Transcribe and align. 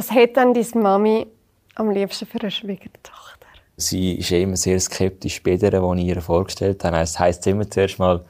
Was 0.00 0.10
hat 0.12 0.34
denn 0.34 0.54
deine 0.54 0.82
Mami 0.82 1.26
am 1.74 1.90
liebsten 1.90 2.24
für 2.24 2.40
eine 2.40 2.50
Schwiegertochter? 2.50 3.46
Sie 3.76 4.14
ist 4.14 4.30
immer 4.30 4.56
sehr 4.56 4.80
skeptisch 4.80 5.42
bei 5.42 5.58
der, 5.58 5.72
die 5.72 6.00
ich 6.00 6.16
ihr 6.16 6.22
vorgestellt 6.22 6.82
habe. 6.84 6.96
Das 6.96 7.18
heisst 7.18 7.46
immer 7.46 7.68
zuerst 7.68 7.98
mal, 7.98 8.24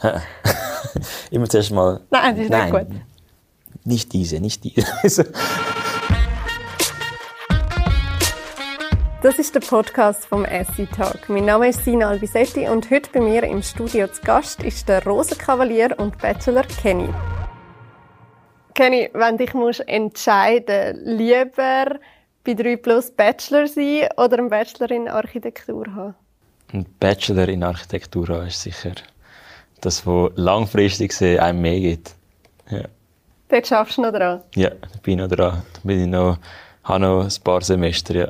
immer 1.32 1.48
zuerst 1.48 1.72
mal, 1.72 2.00
nein, 2.12 2.36
das 2.36 2.44
ist 2.44 2.50
nein, 2.50 2.72
nicht 2.72 2.88
gut. 2.88 3.00
Nicht 3.82 4.12
diese, 4.12 4.38
nicht 4.38 4.62
diese. 4.62 5.26
Das 9.22 9.40
ist 9.40 9.56
der 9.56 9.60
Podcast 9.60 10.26
vom 10.26 10.44
Essie 10.44 10.86
Talk. 10.86 11.28
Mein 11.28 11.46
Name 11.46 11.70
ist 11.70 11.84
Sina 11.84 12.10
Albisetti 12.10 12.68
und 12.68 12.88
heute 12.92 13.10
bei 13.12 13.20
mir 13.20 13.42
im 13.42 13.60
Studio 13.60 14.06
zu 14.06 14.22
Gast 14.22 14.62
ist 14.62 14.88
der 14.88 15.04
Rosenkavalier 15.04 15.96
und 15.98 16.16
Bachelor 16.18 16.62
Kenny. 16.62 17.08
Kenny, 18.76 19.08
wenn 19.14 19.38
dich 19.38 19.54
musst 19.54 19.88
entscheiden, 19.88 21.00
lieber 21.02 21.98
bei 22.44 22.52
3 22.52 22.76
Plus 22.76 23.10
Bachelor 23.10 23.66
sein 23.66 24.06
oder 24.18 24.36
einen 24.36 24.50
Bachelor 24.50 24.90
in 24.90 25.08
Architektur 25.08 25.86
haben? 25.94 26.14
Ein 26.74 26.84
Bachelor 27.00 27.48
in 27.48 27.64
Architektur 27.64 28.28
haben 28.28 28.48
ist 28.48 28.60
sicher 28.60 28.92
das, 29.80 30.06
was 30.06 30.30
langfristig 30.34 31.08
gesehen 31.08 31.40
einem 31.40 31.62
mehr 31.62 31.80
gibt. 31.80 32.14
Ja. 32.68 32.82
Dort 33.48 33.66
schaffst 33.66 33.96
du 33.96 34.02
noch 34.02 34.12
dran? 34.12 34.42
Ja, 34.54 34.68
da 34.68 34.98
bin 35.02 35.14
ich 35.14 35.26
noch 35.26 35.34
dran. 35.34 35.62
Da 35.72 35.80
bin 35.82 36.00
ich 36.02 36.06
noch, 36.06 36.36
habe 36.84 37.00
noch 37.00 37.24
ein 37.24 37.42
paar 37.42 37.62
Semester, 37.62 38.14
ja. 38.14 38.28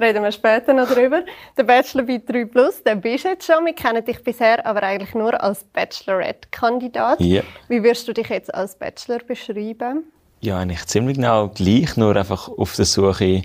Reden 0.00 0.22
wir 0.22 0.30
später 0.30 0.72
noch 0.72 0.88
drüber. 0.88 1.24
Der 1.56 1.64
Bachelor 1.64 2.04
bei 2.04 2.22
3 2.24 2.44
Plus, 2.44 2.82
den 2.84 3.00
bist 3.00 3.24
du 3.24 3.30
jetzt 3.30 3.46
schon. 3.46 3.66
Wir 3.66 3.74
kennen 3.74 4.04
dich 4.04 4.22
bisher 4.22 4.64
aber 4.64 4.82
eigentlich 4.84 5.12
nur 5.14 5.42
als 5.42 5.64
Bachelorette-Kandidat. 5.64 7.20
Ja. 7.20 7.42
Wie 7.68 7.82
würdest 7.82 8.06
du 8.06 8.12
dich 8.12 8.28
jetzt 8.28 8.54
als 8.54 8.76
Bachelor 8.76 9.18
beschreiben? 9.18 10.04
Ja, 10.40 10.58
eigentlich 10.58 10.86
ziemlich 10.86 11.16
genau 11.16 11.48
gleich, 11.48 11.96
nur 11.96 12.14
einfach 12.14 12.48
auf 12.48 12.76
der 12.76 12.84
Suche, 12.84 13.42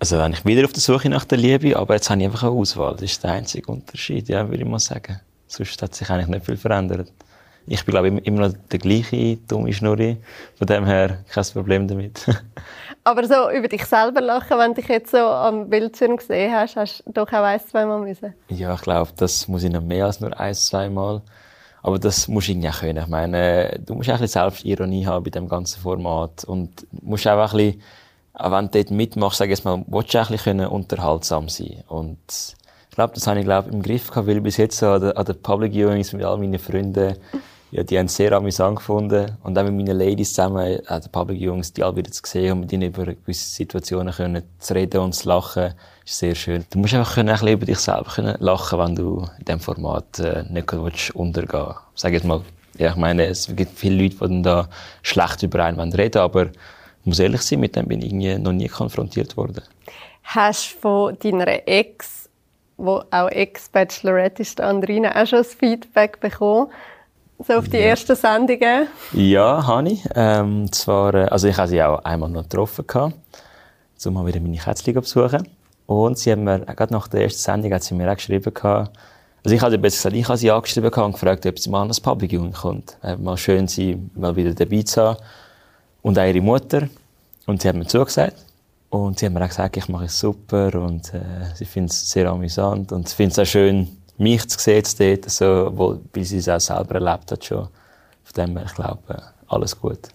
also 0.00 0.18
eigentlich 0.18 0.44
wieder 0.44 0.64
auf 0.64 0.72
der 0.72 0.82
Suche 0.82 1.08
nach 1.08 1.24
der 1.24 1.38
Liebe, 1.38 1.76
aber 1.76 1.94
jetzt 1.94 2.10
habe 2.10 2.20
ich 2.20 2.26
einfach 2.26 2.42
eine 2.42 2.52
Auswahl. 2.52 2.94
Das 2.94 3.02
ist 3.02 3.22
der 3.22 3.30
einzige 3.30 3.70
Unterschied, 3.70 4.28
ja, 4.28 4.48
würde 4.48 4.64
ich 4.64 4.68
mal 4.68 4.80
sagen. 4.80 5.20
Sonst 5.46 5.80
hat 5.80 5.94
sich 5.94 6.10
eigentlich 6.10 6.26
nicht 6.26 6.46
viel 6.46 6.56
verändert. 6.56 7.12
Ich 7.68 7.84
bin, 7.84 7.92
glaube 7.92 8.08
ich, 8.08 8.26
immer 8.26 8.48
noch 8.48 8.54
der 8.70 8.78
gleiche 8.78 9.36
dumme 9.48 9.72
Schnurri. 9.72 10.18
Von 10.56 10.66
dem 10.66 10.84
her 10.84 11.18
kein 11.28 11.44
Problem 11.44 11.88
damit. 11.88 12.26
Aber 13.04 13.24
so 13.26 13.50
über 13.50 13.68
dich 13.68 13.84
selber 13.84 14.20
lachen, 14.20 14.58
wenn 14.58 14.74
du 14.74 14.80
dich 14.80 14.88
jetzt 14.88 15.10
so 15.10 15.18
am 15.18 15.68
Bildschirm 15.68 16.16
gesehen 16.16 16.52
hast, 16.52 16.76
hast 16.76 17.02
du 17.06 17.12
doch 17.12 17.28
auch 17.28 17.42
ein, 17.42 17.60
zweimal 17.60 18.00
müssen. 18.00 18.34
Ja, 18.48 18.74
ich 18.74 18.80
glaube, 18.82 19.10
das 19.16 19.48
muss 19.48 19.64
ich 19.64 19.72
noch 19.72 19.82
mehr 19.82 20.06
als 20.06 20.20
nur 20.20 20.38
ein, 20.38 20.54
zweimal. 20.54 21.22
Aber 21.82 22.00
das 22.00 22.26
musst 22.26 22.48
du 22.48 22.52
irgendwie 22.52 22.68
auch 22.68 22.80
können. 22.80 22.98
Ich 22.98 23.06
meine, 23.06 23.78
du 23.84 23.94
musst 23.94 24.10
auch 24.10 24.14
ein 24.14 24.20
bisschen 24.20 24.40
Selbstironie 24.42 25.06
haben 25.06 25.22
bei 25.22 25.30
dem 25.30 25.48
ganzen 25.48 25.80
Format. 25.80 26.44
Und 26.44 26.86
musst 27.02 27.28
auch 27.28 27.38
ein 27.38 27.56
bisschen, 27.56 27.82
auch 28.32 28.50
wenn 28.50 28.64
du 28.64 28.70
dort 28.72 28.90
mitmachst, 28.90 29.38
sag 29.38 29.50
ich 29.50 29.62
mal, 29.62 29.84
willst 29.86 30.12
du 30.12 30.18
auch 30.18 30.28
ein 30.28 30.32
bisschen 30.32 30.66
unterhaltsam 30.66 31.48
sein. 31.48 31.84
Und 31.86 32.18
ich 32.90 32.94
glaube, 32.96 33.14
das 33.14 33.26
habe 33.28 33.38
ich, 33.38 33.44
glaube 33.44 33.70
im 33.70 33.82
Griff 33.82 34.08
gehabt, 34.08 34.26
weil 34.26 34.40
bis 34.40 34.56
jetzt 34.56 34.78
so 34.78 34.88
an 34.88 35.00
den, 35.00 35.12
an 35.12 35.24
den 35.24 35.40
Public 35.42 35.72
Viewings 35.74 36.12
mit 36.12 36.24
all 36.24 36.38
meinen 36.38 36.58
Freunden 36.58 37.16
ja, 37.70 37.82
die 37.82 37.98
haben 37.98 38.06
es 38.06 38.16
sehr 38.16 38.32
amüsant 38.32 38.76
gefunden. 38.76 39.36
Und 39.42 39.58
auch 39.58 39.64
mit 39.64 39.74
meinen 39.74 39.98
Ladies 39.98 40.32
zusammen, 40.32 40.78
auch 40.88 41.00
die 41.00 41.08
Public 41.08 41.40
Jungs, 41.40 41.72
die 41.72 41.82
alle 41.82 41.96
wieder 41.96 42.10
zu 42.10 42.22
sehen 42.24 42.52
und 42.52 42.60
mit 42.60 42.72
ihnen 42.72 42.88
über 42.88 43.06
gewisse 43.06 43.48
Situationen 43.48 44.14
können 44.14 44.42
zu 44.58 44.74
reden 44.74 45.00
und 45.00 45.14
zu 45.14 45.28
lachen, 45.28 45.74
ist 46.04 46.18
sehr 46.18 46.34
schön. 46.34 46.64
Du 46.70 46.78
musst 46.78 46.94
einfach 46.94 47.14
können, 47.14 47.30
ein 47.30 47.34
bisschen 47.34 47.52
über 47.52 47.66
dich 47.66 47.78
selber 47.78 48.10
können 48.14 48.36
lachen, 48.38 48.78
wenn 48.78 48.94
du 48.94 49.28
in 49.38 49.44
diesem 49.44 49.60
Format 49.60 50.18
äh, 50.20 50.44
nicht 50.48 50.72
willst 50.72 51.10
untergehen 51.16 51.74
Sag 51.94 52.12
jetzt 52.12 52.24
mal, 52.24 52.42
ja, 52.78 52.90
ich 52.90 52.96
meine, 52.96 53.26
es 53.26 53.48
gibt 53.54 53.78
viele 53.78 54.02
Leute, 54.02 54.14
die 54.14 54.20
dann 54.20 54.42
da 54.42 54.68
schlecht 55.02 55.42
über 55.42 55.64
einen 55.64 55.92
reden 55.92 56.18
aber 56.18 56.46
ich 56.46 57.08
muss 57.10 57.18
ehrlich 57.20 57.42
sein, 57.42 57.60
mit 57.60 57.76
dem 57.76 57.86
bin 57.86 58.02
ich 58.02 58.12
noch 58.38 58.52
nie 58.52 58.66
konfrontiert 58.66 59.36
worden. 59.36 59.62
Hast 60.24 60.72
du 60.72 60.78
von 60.80 61.18
deiner 61.20 61.46
Ex, 61.68 62.28
wo 62.76 63.02
auch 63.10 63.28
Ex-Bachelorette 63.28 64.42
ist, 64.42 64.60
Andrina, 64.60 65.14
auch 65.14 65.26
schon 65.26 65.38
das 65.38 65.54
Feedback 65.54 66.18
bekommen? 66.18 66.68
So 67.38 67.54
auf 67.54 67.68
die 67.68 67.76
ja. 67.76 67.84
ersten 67.84 68.16
Sendungen? 68.16 68.88
Ja, 69.12 69.66
habe 69.66 69.90
ich. 69.90 70.02
Ähm, 70.14 70.72
zwar, 70.72 71.14
äh, 71.14 71.24
also 71.24 71.48
ich 71.48 71.56
habe 71.56 71.68
sie 71.68 71.82
auch 71.82 71.98
einmal 72.04 72.30
noch 72.30 72.44
getroffen, 72.44 72.84
um 74.04 74.14
mal 74.14 74.26
wieder 74.26 74.40
meine 74.40 74.56
Kätzchen 74.56 74.94
zu 74.94 75.00
besuchen. 75.00 75.48
Und 75.86 76.18
sie 76.18 76.32
haben 76.32 76.44
mir, 76.44 76.60
gerade 76.60 76.92
nach 76.92 77.08
der 77.08 77.22
ersten 77.22 77.40
Sendung, 77.40 77.72
hat 77.72 77.82
sie 77.82 77.94
mir 77.94 78.10
auch 78.10 78.16
geschrieben, 78.16 78.52
also 79.46 79.54
ich 79.54 79.62
habe 79.62 79.78
besser 79.78 80.10
gesagt, 80.10 80.16
ich 80.16 80.28
habe 80.28 80.38
sie 80.38 80.50
angeschrieben 80.50 80.90
und 80.90 81.12
gefragt, 81.12 81.46
ob 81.46 81.58
sie 81.58 81.70
mal 81.70 81.82
an 81.82 81.88
das 81.88 82.00
Public 82.00 82.32
Viewing 82.32 82.52
kommt. 82.52 82.96
Äh, 83.02 83.16
mal 83.16 83.36
schön, 83.36 83.68
sie 83.68 83.96
mal 84.16 84.34
wieder 84.34 84.52
dabei 84.52 84.82
zu 84.82 85.00
haben. 85.00 85.18
Und 86.02 86.18
auch 86.18 86.24
ihre 86.24 86.40
Mutter. 86.40 86.88
Und 87.46 87.62
sie 87.62 87.68
hat 87.68 87.76
mir 87.76 87.86
zugesagt. 87.86 88.36
Und 88.90 89.20
sie 89.20 89.26
hat 89.26 89.32
mir 89.32 89.44
auch 89.44 89.48
gesagt, 89.48 89.76
ich 89.76 89.88
mache 89.88 90.06
es 90.06 90.18
super 90.18 90.74
und 90.74 91.14
äh, 91.14 91.20
sie 91.54 91.64
findet 91.64 91.92
es 91.92 92.10
sehr 92.10 92.28
amüsant 92.28 92.90
und 92.90 93.08
sie 93.08 93.14
findet 93.14 93.38
es 93.38 93.38
auch 93.38 93.50
schön, 93.50 93.96
mich 94.18 94.48
zu 94.48 94.58
sehen 94.58 94.84
dort, 94.98 95.30
so, 95.30 95.70
wo, 95.74 95.98
weil 96.12 96.24
sie 96.24 96.38
es 96.38 96.48
auch 96.48 96.60
selber 96.60 96.96
erlebt 96.96 97.30
hat 97.32 97.44
schon. 97.44 97.68
Von 98.24 98.34
dem 98.36 98.56
her, 98.56 98.66
ich 98.66 98.74
glaube, 98.74 99.22
alles 99.48 99.78
gut. 99.78 100.08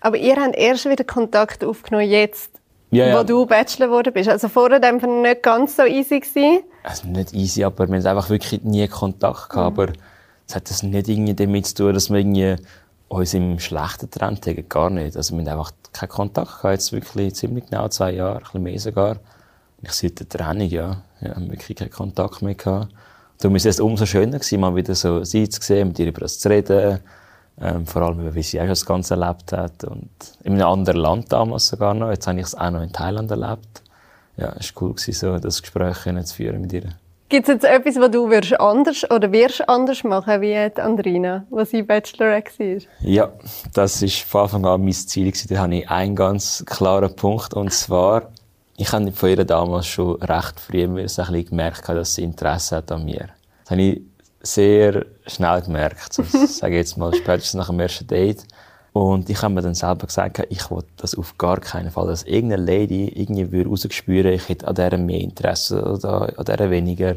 Aber 0.00 0.16
ihr 0.16 0.36
habt 0.36 0.56
erst 0.56 0.88
wieder 0.88 1.04
Kontakt 1.04 1.64
aufgenommen 1.64 2.08
jetzt, 2.08 2.50
ja, 2.90 3.06
ja. 3.06 3.18
wo 3.18 3.24
du 3.24 3.46
Bachelor 3.46 3.88
geworden 3.88 4.12
bist. 4.12 4.28
Also 4.28 4.48
vorher 4.48 4.80
war 4.80 4.92
nicht 4.92 5.42
ganz 5.42 5.76
so 5.76 5.84
easy 5.84 6.20
gewesen. 6.20 6.64
Also 6.82 7.08
nicht 7.08 7.32
easy, 7.32 7.64
aber 7.64 7.88
wir 7.88 7.96
haben 7.96 8.06
einfach 8.06 8.30
wirklich 8.30 8.62
nie 8.62 8.86
Kontakt 8.88 9.50
gehabt. 9.50 9.76
Mhm. 9.76 9.82
Aber 9.82 9.92
es 10.46 10.54
hat 10.54 10.70
das 10.70 10.82
nicht 10.82 11.08
irgendwie 11.08 11.34
damit 11.34 11.66
zu 11.66 11.74
tun, 11.74 11.94
dass 11.94 12.10
wir 12.10 12.18
irgendwie 12.18 12.56
uns 13.08 13.34
im 13.34 13.58
schlechten 13.58 14.10
Trend 14.10 14.46
haben. 14.46 14.68
Gar 14.68 14.90
nicht. 14.90 15.16
Also 15.16 15.36
wir 15.36 15.40
haben 15.40 15.58
einfach 15.58 15.72
keinen 15.92 16.08
Kontakt 16.08 16.58
gehabt. 16.58 16.72
Jetzt 16.72 16.92
wirklich 16.92 17.34
ziemlich 17.34 17.66
genau 17.66 17.88
zwei 17.88 18.12
Jahre, 18.12 18.36
ein 18.36 18.42
bisschen 18.42 18.62
mehr 18.62 18.78
sogar. 18.78 19.16
Ich 19.82 19.92
seit 19.92 20.18
der 20.20 20.28
Trennung, 20.28 20.68
ja, 20.68 21.02
ja 21.20 21.34
haben 21.34 21.50
wirklich 21.50 21.76
keinen 21.76 21.90
Kontakt 21.90 22.42
mehr 22.42 22.54
gehabt. 22.54 22.88
Darum 23.38 23.56
ist 23.56 23.66
es 23.66 23.80
umso 23.80 24.06
schöner 24.06 24.38
gewesen, 24.38 24.60
mal 24.60 24.74
wieder 24.76 24.94
so 24.94 25.24
sie 25.24 25.48
zu 25.48 25.60
sehen, 25.60 25.88
mit 25.88 25.98
ihr 25.98 26.06
über 26.06 26.20
das 26.20 26.38
zu 26.38 26.48
reden. 26.48 27.00
Ähm, 27.60 27.86
vor 27.86 28.02
allem, 28.02 28.34
wie 28.34 28.42
sie 28.42 28.60
auch 28.60 28.66
das 28.66 28.84
Ganze 28.84 29.14
erlebt 29.14 29.52
hat. 29.52 29.84
Und 29.84 30.08
in 30.42 30.54
einem 30.54 30.66
anderen 30.66 31.00
Land 31.00 31.32
damals 31.32 31.68
sogar 31.68 31.94
noch. 31.94 32.10
Jetzt 32.10 32.26
habe 32.26 32.40
ich 32.40 32.46
es 32.46 32.54
auch 32.54 32.70
noch 32.70 32.82
in 32.82 32.92
Thailand 32.92 33.30
erlebt. 33.30 33.82
Ja, 34.36 34.52
es 34.58 34.74
war 34.74 34.82
cool, 34.82 34.94
gewesen, 34.94 35.12
so 35.12 35.38
das 35.38 35.62
Gespräch 35.62 35.98
zu 36.24 36.34
führen 36.34 36.60
mit 36.62 36.72
ihr. 36.72 36.90
Gibt 37.28 37.48
es 37.48 37.54
jetzt 37.54 37.64
etwas, 37.64 37.96
was 37.96 38.10
du 38.10 38.28
würdest 38.28 38.60
anders 38.60 39.10
oder 39.10 39.32
wirst 39.32 39.68
anders 39.68 40.04
machen 40.04 40.40
wie 40.40 40.70
die 40.70 40.80
Andrina, 40.80 41.46
was 41.50 41.70
sie 41.70 41.82
Bachelorette 41.82 42.52
war? 42.58 42.82
Ja, 43.00 43.32
das 43.72 44.02
war 44.02 44.08
von 44.08 44.40
Anfang 44.42 44.66
an 44.66 44.84
mein 44.84 44.92
Ziel. 44.92 45.32
Da 45.48 45.58
habe 45.58 45.74
ich 45.74 45.88
einen 45.88 46.16
ganz 46.16 46.64
klaren 46.66 47.14
Punkt. 47.16 47.54
Und 47.54 47.72
zwar, 47.72 48.30
ich 48.76 48.92
habe 48.92 49.12
von 49.12 49.28
ihr 49.28 49.44
damals 49.44 49.86
schon 49.86 50.20
recht 50.22 50.58
früh 50.58 50.84
ein 50.84 50.94
bisschen 50.94 51.44
gemerkt, 51.44 51.88
dass 51.88 52.14
sie 52.14 52.24
Interesse 52.24 52.76
hat 52.76 52.90
an 52.90 53.04
mir. 53.04 53.28
Das 53.62 53.70
habe 53.70 53.82
ich 53.82 54.02
sehr 54.42 55.06
schnell 55.26 55.62
gemerkt. 55.62 56.12
So, 56.12 56.22
sage 56.46 56.76
jetzt 56.76 56.96
mal 56.96 57.14
spätestens 57.14 57.54
nach 57.54 57.68
dem 57.68 57.80
ersten 57.80 58.06
Date. 58.06 58.44
Und 58.92 59.28
ich 59.28 59.42
habe 59.42 59.54
mir 59.54 59.62
dann 59.62 59.74
selber 59.74 60.06
gesagt, 60.06 60.46
ich 60.50 60.70
wollte 60.70 60.88
das 60.98 61.16
auf 61.16 61.36
gar 61.36 61.58
keinen 61.58 61.90
Fall, 61.90 62.06
dass 62.06 62.22
irgendeine 62.22 62.64
Lady 62.64 63.08
irgendwie 63.08 63.50
würde 63.50 63.70
rausspüren, 63.70 64.32
ich 64.32 64.48
hätte 64.48 64.68
an 64.68 64.76
der 64.76 64.96
mehr 64.98 65.20
Interesse 65.20 65.82
oder 65.82 66.32
an 66.38 66.44
der 66.44 66.70
weniger. 66.70 67.16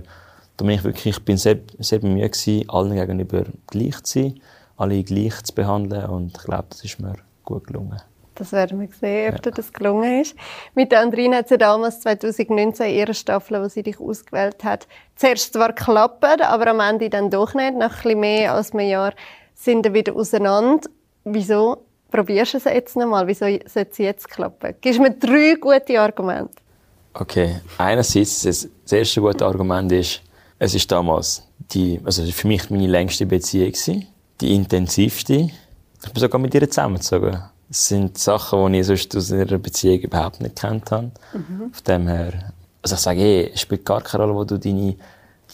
Da 0.57 0.65
bin 0.65 0.71
ich 0.71 0.83
wirklich, 0.83 1.17
ich 1.17 1.23
bin 1.23 1.37
sehr, 1.37 1.59
sehr 1.77 1.99
bemüht 1.99 2.31
gewesen, 2.31 2.67
allen 2.67 2.95
gegenüber 2.95 3.43
gleich 3.67 4.01
zu 4.03 4.19
sein, 4.19 4.41
alle 4.75 5.03
gleich 5.03 5.43
zu 5.43 5.53
behandeln 5.53 6.05
und 6.05 6.35
ich 6.35 6.43
glaube, 6.43 6.65
das 6.69 6.83
ist 6.83 6.99
mir 6.99 7.13
gut 7.43 7.67
gelungen. 7.67 8.01
Das 8.37 8.51
werden 8.51 8.79
wir 8.79 8.87
sehen, 8.87 9.35
ob 9.35 9.45
ja. 9.45 9.51
das 9.51 9.73
gelungen 9.73 10.21
ist. 10.21 10.35
Mit 10.75 10.91
der 10.91 11.01
Andrine 11.01 11.37
hat 11.37 11.49
sie 11.49 11.57
damals 11.57 12.01
2019 12.01 12.93
ihre 12.93 13.13
Staffel, 13.13 13.61
wo 13.63 13.67
sie 13.67 13.83
dich 13.83 13.99
ausgewählt 13.99 14.63
hat, 14.63 14.87
zuerst 15.15 15.53
zwar 15.53 15.73
geklappt, 15.73 16.23
aber 16.23 16.67
am 16.67 16.79
Ende 16.79 17.09
dann 17.09 17.29
doch 17.29 17.53
nicht. 17.53 17.75
Nach 17.75 18.05
ein 18.05 18.19
mehr 18.19 18.53
als 18.53 18.73
einem 18.73 18.87
Jahr 18.87 19.13
sind 19.55 19.83
wir 19.85 19.93
wieder 19.93 20.15
auseinander. 20.15 20.87
Wieso 21.23 21.85
probierst 22.11 22.53
du 22.53 22.57
es 22.57 22.65
jetzt 22.65 22.95
nochmal? 22.95 23.27
Wieso 23.27 23.45
sollte 23.45 23.91
es 23.91 23.97
jetzt 23.97 24.29
klappen? 24.29 24.75
Gibst 24.81 24.99
mir 24.99 25.11
drei 25.11 25.55
gute 25.59 25.99
Argumente. 25.99 26.53
Okay. 27.13 27.59
Einerseits, 27.77 28.43
das 28.43 28.91
erste 28.91 29.21
gute 29.21 29.45
Argument 29.45 29.91
ist, 29.91 30.21
es 30.59 30.75
ist 30.75 30.91
damals 30.91 31.43
die, 31.71 31.99
also 32.03 32.23
für 32.25 32.47
mich 32.47 32.69
meine 32.69 32.87
längste 32.87 33.25
Beziehung 33.25 33.73
die 34.39 34.53
intensivste. 34.53 35.49
Ich 36.03 36.13
bin 36.13 36.21
sogar 36.21 36.39
mit 36.39 36.53
ihr 36.53 36.69
zusammengezogen. 36.69 37.41
Das 37.69 37.87
sind 37.87 38.17
Sachen, 38.17 38.71
die 38.71 38.79
ich 38.79 38.87
sonst 38.87 39.15
aus 39.15 39.31
einer 39.31 39.57
Beziehung 39.57 39.99
überhaupt 39.99 40.41
nicht 40.41 40.55
kennt 40.55 40.89
habe. 40.91 41.11
Mhm. 41.33 41.71
Von 41.73 41.83
dem 41.87 42.07
her, 42.07 42.51
also 42.81 42.95
ich 42.95 43.01
sage 43.01 43.19
eh, 43.19 43.51
es 43.53 43.61
spielt 43.61 43.85
gar 43.85 44.01
keine 44.01 44.23
Rolle, 44.23 44.35
wo 44.35 44.43
du 44.45 44.57
deine, 44.57 44.95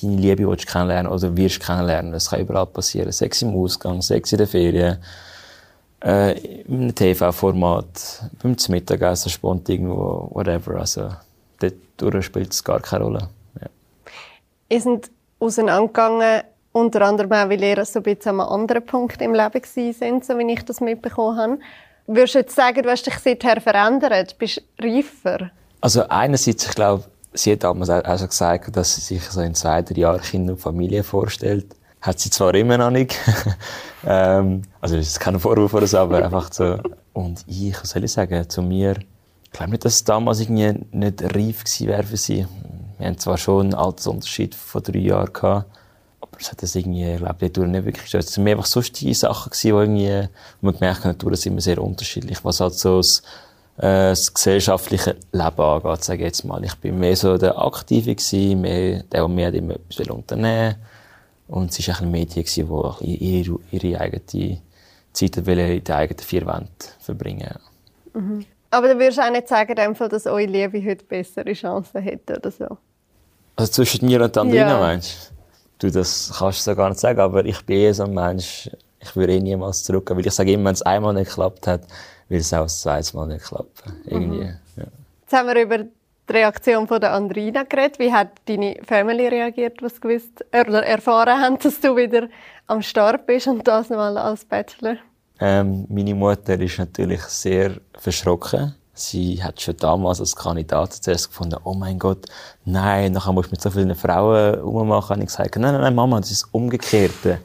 deine 0.02 0.16
Liebe 0.18 0.48
willst 0.48 0.68
kennenlernen 0.68 1.12
oder 1.12 1.36
wirst 1.36 1.60
kennenlernen. 1.60 2.12
Das 2.12 2.30
kann 2.30 2.42
überall 2.42 2.68
passieren. 2.68 3.12
Sex 3.12 3.42
im 3.42 3.56
Ausgang, 3.56 4.02
Sex 4.02 4.32
in 4.32 4.38
der 4.38 4.48
Ferien, 4.48 4.98
äh, 6.04 6.38
in 6.64 6.82
einem 6.82 6.96
TV-Format, 6.96 8.30
beim 8.44 8.56
Mittagessen, 8.70 9.32
spontan 9.32 9.76
irgendwo, 9.76 10.30
whatever. 10.34 10.76
Also, 10.76 11.10
dort 11.98 12.24
spielt 12.24 12.54
es 12.54 12.64
gar 12.64 12.80
keine 12.80 13.06
Rolle. 13.06 13.30
Ja. 13.60 13.68
Ihr 14.70 14.82
seid 14.82 15.10
auseinandergegangen, 15.40 16.44
unter 16.74 17.02
anderem 17.04 17.32
auch, 17.32 17.50
weil 17.50 17.64
ihr 17.64 17.86
so 17.86 18.00
ein 18.00 18.04
bisschen 18.04 18.32
an 18.32 18.42
einem 18.42 18.50
anderen 18.50 18.86
Punkt 18.86 19.22
im 19.22 19.34
Leben 19.34 19.62
sind, 19.64 20.26
so 20.26 20.38
wie 20.38 20.52
ich 20.52 20.66
das 20.66 20.82
mitbekommen 20.82 21.38
habe. 21.38 21.60
Würdest 22.08 22.36
du 22.36 22.40
jetzt 22.40 22.56
sagen, 22.56 22.84
du 22.84 22.90
hast 22.90 23.06
dich 23.06 23.18
seither 23.20 23.62
verändert? 23.62 24.38
Bist 24.38 24.62
du 24.78 24.86
reifer? 24.86 25.52
Also 25.80 26.08
einerseits, 26.08 26.66
ich 26.66 26.76
glaube, 26.76 27.06
sie 27.34 27.54
hat 27.54 27.64
damals 27.64 27.90
auch 27.90 28.18
schon 28.18 28.28
gesagt, 28.28 28.76
dass 28.76 28.96
sie 28.96 29.02
sich 29.02 29.24
so 29.24 29.42
in 29.42 29.56
zwei, 29.56 29.82
drei 29.82 30.00
Jahren 30.00 30.22
Kinder 30.22 30.54
und 30.54 30.60
Familie 30.60 31.04
vorstellt. 31.04 31.76
Hat 32.02 32.20
sie 32.20 32.30
zwar 32.30 32.54
immer 32.56 32.78
noch 32.78 32.90
nicht. 32.90 33.18
ähm, 34.06 34.64
also 34.82 34.98
das 34.98 35.08
ist 35.08 35.20
kein 35.20 35.40
Vorwurf 35.40 35.74
oder 35.74 35.88
so, 35.88 36.00
aber 36.00 36.24
einfach 36.24 36.52
so. 36.52 36.78
Und 37.14 37.46
ich, 37.48 37.80
was 37.80 37.92
soll 37.92 38.04
ich 38.04 38.12
sagen, 38.12 38.50
zu 38.50 38.62
mir, 38.62 38.98
ich 39.44 39.52
glaube 39.52 39.72
nicht, 39.72 39.86
dass 39.86 39.94
es 39.94 40.04
damals 40.04 40.42
irgendwie 40.42 40.86
nicht 40.92 41.24
reif 41.24 41.64
gewesen 41.64 41.88
wäre 41.88 42.04
für 42.04 42.18
sie. 42.18 42.46
Wir 42.98 43.08
haben 43.08 43.18
zwar 43.18 43.38
schon 43.38 43.68
einen 43.68 43.74
Altersunterschied 43.76 44.56
von 44.56 44.84
drei 44.84 45.00
Jahren 45.00 45.32
gehabt, 45.32 45.70
es 46.44 46.52
hat 46.52 46.62
das 46.62 46.76
irgendwie, 46.76 47.14
ich 47.14 47.18
glaube, 47.20 47.50
die 47.50 47.60
nicht 47.62 47.86
wirklich 47.86 48.04
gestört. 48.04 48.26
Es 48.26 48.38
waren 48.38 48.48
einfach 48.48 48.66
sonst 48.66 49.00
die 49.00 49.14
Sachen 49.14 49.50
gewesen, 49.50 49.96
die 49.96 50.04
irgendwie, 50.06 50.30
wo 50.62 50.66
man 50.66 50.74
gemerkt 50.76 51.06
hat, 51.06 51.22
die 51.22 51.36
sind 51.36 51.54
immer 51.54 51.62
sehr 51.62 51.82
unterschiedlich. 51.82 52.44
Was 52.44 52.60
halt 52.60 52.74
so 52.74 52.98
das, 52.98 53.24
äh, 53.78 54.10
das 54.10 54.34
gesellschaftliche 54.34 55.16
Leben 55.32 55.62
angeht, 55.62 56.04
sage 56.04 56.20
ich 56.20 56.26
jetzt 56.26 56.44
mal. 56.44 56.64
Ich 56.64 56.76
bin 56.76 57.00
mehr 57.00 57.16
so 57.16 57.38
der 57.38 57.58
Aktive 57.58 58.16
gewesen, 58.16 58.62
mehr 58.62 59.04
der, 59.04 59.22
der 59.22 59.28
mehr 59.28 59.54
immer 59.54 59.76
etwas 59.76 60.08
unternehmen 60.08 60.76
Und 61.48 61.72
es 61.72 61.88
war 61.88 62.02
ein 62.02 62.12
Medien 62.12 62.46
die 62.46 63.16
ihre, 63.16 63.60
ihre 63.72 64.02
eigene 64.02 64.62
Zeit 65.14 65.38
in 65.38 65.44
den 65.46 65.90
eigenen 65.90 66.20
vier 66.20 66.46
Wänden 66.46 66.70
verbringen. 67.00 67.56
Mhm. 68.14 68.46
Aber 68.70 68.88
du 68.88 69.00
würdest 69.00 69.20
auch 69.20 69.32
nicht 69.32 69.48
sagen, 69.48 69.76
dass 69.76 70.26
eure 70.26 70.46
Liebe 70.46 70.84
heute 70.84 71.06
bessere 71.06 71.54
Chancen 71.54 72.02
hätte 72.02 72.38
oder 72.38 72.52
so? 72.52 72.78
Also 73.56 73.72
zwischen 73.72 74.08
mir 74.08 74.22
und 74.22 74.36
Andrina, 74.36 74.70
ja. 74.70 74.80
meinst 74.80 75.33
du? 75.84 75.92
Das 75.92 76.34
kannst 76.38 76.66
du 76.66 76.72
so 76.72 76.76
gar 76.76 76.90
nicht 76.90 77.00
sagen, 77.00 77.20
aber 77.20 77.46
ich 77.46 77.66
bin 77.66 77.78
eh 77.78 77.92
so 77.92 78.04
ein 78.04 78.14
Mensch, 78.14 78.70
ich 79.00 79.16
würde 79.16 79.36
eh 79.36 79.40
niemals 79.40 79.84
zurückgehen, 79.84 80.18
weil 80.18 80.26
ich 80.26 80.34
sage 80.34 80.52
immer, 80.54 80.66
wenn 80.66 80.74
es 80.74 80.82
einmal 80.82 81.14
nicht 81.14 81.30
geklappt 81.30 81.68
hat, 81.68 81.82
will 82.30 82.40
es 82.40 82.54
auch 82.54 82.64
das 82.64 82.82
zweite 82.82 83.16
Mal 83.16 83.28
nicht 83.28 83.46
klappen. 83.46 84.02
Irgendwie, 84.06 84.46
mhm. 84.46 84.58
ja. 84.78 84.84
Jetzt 85.22 85.34
haben 85.34 85.48
wir 85.48 85.62
über 85.62 85.80
die 85.80 85.90
Reaktion 86.34 86.88
von 86.88 87.02
der 87.02 87.14
Andrina 87.14 87.64
geredet. 87.64 88.00
Wie 88.00 88.12
hat 88.12 88.30
deine 88.46 88.78
Family 88.84 89.28
reagiert, 89.28 89.82
was 89.82 90.00
gewusst 90.00 90.46
oder 90.54 90.84
erfahren 90.86 91.40
haben, 91.40 91.60
dass 91.60 91.80
du 91.80 91.96
wieder 91.96 92.28
am 92.68 92.82
Start 92.82 93.26
bist 93.26 93.48
und 93.48 93.68
das 93.68 93.90
mal 93.90 94.18
als 94.18 94.46
Bachelor? 94.46 94.98
Ähm, 95.40 95.86
meine 95.90 96.16
Mutter 96.16 96.60
ist 96.60 96.80
natürlich 96.80 97.22
sehr 97.24 97.74
verschrocken. 97.98 98.76
Sie 98.94 99.44
hat 99.44 99.60
schon 99.60 99.78
damals 99.78 100.20
als 100.20 100.36
Kandidat 100.36 100.94
zuerst 100.94 101.30
gefunden, 101.30 101.58
oh 101.64 101.74
mein 101.74 101.98
Gott, 101.98 102.28
nein, 102.64 103.12
nachher 103.12 103.34
musst 103.34 103.50
du 103.50 103.54
mit 103.54 103.62
so 103.62 103.72
vielen 103.72 103.96
Frauen 103.96 104.60
rummachen. 104.60 105.16
Und 105.16 105.22
ich 105.22 105.28
gesagt, 105.28 105.56
nein, 105.56 105.74
nein, 105.74 105.82
nein, 105.82 105.96
Mama, 105.96 106.20
das 106.20 106.30
ist 106.30 106.44
das 106.44 106.50
Umgekehrte. 106.52 107.40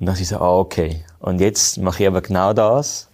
Und 0.00 0.06
dann 0.06 0.16
sie 0.16 0.24
so, 0.24 0.38
ah, 0.38 0.58
okay. 0.58 1.04
Und 1.20 1.40
jetzt 1.40 1.78
mache 1.78 2.02
ich 2.02 2.08
aber 2.08 2.22
genau 2.22 2.52
das. 2.52 3.08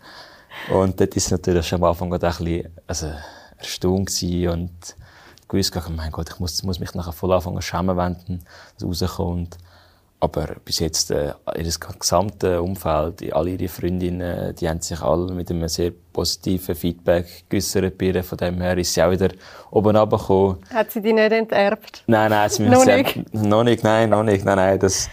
Und 0.73 1.01
dort 1.01 1.17
ist 1.17 1.31
natürlich 1.31 1.67
schon 1.67 1.83
am 1.83 1.91
Anfang 1.91 2.13
ein 2.13 2.21
bisschen, 2.21 2.69
also, 2.87 3.11
erstaunt 3.59 4.07
gewesen 4.07 4.49
und 4.49 4.97
gewusst, 5.49 5.77
oh 5.77 5.91
mein 5.91 6.13
Gott, 6.13 6.31
ich 6.31 6.39
muss, 6.39 6.63
muss 6.63 6.81
mich 6.81 6.95
nachher 6.95 7.13
voll 7.13 7.33
anfangen 7.33 7.63
schämen, 7.63 7.97
wenn 7.97 8.41
das 8.79 9.03
rauskommt. 9.03 9.59
Aber 10.21 10.57
bis 10.65 10.81
jetzt, 10.81 11.13
äh, 11.13 11.33
ihr 11.57 11.71
gesamtes 11.99 12.59
Umfeld, 12.59 13.33
alle 13.33 13.51
ihre 13.51 13.69
Freundinnen, 13.69 14.55
die 14.57 14.69
haben 14.69 14.81
sich 14.81 15.01
alle 15.01 15.33
mit 15.33 15.49
einem 15.51 15.69
sehr 15.69 15.93
positiven 16.13 16.75
Feedback 16.75 17.45
geäussert 17.49 17.97
bei 17.97 18.07
ihr. 18.07 18.25
Von 18.25 18.39
dem 18.39 18.61
her 18.61 18.77
ist 18.77 18.95
sie 18.95 19.03
auch 19.03 19.13
wieder 19.13 19.29
oben 19.71 19.97
runtergekommen. 19.97 20.59
Hat 20.75 20.91
sie 20.91 21.01
die 21.01 21.13
nicht 21.13 21.31
enterbt? 21.31 22.03
Nein, 22.09 22.31
nein, 22.31 22.51
sie 22.51 22.69
noch 22.69 22.85
nicht? 22.85 23.33
Noch 23.33 23.63
nicht, 23.63 23.85
nein, 23.85 24.11
noch 24.11 24.25
nicht. 24.25 24.45
Nein, 24.45 24.57
nein, 24.57 24.79
das, 24.81 25.09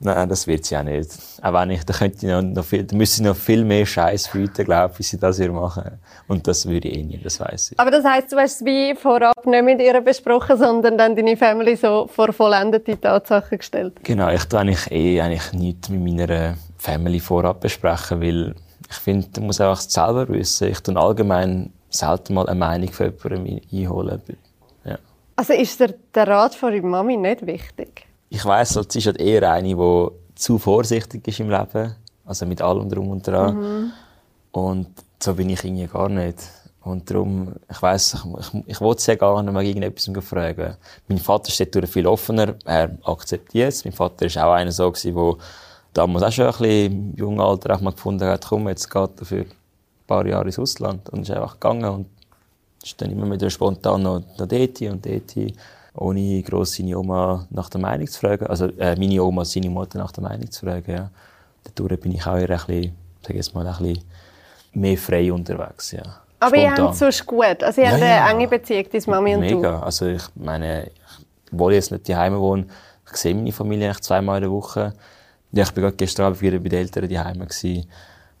Nein, 0.00 0.28
das 0.28 0.46
wird 0.46 0.64
sie 0.64 0.76
auch 0.76 0.82
nicht. 0.82 1.10
Auch 1.40 1.52
wenn 1.52 1.70
ich, 1.70 1.84
da 1.84 1.94
könnte 1.94 2.26
ich 2.26 2.32
noch, 2.32 2.42
noch 2.42 2.64
viel, 2.64 2.84
da 2.84 2.96
müsste 2.96 3.22
ich 3.22 3.26
noch 3.26 3.36
viel 3.36 3.64
mehr 3.64 3.86
Scheiß 3.86 4.28
bieten, 4.28 4.64
glaube 4.64 4.92
ich, 4.92 4.98
wie 4.98 5.02
sie 5.02 5.18
das 5.18 5.38
hier 5.38 5.52
machen. 5.52 5.98
Und 6.28 6.46
das 6.46 6.66
würde 6.66 6.88
ich 6.88 6.98
eh 6.98 7.02
nicht, 7.02 7.24
das 7.24 7.40
weiss 7.40 7.72
ich. 7.72 7.80
Aber 7.80 7.90
das 7.90 8.04
heisst, 8.04 8.32
du 8.32 8.36
hast 8.36 8.60
es 8.60 8.64
wie 8.64 8.94
vorab 8.94 9.46
nicht 9.46 9.64
mit 9.64 9.80
ihr 9.80 10.00
besprochen, 10.00 10.58
sondern 10.58 10.98
dann 10.98 11.16
deine 11.16 11.36
Family 11.36 11.76
so 11.76 12.08
vor 12.08 12.32
vollendete 12.32 13.00
Tatsachen 13.00 13.58
gestellt? 13.58 13.94
Genau, 14.02 14.28
ich 14.30 14.44
tue 14.44 14.60
eigentlich 14.60 14.90
eh 14.90 15.20
eigentlich 15.20 15.52
nichts 15.52 15.88
mit 15.88 16.02
meiner 16.02 16.56
Family 16.76 17.20
vorab 17.20 17.60
besprechen, 17.60 18.20
weil 18.20 18.54
ich 18.90 18.96
finde, 18.96 19.28
du 19.32 19.40
musst 19.40 19.60
einfach 19.60 19.80
selber 19.80 20.28
wissen. 20.28 20.68
Ich 20.68 20.80
tue 20.80 20.96
allgemein 20.96 21.72
selten 21.88 22.34
mal 22.34 22.48
eine 22.48 22.58
Meinung 22.58 22.92
von 22.92 23.12
jemandem 23.12 23.60
einholen. 23.72 24.22
Ja. 24.84 24.98
Also 25.36 25.52
ist 25.52 25.80
der, 25.80 25.94
der 26.14 26.28
Rat 26.28 26.54
von 26.54 26.72
deiner 26.72 26.86
Mami 26.86 27.16
nicht 27.16 27.46
wichtig? 27.46 28.06
Ich 28.34 28.44
weiss, 28.44 28.78
sie 28.88 28.98
ist 28.98 29.06
halt 29.06 29.20
eher 29.20 29.50
eine, 29.52 29.68
die 29.68 30.08
zu 30.34 30.58
vorsichtig 30.58 31.26
ist 31.28 31.40
im 31.40 31.50
Leben. 31.50 31.94
Also 32.26 32.46
mit 32.46 32.60
allem 32.60 32.88
drum 32.88 33.10
und 33.10 33.26
dran. 33.26 33.56
Mhm. 33.56 33.92
Und 34.50 34.88
so 35.22 35.34
bin 35.34 35.50
ich 35.50 35.62
irgendwie 35.62 35.86
gar 35.86 36.08
nicht. 36.08 36.38
Und 36.82 37.08
darum, 37.10 37.54
ich 37.70 37.80
weiss, 37.80 38.14
ich, 38.14 38.54
ich, 38.54 38.62
ich 38.66 38.80
wollte 38.80 39.02
sie 39.02 39.12
ja 39.12 39.16
gar 39.16 39.42
nicht 39.42 39.52
mal 39.52 39.64
irgendetwas 39.64 40.10
fragen. 40.26 40.76
Mein 41.08 41.18
Vater 41.18 41.50
steht 41.50 41.74
durch 41.74 41.88
viel 41.88 42.06
offener. 42.06 42.56
Er 42.64 42.98
akzeptiert 43.04 43.68
es. 43.68 43.84
Mein 43.84 43.92
Vater 43.92 44.26
war 44.26 44.48
auch 44.48 44.52
einer 44.54 44.72
so, 44.72 44.90
der 44.90 45.34
damals 45.92 46.24
auch 46.24 46.32
schon 46.32 46.46
ein 46.46 46.52
bisschen 46.52 46.92
im 46.92 47.14
jungen 47.16 47.40
Alter 47.40 47.74
auch 47.74 47.80
mal 47.80 47.92
gefunden 47.92 48.28
hat, 48.28 48.46
komm, 48.46 48.68
jetzt 48.68 48.90
geht 48.90 49.10
er 49.20 49.26
für 49.26 49.40
ein 49.40 49.52
paar 50.06 50.26
Jahre 50.26 50.46
ins 50.46 50.58
Ausland. 50.58 51.08
Und 51.10 51.22
ist 51.22 51.30
einfach 51.30 51.54
gegangen 51.54 51.84
und 51.84 52.06
ist 52.82 53.00
dann 53.00 53.10
immer 53.10 53.30
wieder 53.30 53.48
spontan 53.48 54.02
noch, 54.02 54.20
noch 54.38 54.48
dort 54.48 54.80
und 54.82 55.06
dort 55.06 55.36
ohne 55.94 56.42
gross 56.42 56.74
seine 56.74 56.98
Oma 56.98 57.46
nach 57.50 57.70
der 57.70 57.80
Meinung 57.80 58.06
zu 58.06 58.20
fragen. 58.20 58.46
Also, 58.46 58.66
äh, 58.78 58.96
meine 58.96 59.22
Oma, 59.22 59.44
seine 59.44 59.70
Mutter 59.70 59.98
nach 59.98 60.12
der 60.12 60.22
Meinung 60.22 60.50
zu 60.50 60.66
fragen, 60.66 60.92
ja. 60.92 61.10
Dadurch 61.62 62.00
bin 62.00 62.12
ich 62.12 62.26
auch 62.26 62.36
eher 62.36 62.50
ein 62.50 62.66
bisschen, 62.66 62.96
sag 63.22 63.36
ich 63.36 63.54
mal, 63.54 63.66
ein 63.66 63.76
bisschen 63.78 64.04
mehr 64.72 64.98
frei 64.98 65.32
unterwegs, 65.32 65.92
ja. 65.92 66.02
Aber 66.40 66.56
Spontan. 66.56 66.62
ihr 66.62 66.82
habt 66.82 66.92
es 66.92 66.98
sonst 66.98 67.26
gut. 67.26 67.62
Also, 67.62 67.80
ihr 67.80 67.86
ja, 67.86 67.92
habt 67.92 68.02
eine 68.02 68.10
ja. 68.10 68.30
enge 68.30 68.48
Beziehung, 68.48 68.84
deine 68.90 69.04
Mami 69.06 69.34
und 69.34 69.40
Mega. 69.40 69.52
du. 69.52 69.56
Mega. 69.60 69.80
Also, 69.80 70.06
ich 70.06 70.22
meine, 70.34 70.90
obwohl 71.52 71.72
ich 71.72 71.76
jetzt 71.76 71.92
nicht 71.92 72.08
daheim 72.08 72.38
wohne, 72.38 72.66
ich 73.10 73.16
sehe 73.16 73.34
meine 73.34 73.52
Familie 73.52 73.86
eigentlich 73.86 74.02
zweimal 74.02 74.38
in 74.38 74.42
der 74.42 74.50
Woche. 74.50 74.92
Ja, 75.52 75.62
ich 75.62 75.72
bin 75.72 75.84
gerade 75.84 75.96
gestern 75.96 76.26
Abend 76.26 76.42
wieder 76.42 76.58
bei 76.58 76.68
den 76.68 76.80
Eltern 76.80 77.08
daheim 77.08 77.38
gewesen. 77.38 77.86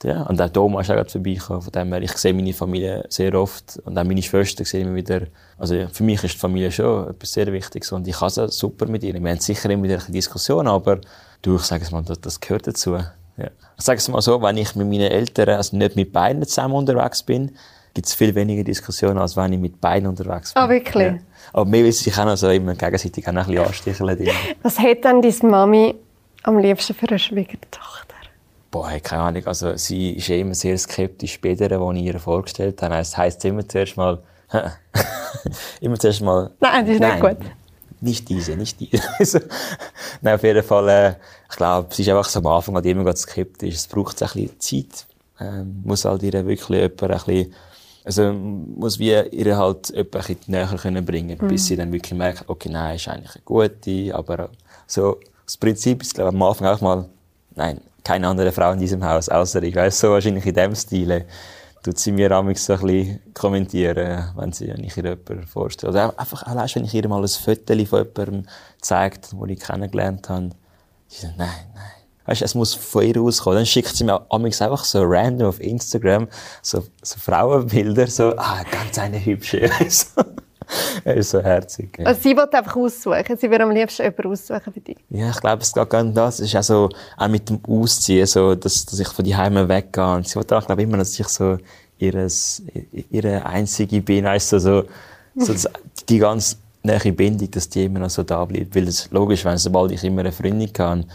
Ja, 0.02 0.22
und 0.24 0.40
auch 0.40 0.50
Thomas 0.50 0.88
ist 0.88 0.96
auch 0.96 1.10
vorbeigekommen. 1.10 1.62
Von 1.62 1.72
dem 1.72 1.92
her, 1.92 2.02
ich 2.02 2.12
sehe 2.12 2.34
meine 2.34 2.52
Familie 2.52 3.04
sehr 3.08 3.34
oft. 3.34 3.78
Und 3.84 3.96
auch 3.96 4.04
meine 4.04 4.22
Schwester 4.22 4.64
sehe 4.64 4.82
immer 4.82 4.94
wieder. 4.94 5.22
Also, 5.56 5.86
für 5.92 6.02
mich 6.02 6.22
ist 6.24 6.34
die 6.34 6.38
Familie 6.38 6.70
schon 6.70 7.08
etwas 7.08 7.32
sehr 7.32 7.50
Wichtiges. 7.52 7.90
Und 7.92 8.06
ich 8.06 8.20
habe 8.20 8.26
es 8.42 8.58
super 8.58 8.86
mit 8.86 9.02
ihnen. 9.02 9.24
Wir 9.24 9.30
haben 9.30 9.40
sicher 9.40 9.70
immer 9.70 9.84
wieder 9.84 9.98
Diskussionen, 10.08 10.68
aber 10.68 11.00
du, 11.40 11.56
ich 11.56 11.62
sage 11.62 11.84
es 11.84 11.90
mal, 11.90 12.02
das, 12.02 12.40
gehört 12.40 12.66
dazu. 12.66 12.96
Ja. 13.36 13.50
Ich 13.78 13.84
sage 13.84 13.98
es 13.98 14.08
mal 14.08 14.20
so, 14.20 14.40
wenn 14.42 14.56
ich 14.58 14.74
mit 14.74 14.88
meinen 14.88 15.10
Eltern, 15.10 15.48
also 15.50 15.76
nicht 15.76 15.96
mit 15.96 16.12
beiden 16.12 16.42
zusammen 16.46 16.74
unterwegs 16.74 17.22
bin, 17.22 17.52
gibt 17.94 18.06
es 18.06 18.14
viel 18.14 18.34
weniger 18.34 18.64
Diskussionen, 18.64 19.18
als 19.18 19.36
wenn 19.36 19.52
ich 19.52 19.58
mit 19.58 19.80
beiden 19.80 20.08
unterwegs 20.08 20.52
bin. 20.52 20.62
Ah, 20.62 20.66
oh, 20.66 20.68
wirklich? 20.68 21.12
Ja. 21.12 21.18
Aber 21.52 21.64
mir 21.64 21.84
will 21.84 21.92
sich 21.92 22.16
auch 22.18 22.24
noch 22.24 22.36
so 22.36 22.50
immer 22.50 22.74
gegenseitig 22.74 23.26
auch 23.26 23.32
ein 23.32 23.46
bisschen 23.46 23.58
ansticheln. 23.66 24.38
Was 24.62 24.78
hat 24.78 25.04
denn 25.04 25.22
deine 25.22 25.50
Mami 25.50 25.94
am 26.42 26.58
liebsten 26.58 26.94
für 26.94 27.08
eine 27.08 27.18
Schwiegertochter? 27.18 27.93
Boah, 28.74 28.90
keine 29.00 29.22
Ahnung. 29.22 29.46
Also, 29.46 29.76
sie 29.76 30.14
ist 30.14 30.28
immer 30.30 30.52
sehr 30.52 30.76
skeptisch 30.76 31.40
bei 31.40 31.54
der, 31.54 31.68
die 31.78 32.00
ich 32.00 32.06
ihr 32.06 32.18
vorgestellt 32.18 32.82
habe. 32.82 32.96
Das 32.96 33.16
heisst 33.16 33.44
immer 33.44 33.68
zuerst 33.68 33.96
mal, 33.96 34.20
immer 35.80 35.96
zuerst 35.96 36.22
mal. 36.22 36.50
Nein, 36.58 36.84
das 36.84 36.94
ist 36.94 37.00
nein, 37.00 37.22
nicht 37.22 37.38
gut. 37.38 37.50
Nicht 38.00 38.28
diese, 38.28 38.56
nicht 38.56 38.80
diese. 38.80 39.00
also, 39.20 39.38
nein, 40.22 40.34
auf 40.34 40.42
jeden 40.42 40.64
Fall, 40.64 40.88
äh, 40.88 41.14
ich 41.48 41.56
glaube, 41.56 41.94
sie 41.94 42.02
ist 42.02 42.08
einfach 42.08 42.28
so 42.28 42.40
am 42.40 42.48
Anfang 42.48 42.74
halt 42.74 42.86
immer 42.86 43.14
skeptisch. 43.14 43.76
Es 43.76 43.86
braucht 43.86 44.20
ein 44.20 44.28
bisschen 44.28 44.58
Zeit. 44.58 45.06
Ähm, 45.38 45.82
muss 45.84 46.04
halt 46.04 46.24
ihr 46.24 46.32
wirklich 46.32 46.68
jemand 46.68 47.00
ein 47.00 47.10
bisschen, 47.10 47.54
also, 48.02 48.32
muss 48.32 48.98
wie 48.98 49.10
ihr 49.10 49.56
halt 49.56 49.90
jemand 49.90 49.94
ein 49.94 50.10
bisschen 50.10 50.38
näher 50.48 50.78
können 50.82 51.04
bringen, 51.04 51.38
mhm. 51.40 51.46
bis 51.46 51.66
sie 51.66 51.76
dann 51.76 51.92
wirklich 51.92 52.18
merkt, 52.18 52.48
okay, 52.48 52.70
nein, 52.70 52.96
ist 52.96 53.06
eigentlich 53.06 53.36
eine 53.36 53.44
gute, 53.44 54.12
aber 54.16 54.48
so, 54.88 55.20
das 55.46 55.56
Prinzip 55.58 56.02
ist, 56.02 56.14
glaube 56.14 56.30
ich, 56.30 56.34
am 56.34 56.42
Anfang 56.42 56.66
auch 56.66 56.80
mal, 56.80 57.08
nein, 57.54 57.80
keine 58.04 58.28
andere 58.28 58.52
Frau 58.52 58.72
in 58.72 58.78
diesem 58.78 59.04
Haus, 59.04 59.28
außer 59.28 59.62
ich. 59.62 59.74
Weißt 59.74 59.98
so 59.98 60.10
wahrscheinlich 60.10 60.46
in 60.46 60.54
dem 60.54 60.74
Stil 60.74 61.24
tut 61.82 61.98
sie 61.98 62.12
mir 62.12 62.30
amigs 62.32 62.64
so 62.64 62.74
ein 62.74 62.80
bisschen 62.80 63.20
kommentieren, 63.34 64.32
wenn 64.36 64.52
sie 64.52 64.68
wenn 64.68 64.84
ich 64.84 64.96
ihr 64.96 65.04
jemanden 65.04 65.46
vorstelle. 65.46 65.92
Oder 65.92 66.18
einfach 66.18 66.42
allein, 66.44 66.68
wenn 66.74 66.84
ich 66.84 66.94
ihr 66.94 67.08
mal 67.08 67.22
ein 67.22 67.28
Foto 67.28 67.74
von 67.86 68.04
jemandem 68.04 68.46
zeigt, 68.80 69.32
den 69.32 69.48
ich 69.48 69.60
kennengelernt 69.60 70.28
habe. 70.28 70.50
Sie 71.08 71.22
sagt, 71.22 71.38
nein, 71.38 71.48
nein. 71.74 71.84
Weißt, 72.26 72.40
es 72.40 72.54
muss 72.54 72.72
von 72.72 73.02
ihr 73.02 73.20
auskommen. 73.20 73.58
Dann 73.58 73.66
schickt 73.66 73.94
sie 73.94 74.04
mir 74.04 74.24
amigs 74.30 74.62
einfach 74.62 74.84
so 74.84 75.02
random 75.02 75.48
auf 75.48 75.60
Instagram 75.60 76.28
so, 76.62 76.82
so 77.02 77.18
Frauenbilder, 77.18 78.06
so, 78.06 78.34
ah, 78.36 78.62
ganz 78.70 78.98
eine 78.98 79.22
hübsche. 79.22 79.70
er 81.04 81.14
ist 81.14 81.30
so 81.30 81.40
herzig. 81.42 81.98
Ja. 81.98 82.06
Also 82.06 82.20
sie 82.20 82.36
will 82.36 82.48
einfach 82.50 82.76
aussuchen. 82.76 83.36
Sie 83.36 83.50
würde 83.50 83.64
am 83.64 83.70
liebsten 83.70 84.02
jemanden 84.02 84.28
aussuchen 84.28 84.72
für 84.72 84.80
dich. 84.80 84.96
Ja, 85.10 85.30
ich 85.30 85.40
glaube, 85.40 85.62
es 85.62 85.72
geht 85.72 85.90
gar 85.90 86.02
nicht 86.02 86.16
das. 86.16 86.40
Es 86.40 86.46
ist 86.46 86.56
auch 86.56 86.62
so, 86.62 86.88
auch 87.16 87.28
mit 87.28 87.48
dem 87.48 87.60
Ausziehen, 87.66 88.26
so, 88.26 88.54
dass, 88.54 88.86
dass 88.86 88.98
ich 88.98 89.08
von 89.08 89.24
die 89.24 89.36
Heime 89.36 89.68
weggehe. 89.68 90.14
Und 90.14 90.28
sie 90.28 90.36
will 90.36 90.46
auch, 90.50 90.66
glaube 90.66 90.82
immer, 90.82 90.98
dass 90.98 91.18
ich 91.18 91.28
so 91.28 91.58
ihres, 91.98 92.62
ihre 93.10 93.44
einzige 93.46 94.00
bin, 94.00 94.24
weißt 94.24 94.52
du, 94.52 94.60
so, 94.60 94.84
so, 95.36 95.52
so 95.54 95.68
die 96.08 96.18
ganz 96.18 96.58
nähe 96.82 97.12
Bindung, 97.12 97.50
dass 97.50 97.68
die 97.68 97.84
immer 97.84 98.00
noch 98.00 98.10
so 98.10 98.22
da 98.22 98.44
bleibt. 98.44 98.74
Weil 98.74 98.88
es 98.88 99.10
logisch, 99.10 99.44
wenn 99.44 99.58
sobald 99.58 99.92
ich 99.92 100.04
immer 100.04 100.20
eine 100.20 100.32
Freundin 100.32 100.72
kann, 100.72 101.06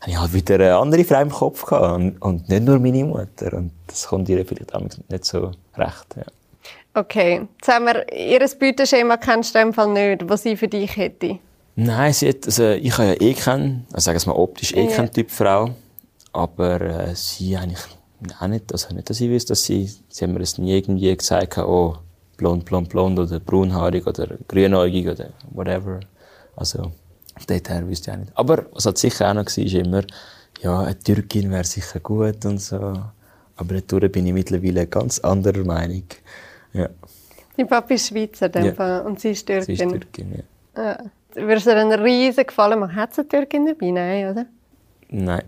habe 0.00 0.10
ich 0.10 0.18
halt 0.18 0.32
wieder 0.32 0.54
eine 0.56 0.76
andere 0.76 1.04
Frau 1.04 1.20
im 1.20 1.30
Kopf 1.30 1.64
gehabt 1.64 1.94
und, 1.94 2.22
und 2.22 2.48
nicht 2.48 2.62
nur 2.62 2.78
meine 2.78 3.04
Mutter. 3.04 3.54
Und 3.54 3.70
das 3.86 4.06
kommt 4.06 4.28
ihr 4.28 4.44
vielleicht 4.44 4.74
auch 4.74 4.82
nicht 5.08 5.24
so 5.24 5.52
recht. 5.76 6.16
Ja. 6.16 6.24
Okay, 6.94 7.48
jetzt 7.58 7.68
haben 7.68 7.86
wir, 7.86 8.12
ihr 8.12 8.38
Beuteschema 8.58 9.16
kennst 9.16 9.54
du 9.54 9.58
in 9.58 9.66
dem 9.66 9.74
Fall 9.74 9.92
nicht, 9.92 10.28
was 10.28 10.44
sie 10.44 10.56
für 10.56 10.68
dich 10.68 10.96
hätte? 10.96 11.40
Nein, 11.74 12.12
sie 12.12 12.28
hat, 12.28 12.46
also 12.46 12.70
ich 12.70 12.96
habe 12.96 13.08
ja 13.08 13.20
eh 13.20 13.34
keinen, 13.34 13.84
also 13.92 14.04
sagen 14.04 14.20
wir 14.20 14.32
mal 14.32 14.38
optisch 14.38 14.72
eh 14.74 14.84
ja. 14.84 14.90
keinen 14.90 15.10
Typ 15.10 15.28
Frau, 15.30 15.70
aber 16.32 16.80
äh, 16.80 17.14
sie 17.16 17.56
eigentlich 17.56 17.80
auch 18.40 18.46
nicht, 18.46 18.70
also 18.70 18.94
nicht, 18.94 19.10
dass 19.10 19.20
ich 19.20 19.28
wüsste, 19.28 19.52
dass 19.52 19.64
sie, 19.64 19.90
sie 20.08 20.24
haben 20.24 20.34
mir 20.34 20.38
das 20.38 20.56
nie 20.56 20.72
irgendwie 20.76 21.16
gesagt, 21.16 21.58
oh, 21.58 21.96
blond, 22.36 22.64
blond, 22.64 22.88
blond 22.88 23.18
oder 23.18 23.40
braunhaarig 23.40 24.06
oder 24.06 24.28
grünäugig 24.46 25.08
oder 25.08 25.30
whatever. 25.50 26.00
Also, 26.54 26.92
dort 27.48 27.68
her 27.68 27.88
wüsste 27.88 28.10
ich 28.10 28.16
auch 28.16 28.20
nicht. 28.20 28.32
Aber 28.36 28.66
was 28.72 28.86
halt 28.86 28.98
sicher 28.98 29.30
auch 29.30 29.34
noch 29.34 29.46
war, 29.46 29.64
ist 29.64 29.74
immer, 29.74 30.04
ja, 30.62 30.80
eine 30.80 30.98
Türkin 30.98 31.50
wäre 31.50 31.64
sicher 31.64 31.98
gut 32.00 32.44
und 32.44 32.60
so. 32.60 32.76
Aber 33.56 33.80
dadurch 33.80 34.12
bin 34.12 34.26
ich 34.26 34.32
mittlerweile 34.32 34.86
ganz 34.86 35.18
anderer 35.18 35.64
Meinung. 35.64 36.04
Ja. 36.74 36.88
Dein 37.56 37.68
Papa 37.68 37.94
ist 37.94 38.08
Schweizer 38.08 38.50
ja. 38.60 39.00
und 39.00 39.20
sie 39.20 39.30
ist 39.30 39.46
Türkin. 39.46 39.76
Sie 39.76 39.84
ist 39.84 39.90
Türkin, 39.90 40.44
ja. 40.76 40.82
ja. 40.82 40.98
Würde 41.34 41.54
es 41.54 41.64
dir 41.64 41.76
einen 41.76 42.00
riesen 42.00 42.46
Gefallen 42.46 42.80
machen? 42.80 42.94
Hat 42.94 43.12
es 43.12 43.18
eine 43.18 43.28
Türkin 43.28 43.66
dabei? 43.66 43.90
Nein, 43.90 44.30
oder? 44.30 44.46
Nein. 45.08 45.44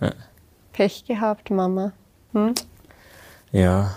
Ja. 0.00 0.12
Pech 0.72 1.04
gehabt, 1.06 1.50
Mama. 1.50 1.92
Hm? 2.32 2.54
Ja. 3.52 3.94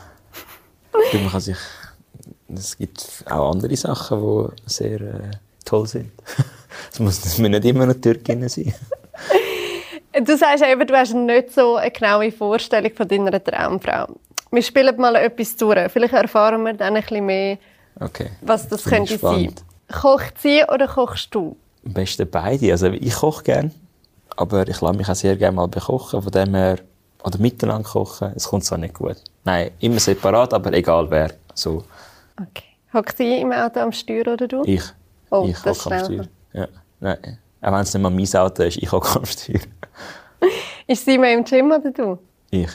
man 1.13 1.29
kann 1.29 1.41
sich... 1.41 1.57
Es 2.53 2.77
gibt 2.77 3.23
auch 3.29 3.51
andere 3.51 3.75
Sachen, 3.77 4.19
die 4.21 4.69
sehr 4.69 5.01
äh, 5.01 5.31
toll 5.65 5.87
sind. 5.87 6.11
Es 6.91 6.99
muss, 6.99 7.19
das 7.19 7.37
müssen 7.37 7.51
nicht 7.51 7.65
immer 7.65 7.85
noch 7.85 7.95
Türkinnen 7.95 8.47
sein. 8.49 8.73
Du 10.13 10.35
sagst 10.35 10.61
eben, 10.61 10.85
du 10.85 10.93
hast 10.93 11.13
nicht 11.13 11.53
so 11.53 11.77
eine 11.77 11.89
genaue 11.89 12.33
Vorstellung 12.33 12.91
von 12.93 13.07
deiner 13.07 13.41
Traumfrau. 13.41 14.07
Wir 14.51 14.61
spielen 14.61 14.95
mal 14.97 15.15
etwas 15.15 15.55
durch. 15.55 15.91
Vielleicht 15.91 16.13
erfahren 16.13 16.61
wir 16.63 16.73
dann 16.73 16.95
ein 16.95 17.01
bisschen 17.01 17.25
mehr, 17.25 17.57
okay. 17.99 18.31
was 18.41 18.67
das 18.67 18.83
könnte 18.83 19.17
sein. 19.17 19.55
Kocht 19.91 20.41
sie 20.41 20.63
oder 20.71 20.87
kochst 20.87 21.33
du? 21.33 21.55
Am 21.85 21.93
besten 21.93 22.29
beide. 22.29 22.71
Also 22.71 22.87
ich 22.87 23.13
koche 23.13 23.43
gerne, 23.43 23.71
aber 24.35 24.67
ich 24.67 24.79
lasse 24.81 24.97
mich 24.97 25.09
auch 25.09 25.15
sehr 25.15 25.37
gerne 25.37 25.55
mal 25.55 25.67
bekochen. 25.67 26.21
Von 26.21 26.31
dem 26.31 26.53
her, 26.53 26.79
oder 27.23 27.39
miteinander 27.39 27.87
kochen, 27.87 28.33
es 28.35 28.47
kommt 28.47 28.65
zwar 28.65 28.77
nicht 28.77 28.93
gut. 28.93 29.17
Nein, 29.45 29.71
immer 29.79 29.99
separat, 29.99 30.53
aber 30.53 30.73
egal 30.73 31.09
wer. 31.09 31.31
So. 31.53 31.83
Okay. 32.35 32.65
Hockt 32.93 33.17
sie 33.17 33.39
im 33.39 33.53
Auto 33.53 33.79
am 33.79 33.93
Steuer 33.93 34.27
oder 34.27 34.47
du? 34.47 34.63
Ich. 34.65 34.83
Oh, 35.29 35.45
ich 35.47 35.57
hocke 35.63 35.95
am 35.95 36.05
Steuer. 36.05 36.27
Ja. 36.51 36.67
Nein. 36.99 37.37
Auch 37.61 37.71
wenn 37.71 37.79
es 37.79 37.93
nicht 37.93 38.03
mal 38.03 38.09
mein 38.09 38.35
Auto 38.35 38.63
ist, 38.63 38.77
ich 38.77 38.91
hocke 38.91 39.17
am 39.17 39.25
Steuer. 39.25 39.61
ist 40.87 41.05
sie 41.05 41.17
mehr 41.17 41.33
im 41.33 41.45
Gym 41.45 41.71
oder 41.71 41.91
du? 41.91 42.19
Ich. 42.49 42.69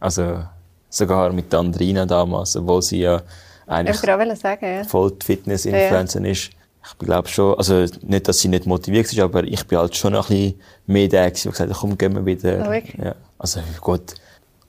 Also 0.00 0.44
sogar 0.88 1.32
mit 1.32 1.52
Andrina 1.54 2.06
damals, 2.06 2.56
obwohl 2.56 2.82
sie 2.82 3.00
ja 3.00 3.22
eigentlich 3.66 3.98
sagen, 3.98 4.66
ja. 4.66 4.84
voll 4.84 5.12
Fitness-Influencer 5.22 6.20
ja. 6.22 6.30
ist. 6.30 6.50
Ich 6.84 6.98
glaube 6.98 7.28
schon, 7.28 7.58
also 7.58 7.84
nicht, 8.02 8.28
dass 8.28 8.38
sie 8.38 8.48
nicht 8.48 8.64
motiviert 8.64 9.12
ist, 9.12 9.18
aber 9.18 9.44
ich 9.44 9.66
bin 9.66 9.78
halt 9.78 9.94
schon 9.94 10.14
ein 10.14 10.22
bisschen 10.22 10.60
mehr 10.86 11.08
der, 11.08 11.30
der 11.30 11.30
gesagt 11.30 11.58
hat, 11.58 11.76
komm, 11.76 11.98
gehen 11.98 12.14
wir 12.14 12.24
wieder. 12.24 12.60
Oh, 12.60 12.68
okay. 12.68 12.98
ja. 13.02 13.14
Also 13.38 13.60
gut, 13.80 14.14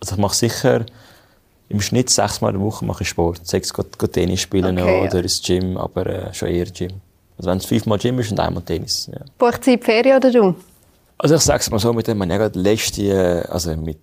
also 0.02 0.16
ich 0.16 0.22
mache 0.22 0.36
sicher 0.36 0.86
im 1.70 1.80
Schnitt 1.82 2.10
sechsmal 2.10 2.54
in 2.54 2.60
der 2.60 2.66
Woche 2.66 2.84
mache 2.84 3.04
ich 3.04 3.10
Sport. 3.10 3.48
Sechs 3.48 3.74
geht, 3.74 4.14
Tennis 4.14 4.42
spielen 4.42 4.78
okay, 4.78 5.02
oder 5.02 5.18
ja. 5.18 5.22
ins 5.22 5.42
Gym, 5.42 5.78
aber 5.78 6.06
äh, 6.08 6.34
schon 6.34 6.50
eher 6.50 6.66
Gym. 6.66 6.94
Also 7.38 7.52
wenn 7.52 7.60
es 7.60 7.66
fünfmal 7.66 8.00
Gym 8.00 8.20
ist 8.20 8.32
und 8.32 8.40
einmal 8.40 8.64
Tennis. 8.64 9.10
Ja. 9.12 9.20
Bucht 9.38 9.64
sie 9.64 9.78
Ferien 9.78 10.18
oder 10.18 10.32
du? 10.32 10.56
Also 11.18 11.36
ich 11.36 11.42
sage 11.42 11.60
es 11.60 11.70
mal 11.70 11.80
so, 11.80 11.94
mit 11.94 12.08
dem 12.08 12.18
man 12.18 12.30
ja 12.30 12.50
letzte, 12.54 13.04
äh, 13.04 13.48
also 13.50 13.76
mit 13.78 14.00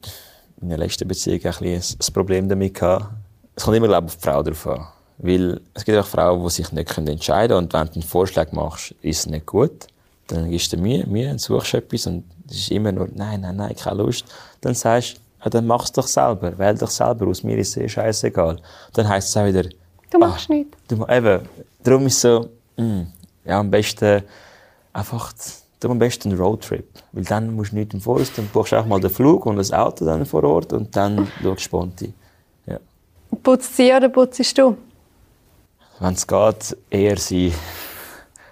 meiner 0.61 0.79
letzten 0.79 1.09
Beziehung 1.09 1.41
ein 1.45 1.53
bisschen 1.59 1.99
ein 2.01 2.13
Problem 2.13 2.49
damit 2.49 2.75
gehabt. 2.75 3.07
Es 3.55 3.65
kommt 3.65 3.77
immer, 3.77 3.89
glaube 3.89 4.07
ich, 4.07 4.15
auf 4.15 4.17
die 4.17 4.29
Frau 4.29 4.43
drauf 4.43 4.67
an. 4.67 4.87
Weil 5.19 5.61
es 5.73 5.85
gibt 5.85 5.99
auch 5.99 6.07
Frauen, 6.07 6.43
die 6.43 6.51
sich 6.51 6.73
nicht 6.73 6.99
entscheiden 6.99 7.49
können. 7.49 7.65
Und 7.65 7.73
wenn 7.73 7.87
du 7.87 7.93
einen 7.95 8.03
Vorschlag 8.03 8.53
machst, 8.53 8.95
ist 9.03 9.21
es 9.21 9.27
nicht 9.27 9.47
gut. 9.47 9.87
Dann 10.27 10.51
gibst 10.51 10.73
du 10.73 10.77
Mühe, 10.77 11.07
Mühe 11.07 11.31
und 11.31 11.41
suchst 11.41 11.75
etwas. 11.75 12.07
Und 12.07 12.25
es 12.49 12.57
ist 12.57 12.71
immer 12.71 12.93
nur, 12.93 13.09
nein, 13.15 13.41
nein, 13.41 13.57
nein, 13.57 13.75
keine 13.77 14.03
Lust. 14.03 14.25
Dann 14.61 14.75
sagst 14.75 15.21
du, 15.43 15.51
dann 15.51 15.67
mach's 15.67 15.93
doch 15.93 16.07
selber. 16.07 16.57
Wähl 16.59 16.77
doch 16.77 16.91
selber 16.91 17.29
aus. 17.29 17.43
Mir 17.43 17.57
ist 17.59 17.71
es 17.71 17.77
eh 17.77 17.89
scheißegal. 17.89 18.59
Dann 18.93 19.09
heisst 19.09 19.29
es 19.29 19.37
auch 19.37 19.47
wieder, 19.47 19.65
du 20.11 20.19
machst 20.19 20.51
ah, 20.51 20.55
nichts. 20.55 20.77
Du, 20.89 21.07
eben, 21.07 21.49
darum 21.83 22.07
ist 22.07 22.15
es 22.15 22.21
so, 22.21 22.49
mh, 22.77 22.85
mm, 22.85 23.13
ja, 23.45 23.61
am 23.61 23.71
besten 23.71 24.23
einfach, 24.93 25.33
du 25.81 25.91
am 25.91 25.99
besten 25.99 26.31
einen 26.31 26.41
Roadtrip. 26.41 26.87
Weil 27.13 27.25
dann 27.25 27.55
musst 27.55 27.73
du 27.73 27.77
nicht 27.77 27.95
im 27.95 28.01
Voraus, 28.01 28.33
dann 28.35 28.47
buchst 28.49 28.73
du 28.73 28.77
auch 28.77 28.87
mal 28.87 29.01
den 29.01 29.11
Flug 29.11 29.47
und 29.47 29.57
das 29.57 29.73
Auto 29.73 30.05
dann 30.05 30.27
vor 30.27 30.45
Ort 30.45 30.73
und 30.73 30.95
dann 30.97 31.27
schaust 31.43 31.45
du 31.45 31.63
spontan. 31.63 32.15
Ja. 32.67 32.79
Putzt 33.43 33.77
sie 33.77 33.93
oder 33.93 34.09
putzt 34.09 34.59
du? 34.59 34.77
Wenn 35.99 36.15
es 36.15 36.27
geht, 36.27 36.77
eher 36.91 37.17
sie. 37.17 37.53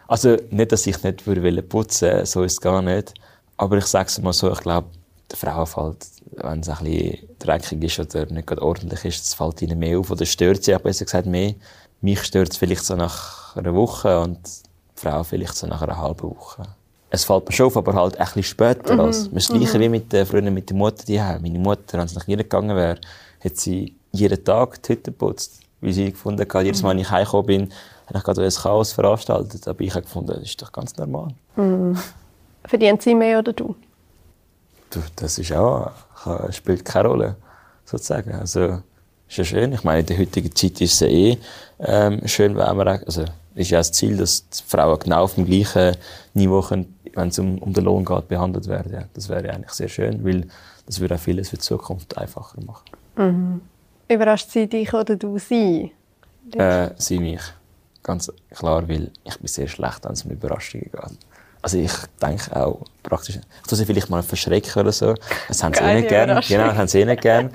Also, 0.07 0.37
nicht, 0.51 0.73
dass 0.73 0.87
ich 0.87 1.03
nicht 1.03 1.27
würde 1.27 1.63
putzen 1.63 2.09
würde, 2.09 2.27
so 2.27 2.43
ist 2.43 2.53
es 2.53 2.61
gar 2.61 2.83
nicht. 2.83 3.15
Aber 3.57 3.77
ich 3.79 3.87
sage 3.87 4.09
es 4.09 4.21
mal 4.21 4.33
so, 4.33 4.51
ich 4.53 4.61
glaube, 4.61 4.89
der 5.31 5.39
Frau 5.39 5.65
fällt, 5.65 6.07
wenn 6.33 6.61
es 6.61 6.69
ein 6.69 6.85
bisschen 6.85 7.29
dreckig 7.39 7.83
ist 7.83 7.99
oder 7.99 8.27
nicht 8.27 8.47
gerade 8.47 8.63
ordentlich 8.63 9.05
ist, 9.05 9.21
das 9.21 9.35
fällt 9.35 9.63
ihnen 9.63 9.79
mehr 9.79 9.99
auf 9.99 10.11
oder 10.11 10.27
stört 10.27 10.65
sie 10.65 10.75
auch 10.75 10.81
besser 10.81 11.05
gesagt 11.05 11.27
mehr. 11.27 11.55
Mich 12.01 12.23
stört 12.23 12.53
es 12.53 12.57
vielleicht 12.57 12.85
so 12.85 12.97
nach 12.97 13.57
einer 13.57 13.75
Woche 13.75 14.21
und 14.21 14.39
die 14.45 15.01
Frau 15.01 15.23
vielleicht 15.23 15.57
so 15.57 15.67
nach 15.67 15.83
einer 15.83 15.97
halben 15.97 16.23
Woche. 16.23 16.63
Es 17.15 17.25
fällt 17.25 17.47
mir 17.47 17.53
schon 17.53 17.67
auf, 17.67 17.77
aber 17.77 17.95
halt 17.95 18.19
ein 18.19 18.25
bisschen 18.27 18.43
später. 18.43 18.95
Mhm. 18.95 19.01
Als, 19.01 19.31
das 19.31 19.49
Gleiche 19.49 19.79
mhm. 19.79 19.83
wie 19.83 19.89
mit, 19.89 20.15
äh, 20.15 20.25
früher 20.25 20.43
mit 20.51 20.69
der 20.69 20.77
Mutter 20.77 21.05
die 21.05 21.19
Meine 21.19 21.59
Mutter, 21.59 21.99
wenn 21.99 22.07
es 22.07 22.15
nach 22.15 22.27
ihr 22.29 22.37
gegangen 22.37 22.77
wäre, 22.77 22.99
hat 23.45 23.57
sie 23.57 23.95
jeden 24.13 24.45
Tag 24.45 24.83
die 24.83 24.93
Hütte 24.93 25.11
geputzt 25.11 25.65
wie 25.85 25.93
sie 25.93 26.11
gefunden 26.11 26.41
hat. 26.41 26.65
Jedes 26.65 26.83
Mal, 26.83 26.91
wenn 26.91 27.01
ich 27.01 27.11
heimgekommen 27.11 27.47
bin, 27.47 27.73
habe 28.07 28.19
ich 28.19 28.25
gerade 28.25 28.43
ein 28.43 28.51
Chaos 28.51 28.93
veranstaltet. 28.93 29.69
Aber 29.69 29.81
ich 29.83 29.91
habe 29.91 30.03
gefunden, 30.03 30.33
das 30.33 30.43
ist 30.43 30.61
doch 30.61 30.73
ganz 30.73 30.97
normal. 30.97 31.29
Mhm. 31.57 31.97
Verdienen 32.65 32.99
sie 32.99 33.15
mehr 33.15 33.39
oder 33.39 33.53
du? 33.53 33.77
du 34.91 35.01
das 35.17 35.39
ist 35.39 35.53
auch, 35.53 35.91
spielt 36.51 36.85
keine 36.85 37.09
Rolle, 37.09 37.37
sozusagen. 37.85 38.33
Also, 38.33 38.81
ist 39.29 39.37
ja 39.37 39.45
schön. 39.45 39.73
Ich 39.73 39.85
meine, 39.85 40.01
in 40.01 40.07
der 40.07 40.19
heutigen 40.19 40.55
Zeit 40.55 40.81
ist 40.81 40.95
es 40.95 41.01
ja 41.01 41.07
eh 41.09 41.39
ähm, 41.81 42.27
schön, 42.27 42.57
wenn 42.57 42.77
man, 42.77 42.89
also, 42.89 43.25
ist 43.55 43.71
ja 43.71 43.79
das 43.79 43.93
Ziel, 43.93 44.17
dass 44.17 44.49
die 44.49 44.63
Frauen 44.67 44.99
genau 44.99 45.25
auf 45.25 45.35
dem 45.35 45.45
gleichen 45.45 45.97
Niveau, 46.33 46.63
können, 46.63 46.99
wenn 47.15 47.29
es 47.29 47.39
um, 47.39 47.59
um 47.59 47.73
den 47.73 47.85
Lohn 47.85 48.05
geht, 48.05 48.29
behandelt 48.29 48.69
werden. 48.69 48.93
Ja, 48.93 49.05
das 49.15 49.29
wäre 49.29 49.51
eigentlich 49.51 49.73
sehr 49.73 49.89
schön, 49.89 50.25
weil 50.25 50.47
das 50.87 51.01
würde 51.01 51.15
auch 51.15 51.21
vieles 51.21 51.51
für 51.51 51.57
die 51.57 51.63
Zukunft 51.63 52.17
einfacher 52.19 52.61
machen. 52.63 52.85
Mhm. 53.17 53.61
Überrascht 54.09 54.51
sie 54.51 54.67
dich 54.67 54.93
oder 54.93 55.17
du 55.17 55.39
sie? 55.39 55.93
Äh, 56.53 56.91
sie 56.97 57.19
mich. 57.19 57.41
Ganz 58.03 58.31
klar, 58.51 58.87
weil 58.89 59.11
ich 59.25 59.39
bin 59.39 59.49
sehr 59.49 59.69
schlecht, 59.69 60.05
wenn 60.05 60.13
es 60.13 60.25
um 60.25 60.31
Überraschungen 60.31 60.91
geht. 60.91 61.19
Also 61.63 61.79
ich 61.79 61.93
denke 62.21 62.55
auch 62.55 62.83
praktisch, 63.03 63.37
ich 63.37 63.67
tue 63.67 63.79
sie 63.79 63.87
vielleicht 63.87 64.11
mal 64.11 64.23
verschrecken 64.23 64.83
oder 64.83 64.93
so. 64.93 65.15
Das 65.49 65.63
haben 65.63 65.73
sie 65.73 65.83
eh 65.83 65.95
nicht 65.95 66.09
gern. 66.09 66.41
Genau, 66.47 66.67
das 66.67 66.77
haben 66.77 66.89
sie 66.89 67.01
eh 67.01 67.07
nicht 67.07 67.23
gern. 67.23 67.51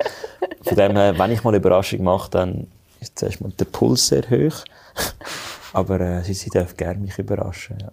Von 0.62 0.76
dem 0.76 0.96
her, 0.96 1.16
wenn 1.16 1.30
ich 1.30 1.44
mal 1.44 1.50
eine 1.50 1.58
Überraschung 1.58 2.02
mache, 2.02 2.28
dann 2.30 2.66
ist 2.98 3.16
zuerst 3.16 3.40
mal 3.40 3.52
der 3.52 3.66
Puls 3.66 4.08
sehr 4.08 4.28
hoch. 4.28 4.64
Aber 5.72 6.00
äh, 6.00 6.24
sie, 6.24 6.34
sie 6.34 6.50
darf 6.50 6.76
gerne 6.76 6.98
mich 6.98 7.16
überraschen, 7.18 7.78
ja. 7.80 7.92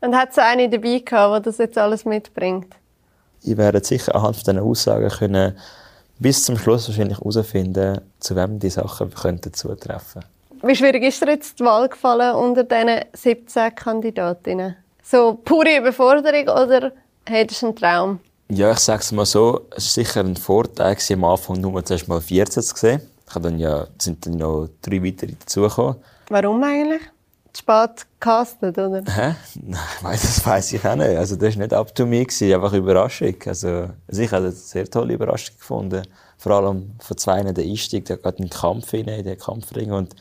Und 0.00 0.16
hat 0.16 0.30
es 0.30 0.38
eine 0.38 0.68
dabei 0.68 1.00
gehabt, 1.00 1.46
die 1.46 1.48
das 1.48 1.58
jetzt 1.58 1.78
alles 1.78 2.04
mitbringt? 2.04 2.74
Ich 3.42 3.56
werde 3.56 3.84
sicher 3.84 4.14
anhand 4.14 4.36
von 4.36 4.44
diesen 4.44 4.58
Aussagen 4.58 5.08
können 5.08 5.56
bis 6.18 6.42
zum 6.42 6.58
Schluss 6.58 6.88
wahrscheinlich 6.88 7.18
herausfinden, 7.18 8.00
zu 8.18 8.34
wem 8.36 8.58
die 8.58 8.70
Sachen 8.70 9.14
könnten 9.14 9.54
zutreffen. 9.54 10.24
Wie 10.62 10.74
schwierig 10.74 11.04
ist 11.04 11.22
dir 11.22 11.30
jetzt 11.30 11.60
die 11.60 11.64
Wahl 11.64 11.88
gefallen 11.88 12.34
unter 12.34 12.64
diesen 12.64 13.00
17 13.12 13.74
Kandidatinnen? 13.74 14.76
So 15.02 15.34
pure 15.44 15.78
Überforderung 15.78 16.48
oder 16.48 16.92
hättest 17.24 17.62
du 17.62 17.66
einen 17.66 17.76
Traum? 17.76 18.20
Ja, 18.50 18.72
ich 18.72 18.78
sage 18.78 19.02
es 19.02 19.12
mal 19.12 19.26
so, 19.26 19.66
es 19.76 19.96
war 19.96 20.04
sicher 20.04 20.20
ein 20.20 20.36
Vorteil, 20.36 20.96
am 21.12 21.24
Anfang 21.24 21.60
nur 21.60 21.84
zuerst 21.84 22.08
mal 22.08 22.20
14 22.20 22.62
zu 22.62 22.76
sehen. 22.76 23.02
Ich 23.28 23.34
habe 23.34 23.50
dann 23.50 23.58
ja, 23.58 23.86
sind 23.98 24.26
dann 24.26 24.34
noch 24.34 24.68
drei 24.82 25.04
weitere 25.04 25.32
dazugekommen. 25.32 25.96
Warum 26.30 26.62
eigentlich? 26.62 27.02
Spät 27.58 28.06
gecastet, 28.20 28.78
oder? 28.78 29.02
Hä? 29.06 29.34
Nein, 29.62 29.78
das 30.02 30.44
weiß 30.46 30.72
ich 30.74 30.84
auch 30.86 30.94
nicht. 30.94 31.16
Also, 31.16 31.36
das 31.36 31.54
war 31.54 31.62
nicht 31.62 31.72
up 31.72 31.94
to 31.94 32.06
me, 32.06 32.24
gewesen, 32.24 32.54
einfach 32.54 32.72
Überraschung. 32.72 33.34
Also, 33.46 33.90
also 34.06 34.22
ich 34.22 34.30
habe 34.30 34.46
eine 34.46 34.52
sehr 34.52 34.88
tolle 34.88 35.14
Überraschung 35.14 35.56
gefunden. 35.58 36.02
Vor 36.38 36.52
allem 36.52 36.92
von 37.00 37.16
zwei 37.16 37.42
der 37.42 37.64
Einstieg, 37.64 38.04
der 38.04 38.18
geht 38.18 38.38
in 38.38 38.46
den 38.46 38.50
Kampf 38.50 38.90
hinein, 38.92 39.20
in 39.20 39.24
den 39.24 39.38
Kampfring 39.38 39.90
und 39.90 40.14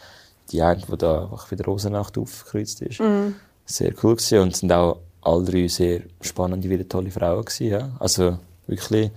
die 0.51 0.61
eine, 0.61 0.81
die 0.81 0.97
da 0.97 1.23
einfach 1.23 1.51
wieder 1.51 1.65
Rosenacht 1.65 2.17
aufgekreuzt 2.17 2.81
ist. 2.81 2.99
Mhm. 2.99 3.35
Sehr 3.65 3.93
cool 4.01 4.15
gewesen 4.15 4.39
und 4.39 4.55
sind 4.55 4.71
auch 4.71 4.99
alle 5.21 5.43
drei 5.43 5.67
sehr 5.67 6.01
spannende, 6.21 6.69
wieder 6.69 6.87
tolle 6.87 7.11
Frauen 7.11 7.45
gewesen, 7.45 7.67
ja. 7.67 7.89
Also, 7.99 8.39
wirklich, 8.65 9.11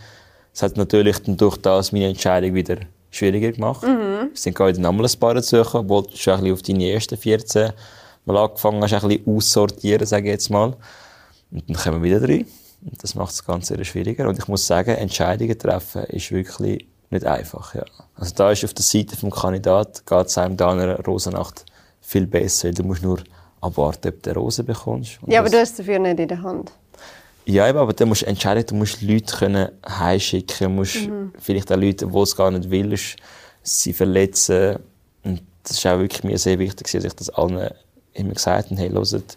es 0.53 0.63
hat 0.63 0.77
natürlich 0.77 1.19
dann 1.21 1.37
durch 1.37 1.57
das 1.57 1.93
meine 1.93 2.09
Entscheidung 2.09 2.55
wieder 2.55 2.77
schwieriger 3.11 3.53
gemacht. 3.53 3.83
Mhm. 3.83 4.31
Wir 4.31 4.31
sind 4.35 4.55
gerade 4.55 4.81
nochmal 4.81 5.07
ein 5.07 5.19
paar 5.19 5.35
dazugekommen, 5.35 5.91
obwohl 5.91 6.11
du 6.11 6.17
schon 6.17 6.35
ein 6.35 6.41
bisschen 6.41 6.55
auf 6.55 6.63
deine 6.63 6.91
ersten 6.91 7.17
14 7.17 7.73
mal 8.25 8.37
angefangen 8.37 8.83
hast, 8.83 8.93
ein 8.93 9.09
bisschen 9.09 9.37
aussortieren, 9.37 10.07
sage 10.07 10.29
ich 10.29 10.33
jetzt 10.33 10.51
mal. 10.51 10.77
Und 11.51 11.69
dann 11.69 11.77
kommen 11.77 12.03
wieder 12.03 12.21
drei. 12.21 12.45
Das 13.01 13.15
macht 13.15 13.33
das 13.33 13.45
Ganze 13.45 13.75
sehr 13.77 13.85
schwieriger. 13.85 14.29
Und 14.29 14.39
ich 14.39 14.49
muss 14.49 14.67
sagen, 14.67 14.91
Entscheidungen 14.91 15.59
treffen 15.59 16.05
ist 16.05 16.31
wirklich 16.31 16.87
nicht 17.11 17.27
einfach, 17.27 17.75
ja. 17.75 17.85
Also 18.15 18.35
da 18.35 18.51
ist 18.53 18.65
auf 18.65 18.75
der 18.75 18.85
Seite 18.85 19.17
vom 19.17 19.31
Kandidat, 19.31 20.07
geht 20.07 20.27
es 20.27 20.39
einem 20.39 20.57
da 20.57 20.71
einer 20.71 21.01
Rosennacht 21.05 21.65
viel 22.01 22.27
besser. 22.27 22.71
Du 22.71 22.85
musst 22.85 23.03
nur 23.03 23.19
abwarten, 23.61 24.09
ob 24.09 24.23
du 24.23 24.31
eine 24.31 24.39
Rose 24.39 24.63
bekommst. 24.63 25.19
Und 25.23 25.33
ja, 25.33 25.41
aber 25.41 25.51
du 25.51 25.59
hast 25.59 25.79
dafür 25.79 25.99
nicht 25.99 26.19
in 26.21 26.29
der 26.29 26.43
Hand. 26.43 26.73
Ja, 27.47 27.67
aber 27.67 27.93
dann 27.93 28.09
musst 28.09 28.23
du 28.23 28.27
entscheiden, 28.27 28.65
du 28.67 28.75
musst 28.75 29.03
Leute 29.03 29.37
können 29.37 29.69
heimschicken, 29.89 30.75
musst 30.75 31.09
mhm. 31.09 31.33
vielleicht 31.39 31.73
auch 31.73 31.77
Leute, 31.77 32.07
die 32.07 32.19
es 32.19 32.37
gar 32.37 32.51
nicht 32.51 32.71
willst, 32.71 33.17
sie 33.63 33.93
verletzen. 33.93 34.79
Und 35.25 35.43
das 35.65 35.73
ist 35.73 35.87
auch 35.87 35.99
wirklich 35.99 36.23
mir 36.23 36.39
sehr 36.39 36.59
wichtig, 36.59 36.91
dass 36.91 37.05
ich 37.05 37.13
das 37.15 37.31
allen 37.31 37.71
immer 38.21 38.35
gesagt 38.35 38.71
habe, 38.71 38.81
hey, 38.81 38.91
hört, 38.91 39.37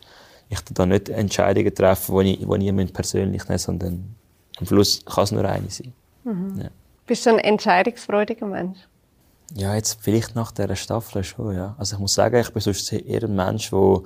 ich 0.50 0.62
da 0.74 0.86
nicht 0.86 1.10
Entscheidungen 1.10 1.74
treffen, 1.74 2.20
die 2.20 2.34
ich, 2.34 2.48
die 2.48 2.82
ich 2.82 2.94
persönlich 2.94 3.44
nehme, 3.48 3.60
sondern 3.60 4.16
am 4.58 4.66
Schluss 4.66 5.04
kann 5.06 5.24
es 5.24 5.32
nur 5.32 5.46
eine 5.46 5.70
sein. 5.70 5.94
Mhm. 6.24 6.62
Ja. 6.62 6.70
Bist 7.06 7.25
du 7.25 7.32
ein 7.32 7.40
entscheidungsfreudiger 7.40 8.46
Mensch? 8.46 8.80
Ja, 9.56 9.75
jetzt 9.75 10.00
vielleicht 10.02 10.36
nach 10.36 10.52
dieser 10.52 10.75
Staffel 10.75 11.24
schon, 11.24 11.56
ja. 11.56 11.75
Also 11.78 11.96
ich 11.96 12.00
muss 12.00 12.13
sagen, 12.13 12.40
ich 12.40 12.52
bin 12.52 12.62
sonst 12.62 12.92
eher 12.94 13.24
ein 13.24 13.36
Mensch, 13.36 13.70
der 13.72 14.02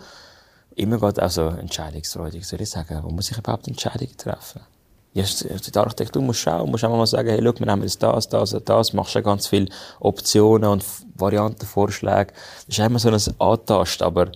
immer 0.75 0.99
geht, 0.99 1.19
also 1.19 1.47
entscheidungsfreudig, 1.47 2.45
soll 2.45 2.61
ich 2.61 2.69
sagen. 2.69 2.99
Wo 3.03 3.09
muss 3.09 3.31
ich 3.31 3.37
überhaupt 3.37 3.67
Entscheidungen 3.67 4.17
treffen? 4.17 4.61
Ja, 5.13 5.23
die 5.23 5.77
Architektur 5.79 6.21
musst 6.21 6.41
schauen, 6.41 6.69
musst 6.69 6.83
einfach 6.83 6.97
mal 6.97 7.07
sagen, 7.07 7.29
hey, 7.29 7.41
schau, 7.43 7.59
wir 7.59 7.65
nehmen 7.65 7.81
jetzt 7.81 8.03
das, 8.03 8.29
das 8.29 8.53
und 8.53 8.69
das, 8.69 8.93
machst 8.93 9.15
ja 9.15 9.21
ganz 9.21 9.47
viele 9.47 9.69
Optionen 9.99 10.69
und 10.69 10.83
Variantenvorschläge. 11.15 12.33
Das 12.67 12.77
ist 12.77 12.79
immer 12.79 12.99
so 12.99 13.09
ein 13.09 13.39
Antasten, 13.39 14.05
aber 14.05 14.31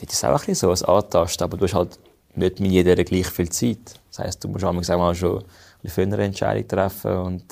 das 0.00 0.12
ist 0.12 0.24
auch 0.24 0.30
ein 0.30 0.46
bisschen 0.46 0.54
so, 0.54 0.70
ein 0.70 0.96
Antasten, 0.96 1.44
aber 1.44 1.56
du 1.56 1.64
hast 1.64 1.74
halt 1.74 1.98
nicht 2.34 2.60
mit 2.60 2.70
jeder 2.70 2.96
gleich 3.04 3.26
viel 3.28 3.48
Zeit. 3.48 4.00
Das 4.10 4.18
heisst, 4.18 4.44
du 4.44 4.48
musst 4.48 4.64
einmal 4.64 5.14
schon 5.14 5.38
ein 5.38 5.44
bisschen 5.82 5.94
früher 5.94 6.14
eine 6.14 6.24
Entscheidung 6.24 6.68
treffen 6.68 7.16
und 7.18 7.44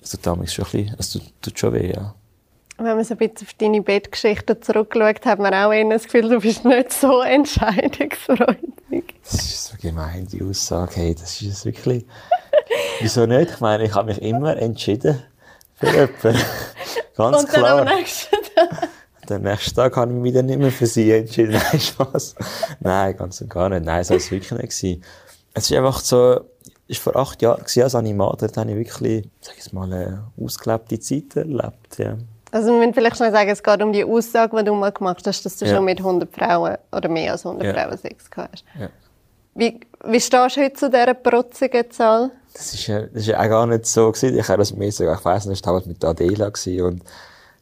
es 0.00 0.10
tut 0.10 0.24
schon 0.24 0.34
ein 0.34 0.40
bisschen, 0.40 0.94
es 0.98 1.10
tut, 1.10 1.22
tut 1.42 1.58
schon 1.58 1.72
weh, 1.74 1.92
ja. 1.92 2.14
Wenn 2.78 2.94
man 2.94 3.04
so 3.04 3.14
ein 3.14 3.18
bisschen 3.18 3.46
auf 3.46 3.54
deine 3.54 3.80
Bettgeschichte 3.80 4.60
zurückschaut, 4.60 5.24
hat 5.24 5.38
man 5.38 5.54
auch 5.54 5.72
eher 5.72 5.88
das 5.88 6.04
Gefühl, 6.04 6.28
du 6.28 6.40
bist 6.40 6.64
nicht 6.64 6.92
so 6.92 7.20
entscheidungsfreudig. 7.22 9.14
Das 9.24 9.34
ist 9.34 9.64
so 9.64 9.76
gemein, 9.80 10.26
die 10.26 10.42
Aussage. 10.42 10.96
Hey, 10.96 11.14
das 11.14 11.40
ist 11.40 11.64
wirklich... 11.64 12.04
Wieso 13.00 13.24
nicht? 13.26 13.52
Ich 13.52 13.60
meine, 13.60 13.84
ich 13.84 13.94
habe 13.94 14.08
mich 14.08 14.20
immer 14.20 14.56
entschieden 14.56 15.22
für 15.74 15.86
jemanden. 15.86 16.38
Ganz 17.16 17.38
Und 17.38 17.48
klar. 17.48 17.78
dann 17.78 17.88
am 17.88 17.96
nächsten? 17.96 18.36
Den 19.28 19.42
nächsten 19.42 19.74
Tag 19.74 19.96
habe 19.96 20.12
ich 20.12 20.18
mich 20.18 20.34
dann 20.34 20.46
nicht 20.46 20.58
mehr 20.58 20.72
für 20.72 20.86
sie 20.86 21.10
entschieden. 21.12 21.52
Nein, 21.72 21.80
Spaß. 21.80 22.34
Nein, 22.80 23.16
ganz 23.16 23.40
und 23.40 23.50
gar 23.50 23.68
nicht. 23.68 23.84
Nein, 23.84 24.04
so 24.04 24.10
war 24.10 24.16
es 24.16 24.30
wirklich 24.30 24.52
nicht. 24.52 24.78
Gewesen. 24.78 25.02
Es 25.54 25.70
ist 25.70 25.76
einfach 25.76 26.00
so, 26.00 26.16
war 26.16 26.96
vor 26.96 27.16
acht 27.16 27.42
Jahren 27.42 27.62
als 27.62 27.94
Animator, 27.94 28.48
da 28.48 28.60
habe 28.60 28.70
ich 28.72 28.76
wirklich, 28.76 29.28
sag 29.40 29.54
ich 29.58 29.72
mal, 29.72 29.84
eine 29.84 30.24
ausgelebte 30.40 30.98
Zeit 31.00 31.36
erlebt, 31.36 31.98
ja. 31.98 32.16
Also 32.52 32.68
wir 32.68 32.78
müssen 32.78 32.94
vielleicht 32.94 33.16
schnell 33.16 33.32
sagen, 33.32 33.50
es 33.50 33.62
geht 33.62 33.82
um 33.82 33.92
die 33.92 34.04
Aussage, 34.04 34.56
die 34.56 34.64
du 34.64 34.74
mal 34.74 34.92
gemacht 34.92 35.26
hast, 35.26 35.44
dass 35.44 35.56
du 35.58 35.66
ja. 35.66 35.74
schon 35.74 35.84
mit 35.84 35.98
100 35.98 36.32
Frauen 36.32 36.76
oder 36.92 37.08
mehr 37.08 37.32
als 37.32 37.44
100 37.44 37.66
ja. 37.66 37.74
Frauen 37.74 37.98
Sex 37.98 38.30
gehabt 38.30 38.52
hast. 38.52 38.64
Ja. 38.80 38.88
Wie, 39.54 39.80
wie 40.04 40.20
stehst 40.20 40.56
du 40.56 40.60
heute 40.62 40.74
zu 40.74 40.88
dieser 40.88 41.14
protzigen 41.14 41.90
Zahl? 41.90 42.30
Das 42.52 42.72
ist 42.72 42.86
ja, 42.86 43.02
das 43.02 43.22
ist 43.22 43.26
ja 43.26 43.40
auch 43.40 43.48
gar 43.48 43.66
nicht 43.66 43.86
so 43.86 44.12
gewesen. 44.12 44.38
Ich 44.38 44.48
habe 44.48 44.58
das 44.58 44.72
mehr 44.72 44.92
so, 44.92 45.10
ich 45.10 45.24
weiss 45.24 45.46
nicht, 45.46 45.66
das 45.66 45.72
war 45.72 45.82
mit 45.86 46.04
Adela 46.04 46.48
gewesen 46.48 46.82
und 46.82 47.02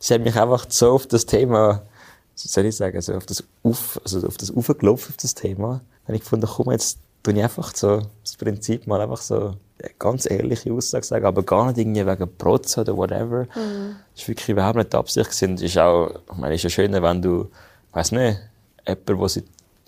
sie 0.04 0.14
hat 0.14 0.20
mich 0.22 0.36
einfach 0.36 0.66
so 0.68 0.92
auf 0.92 1.06
das 1.06 1.24
Thema, 1.24 1.82
so 2.34 2.48
soll 2.48 2.66
ich 2.66 2.76
sagen, 2.76 3.00
so 3.00 3.14
auf 3.14 3.24
das 3.24 3.42
auf, 3.62 3.98
also 4.02 4.26
auf 4.26 4.36
das 4.36 4.54
aufgelaufen, 4.54 5.10
auf 5.10 5.16
das 5.16 5.34
Thema. 5.34 5.68
Dann 5.68 6.08
habe 6.08 6.16
ich 6.16 6.20
gefunden, 6.20 6.46
komm, 6.46 6.72
jetzt 6.72 6.98
tue 7.22 7.32
ich 7.32 7.42
einfach 7.42 7.74
so 7.74 8.02
das 8.22 8.36
Prinzip 8.36 8.86
mal 8.86 9.00
einfach 9.00 9.22
so 9.22 9.54
ganz 9.98 10.30
ehrliche 10.30 10.72
Aussage 10.74 11.06
sagen, 11.06 11.24
aber 11.24 11.42
gar 11.42 11.68
nicht 11.68 11.78
irgendwie 11.78 12.06
wegen 12.06 12.36
Protz 12.36 12.76
oder 12.76 12.94
whatever. 12.94 13.44
Mhm. 13.54 13.96
Das 14.12 14.22
ist 14.22 14.28
wirklich 14.28 14.50
überhaupt 14.50 14.76
nicht 14.76 14.92
die 14.92 14.96
Absicht 14.98 15.30
gewesen. 15.30 15.56
ist 15.56 15.78
auch, 15.78 16.10
ich 16.30 16.36
meine, 16.36 16.54
ist 16.54 16.64
ja 16.64 16.70
schön, 16.70 16.92
wenn 16.92 17.22
du, 17.22 17.48
weiß 17.92 18.12
nicht, 18.12 18.40
jemand, 18.86 19.08
der 19.08 19.28
seit 19.30 19.44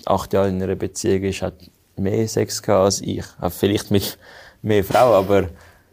acht 0.07 0.33
Jahren 0.33 0.57
in 0.57 0.62
einer 0.62 0.76
Beziehung 0.76 1.24
ist, 1.24 1.42
hat 1.42 1.70
mehr 1.96 2.26
Sex 2.26 2.62
gehabt 2.62 2.85
als 2.85 3.00
ich. 3.02 3.24
Hat 3.38 3.52
vielleicht 3.52 3.90
mit 3.90 4.18
mehr 4.62 4.83
Frauen, 4.83 5.12
aber 5.12 5.48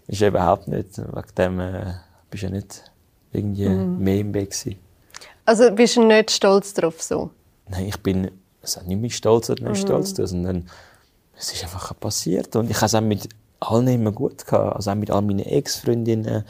ist 0.08 0.22
überhaupt 0.22 0.70
nicht, 0.70 0.98
wegen 0.98 1.36
dem, 1.38 1.60
äh, 1.60 1.94
bist 2.30 2.44
du 2.44 2.48
ja 2.48 2.54
nicht 2.54 2.93
irgendwie 3.34 3.70
mhm. 3.70 4.00
mehr 4.00 4.20
im 4.20 4.32
Bett 4.32 4.52
gewesen. 4.52 4.80
Also 5.46 5.72
bist 5.72 5.98
du 5.98 6.04
nicht 6.04 6.32
stolz 6.32 6.74
darauf 6.74 7.02
so? 7.02 7.32
Nein, 7.70 7.88
ich 7.88 7.98
bin, 7.98 8.32
also 8.62 8.82
nicht 8.82 9.02
mit 9.02 9.12
Stolz 9.12 9.50
oder 9.50 9.64
nicht 9.70 9.82
mhm. 9.82 9.88
stolz, 9.88 10.14
sondern 10.16 10.70
es 11.38 11.52
ist 11.52 11.64
einfach 11.64 12.00
passiert 12.00 12.56
und 12.56 12.70
ich 12.70 12.78
habe 12.78 12.86
es 12.86 12.96
auch 12.96 13.02
mit 13.02 13.28
allen 13.60 13.88
immer 13.88 14.12
gut 14.12 14.46
gehabt. 14.46 14.76
Also 14.76 14.92
auch 14.92 14.96
mit 14.96 15.12
all 15.12 15.22
meinen 15.22 15.40
Ex-Freundinnen, 15.40 16.44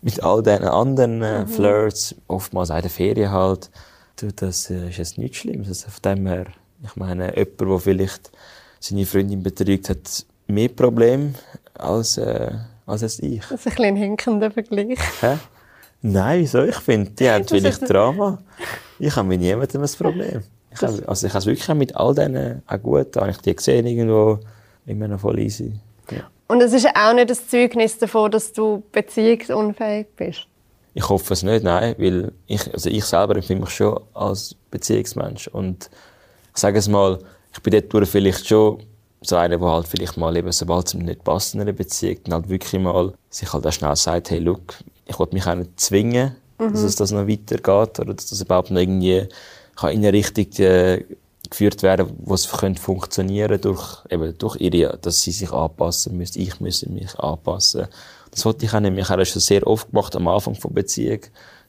mit 0.00 0.22
all 0.22 0.42
diesen 0.42 0.64
anderen 0.64 1.22
äh, 1.22 1.40
mhm. 1.40 1.48
Flirts, 1.48 2.14
oftmals 2.28 2.70
auch 2.70 2.76
in 2.76 2.82
der 2.82 2.90
Ferien 2.90 3.30
halt. 3.30 3.70
Du, 4.16 4.32
das 4.32 4.70
äh, 4.70 4.88
ist 4.88 4.98
jetzt 4.98 5.18
nichts 5.18 5.38
Schlimmes. 5.38 5.68
Also 5.68 5.88
von 5.90 6.02
dem 6.02 6.26
her, 6.26 6.46
ich 6.82 6.96
meine, 6.96 7.36
jemand, 7.36 7.60
der 7.60 7.78
vielleicht 7.80 8.30
seine 8.80 9.06
Freundin 9.06 9.42
betrügt, 9.42 9.88
hat 9.88 10.26
mehr 10.46 10.68
Probleme 10.68 11.34
als, 11.74 12.16
äh, 12.18 12.52
als 12.86 13.02
jetzt 13.02 13.22
ich. 13.22 13.40
Das 13.40 13.52
ist 13.52 13.66
ein 13.66 13.70
bisschen 13.70 13.84
ein 13.84 13.96
hinkender 13.96 14.50
Vergleich. 14.50 14.98
Hä? 15.20 15.38
Nein, 16.02 16.40
wieso? 16.40 16.62
Ich 16.64 16.76
finde, 16.76 17.10
die 17.10 17.28
haben 17.28 17.46
vielleicht 17.46 17.88
Drama. 17.88 18.38
Ich 18.98 19.14
habe 19.16 19.28
mit 19.28 19.40
niemandem 19.40 19.82
ein 19.82 19.88
Problem. 19.88 20.42
Ich 20.72 20.82
habe, 20.82 21.02
also 21.06 21.26
ich 21.26 21.32
habe 21.32 21.40
es 21.40 21.46
wirklich 21.46 21.76
mit 21.76 21.96
all 21.96 22.14
denen 22.14 22.62
auch 22.66 22.80
gut, 22.80 23.16
habe 23.16 23.30
ich 23.30 23.38
die 23.38 23.56
gesehen 23.56 23.86
irgendwo, 23.86 24.38
immer 24.86 25.08
noch 25.08 25.20
voll 25.20 25.38
easy. 25.38 25.72
Ja. 26.10 26.28
Und 26.46 26.60
es 26.62 26.72
ist 26.72 26.86
auch 26.94 27.14
nicht 27.14 27.30
das 27.30 27.46
Zeugnis 27.48 27.98
davon, 27.98 28.30
dass 28.30 28.52
du 28.52 28.82
beziehungsunfähig 28.92 30.06
bist. 30.16 30.46
Ich 30.94 31.08
hoffe 31.08 31.34
es 31.34 31.42
nicht, 31.42 31.62
nein, 31.62 31.94
weil 31.98 32.32
ich, 32.46 32.72
also 32.72 32.90
ich 32.90 33.04
selber 33.04 33.36
empfinde 33.36 33.64
mich 33.64 33.74
schon 33.74 34.00
als 34.14 34.56
Beziehungsmensch. 34.70 35.48
Und 35.48 35.90
ich 36.54 36.60
sage 36.60 36.78
es 36.78 36.88
mal, 36.88 37.18
ich 37.52 37.62
bin 37.62 37.82
dort 37.88 38.08
vielleicht 38.08 38.46
schon 38.46 38.82
so 39.20 39.36
einer, 39.36 39.58
der 39.58 39.68
halt 39.68 39.88
vielleicht 39.88 40.16
mal 40.16 40.36
eben, 40.36 40.50
sobald 40.52 40.86
es 40.86 40.94
mir 40.94 41.04
nicht 41.04 41.24
passt 41.24 41.54
in 41.54 41.60
einer 41.60 41.72
Beziehung, 41.72 42.18
dann 42.24 42.34
halt 42.34 42.48
wirklich 42.48 42.80
mal 42.80 43.14
sich 43.30 43.52
halt 43.52 43.66
auch 43.66 43.72
schnell 43.72 43.96
sagt, 43.96 44.30
hey, 44.30 44.38
look, 44.38 44.74
ich 45.08 45.18
will 45.18 45.26
mich 45.32 45.46
auch 45.46 45.54
nicht 45.54 45.80
zwingen, 45.80 46.36
mhm. 46.58 46.72
dass 46.72 46.82
es 46.82 46.96
das 46.96 47.10
noch 47.10 47.26
weitergeht 47.26 47.98
oder 47.98 48.14
dass 48.14 48.26
das 48.26 48.40
überhaupt 48.40 48.70
noch 48.70 48.80
irgendwie 48.80 49.26
kann 49.74 49.92
in 49.92 49.98
eine 49.98 50.12
Richtung 50.12 50.46
äh, 50.64 51.04
geführt 51.48 51.82
werden, 51.82 52.12
wo 52.18 52.34
es 52.34 52.50
könnte 52.50 52.80
funktionieren 52.80 53.60
durch, 53.60 54.04
eben 54.10 54.36
durch 54.36 54.56
ihre, 54.60 54.98
dass 54.98 55.22
sie 55.22 55.32
sich 55.32 55.50
anpassen 55.50 56.16
müssen. 56.16 56.40
Ich 56.40 56.60
müsse 56.60 56.90
mich 56.90 57.18
anpassen. 57.18 57.86
Das 58.30 58.44
wollte 58.44 58.66
ich 58.66 58.74
auch 58.74 58.80
nicht. 58.80 58.96
Ich 58.98 59.08
habe 59.08 59.22
das 59.22 59.30
schon 59.30 59.40
sehr 59.40 59.66
oft 59.66 59.90
gemacht 59.90 60.14
am 60.14 60.28
Anfang 60.28 60.54
von 60.54 60.74
Beziehung, 60.74 61.20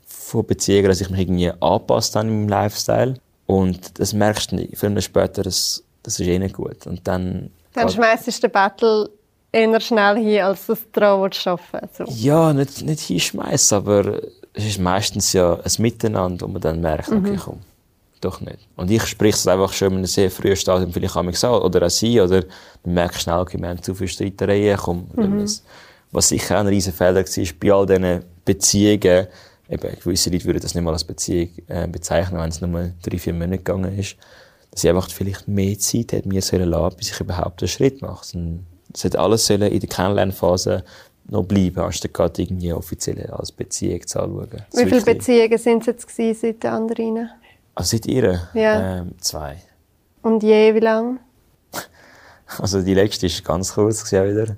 von 0.06 0.46
Beziehungen, 0.46 0.90
dass 0.90 1.02
ich 1.02 1.10
mich 1.10 1.22
irgendwie 1.22 1.52
anpasst 1.62 2.16
habe 2.16 2.28
in 2.28 2.42
meinem 2.42 2.50
Lifestyle. 2.50 3.16
Und 3.46 4.00
das 4.00 4.14
merkst 4.14 4.52
du 4.52 4.68
früher 4.76 4.92
oder 4.92 5.02
später, 5.02 5.44
das, 5.44 5.84
das 6.04 6.20
ist 6.20 6.28
eh 6.28 6.38
nicht 6.38 6.56
gut. 6.56 6.86
Und 6.86 7.08
dann... 7.08 7.52
Dann 7.74 7.90
schmeißt 7.90 8.28
du 8.28 8.32
den 8.42 8.52
Battle 8.52 9.10
eher 9.52 9.80
schnell 9.80 10.18
hin, 10.18 10.42
als 10.42 10.66
du 10.66 10.74
es 10.74 10.92
daran 10.92 11.32
arbeiten 11.46 11.90
so. 11.98 12.06
Ja, 12.08 12.54
nicht, 12.54 12.82
nicht 12.84 13.02
hinschmeißen, 13.02 13.78
aber 13.78 14.22
es 14.54 14.66
ist 14.66 14.80
meistens 14.80 15.34
ja 15.34 15.56
ein 15.56 15.72
Miteinander, 15.80 16.46
wo 16.46 16.52
man 16.52 16.62
dann 16.62 16.82
merkt, 16.82 17.10
okay, 17.10 17.32
mhm. 17.32 17.38
komm, 17.38 17.60
doch 18.22 18.42
nicht. 18.42 18.68
Und 18.76 18.92
ich 18.92 19.06
spreche 19.06 19.38
es 19.38 19.48
einfach 19.48 19.74
schon 19.74 19.90
in 19.90 19.98
einem 19.98 20.06
sehr 20.06 20.30
frühen 20.30 20.56
Stadium 20.56 20.92
vielleicht 20.92 21.16
mich 21.24 21.44
an, 21.44 21.62
oder 21.62 21.84
an 21.84 21.90
sie, 21.90 22.20
oder 22.20 22.44
man 22.84 22.94
merkt 22.96 23.22
schnell, 23.22 23.40
okay, 23.40 23.60
wir 23.60 23.70
haben 23.70 23.82
zu 23.82 23.96
viele 23.96 24.10
Streitereien, 24.10 24.78
komm, 24.78 25.08
mhm. 25.16 25.46
was 26.12 26.30
sicher 26.30 26.56
auch 26.56 26.62
ein 26.62 26.68
riesen 26.68 26.94
Fehler 26.94 27.24
war, 27.24 27.46
bei 27.60 27.72
all 27.72 27.86
diesen 27.86 28.24
Beziehungen, 28.46 29.28
eben, 29.70 29.96
gewisse 30.04 30.30
Leute 30.30 30.46
würden 30.46 30.62
das 30.62 30.76
nicht 30.76 30.84
mal 30.84 30.94
als 30.94 31.04
Beziehung 31.04 31.50
äh, 31.68 31.88
bezeichnen, 31.88 32.40
wenn 32.40 32.50
es 32.50 32.62
nur 32.62 32.92
drei, 33.02 33.18
vier 33.18 33.34
Monate 33.34 33.58
gegangen 33.58 33.98
ist, 33.98 34.18
dass 34.72 34.84
ich 34.84 34.90
einfach 34.90 35.10
vielleicht 35.10 35.48
mehr 35.48 35.78
Zeit 35.78 36.12
hätte 36.12 36.28
mir 36.28 36.42
sollen 36.42 36.70
lassen, 36.70 36.98
bis 36.98 37.12
ich 37.12 37.20
überhaupt 37.20 37.62
einen 37.62 37.70
Schritt 37.70 38.02
mache. 38.02 38.26
Es 38.94 39.04
hätte 39.04 39.20
alles 39.20 39.46
sollen 39.46 39.62
in 39.62 39.80
der 39.80 39.90
Kennenlernphase 39.90 40.84
noch 41.30 41.44
bleiben, 41.44 41.80
anstatt 41.80 42.14
gerade 42.14 42.42
irgendwie 42.42 42.74
offiziell 42.74 43.30
als 43.32 43.52
Beziehung 43.52 44.06
zu 44.06 44.20
anschauen. 44.20 44.64
Wie 44.74 44.86
viele 44.86 45.02
Beziehungen 45.02 45.58
sind 45.58 45.82
es 45.82 45.86
jetzt 45.88 46.08
gewesen 46.08 46.40
seit 46.42 46.64
der 46.64 46.74
anderen? 46.74 47.30
Also 47.76 47.98
seit 47.98 48.06
ihr? 48.08 48.50
Ja. 48.54 49.00
Ähm, 49.00 49.12
zwei. 49.20 49.58
Und 50.22 50.44
je, 50.44 50.74
wie 50.76 50.80
lang? 50.80 51.20
Also 52.58 52.82
die 52.82 52.96
letzte 52.96 53.28
war 53.28 53.42
ganz 53.44 53.74
kurz 53.76 54.12
wieder. 54.12 54.56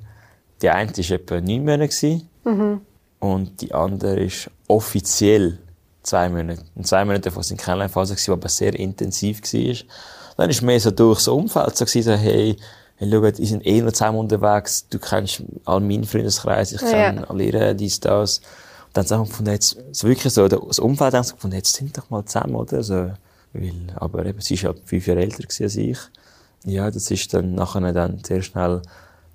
Die 0.61 0.69
eine 0.69 0.89
war 0.89 1.11
etwa 1.11 1.41
neun 1.41 1.65
Monate. 1.65 2.21
Mhm. 2.45 2.81
Und 3.19 3.61
die 3.61 3.73
andere 3.73 4.21
ist 4.21 4.49
offiziell 4.67 5.59
zwei 6.01 6.29
Monate. 6.29 6.63
Und 6.75 6.87
zwei 6.87 7.03
Monate 7.03 7.23
davon 7.23 7.43
waren 7.43 7.57
Kennenlernphase, 7.57 8.15
die 8.15 8.31
aber 8.31 8.47
sehr 8.47 8.73
intensiv 8.79 9.41
war. 9.41 9.75
Dann 10.37 10.49
war 10.49 10.63
mehr 10.63 10.79
so 10.79 10.91
durchs 10.91 11.27
Umfeld 11.27 11.75
so, 11.77 11.85
so 11.85 12.13
hey, 12.13 12.55
hey, 13.01 13.09
schau, 13.11 13.31
die 13.31 13.45
sind 13.45 13.65
eh 13.65 13.81
noch 13.81 13.91
zusammen 13.91 14.19
unterwegs, 14.19 14.87
du 14.89 14.99
kennst 14.99 15.43
all 15.65 15.79
meinen 15.79 16.03
Freundeskreis, 16.03 16.71
ich 16.71 16.81
kenne 16.81 17.21
ja. 17.21 17.29
alle 17.29 17.43
ihre, 17.43 17.75
dies, 17.75 17.99
das 17.99 18.41
dann 18.93 19.05
haben 19.05 19.21
wir 19.21 19.25
gefunden, 19.27 19.51
jetzt, 19.51 19.77
so 19.91 20.07
wirklich 20.07 20.33
so, 20.33 20.47
das 20.47 20.79
Umfeld 20.79 21.13
haben 21.13 21.27
gefunden, 21.27 21.55
jetzt 21.55 21.75
sind 21.75 21.97
doch 21.97 22.09
mal 22.09 22.25
zusammen, 22.25 22.55
oder? 22.55 22.83
So, 22.83 23.11
weil, 23.53 23.73
aber 23.95 24.25
eben, 24.25 24.41
sie 24.41 24.61
war 24.63 24.71
ja 24.71 24.79
fünf 24.85 25.07
Jahre 25.07 25.21
älter 25.21 25.43
als 25.43 25.59
ich. 25.59 25.97
Ja, 26.65 26.91
das 26.91 27.09
ist 27.09 27.33
dann 27.33 27.55
nachher 27.55 27.91
dann 27.93 28.19
sehr 28.23 28.41
schnell 28.41 28.81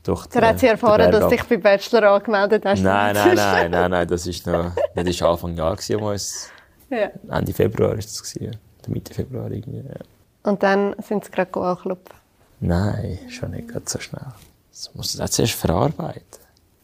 durch 0.05 0.27
Da 0.27 0.49
hat 0.49 0.61
sie 0.61 0.69
erfahren, 0.69 1.11
dass 1.11 1.29
dich 1.29 1.43
bei 1.45 1.57
Bachelor 1.57 2.13
angemeldet 2.13 2.65
hast. 2.65 2.83
Nein, 2.83 3.15
nein, 3.15 3.35
nein, 3.35 3.71
nein, 3.71 3.91
nein, 3.91 4.09
das 4.09 4.27
ist 4.27 4.47
noch, 4.47 4.73
das 4.95 5.21
war 5.21 5.31
Anfang 5.31 5.57
Jahr 5.57 5.75
gewesen, 5.75 6.03
als 6.05 6.51
Ja. 6.91 7.11
Ende 7.31 7.53
Februar 7.53 7.97
ist 7.97 8.11
das 8.11 8.35
gewesen, 8.35 8.57
Mitte 8.89 9.13
Februar 9.13 9.51
irgendwie, 9.51 9.79
ja. 9.79 10.01
Und 10.45 10.63
dann 10.63 10.95
sind 11.03 11.25
sie 11.25 11.31
gerade 11.33 11.53
anklopfen. 11.61 12.16
Nein, 12.61 13.19
schon 13.29 13.51
nicht 13.51 13.69
ganz 13.69 13.93
so 13.93 14.01
schnell. 14.01 14.27
Das 14.71 14.95
muss 14.95 15.15
ich 15.15 15.23
auch 15.23 15.29
zuerst 15.29 15.55
verarbeiten. 15.55 16.23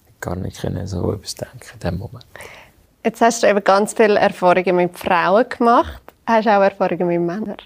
Ich 0.09 0.21
gar 0.21 0.37
nicht 0.37 0.61
können 0.61 0.87
so 0.87 1.13
etwas 1.13 1.35
denken 1.35 1.61
in 1.75 1.81
dem 1.81 1.99
Moment. 1.99 2.27
Jetzt 3.05 3.21
hast 3.21 3.43
du 3.43 3.49
eben 3.49 3.65
ganz 3.65 3.95
viele 3.95 4.19
Erfahrungen 4.19 4.77
mit 4.77 4.99
Frauen 4.99 5.49
gemacht. 5.49 6.03
Hast 6.27 6.47
du 6.47 6.51
auch 6.51 6.63
Erfahrungen 6.63 7.07
mit 7.07 7.21
Männern? 7.21 7.57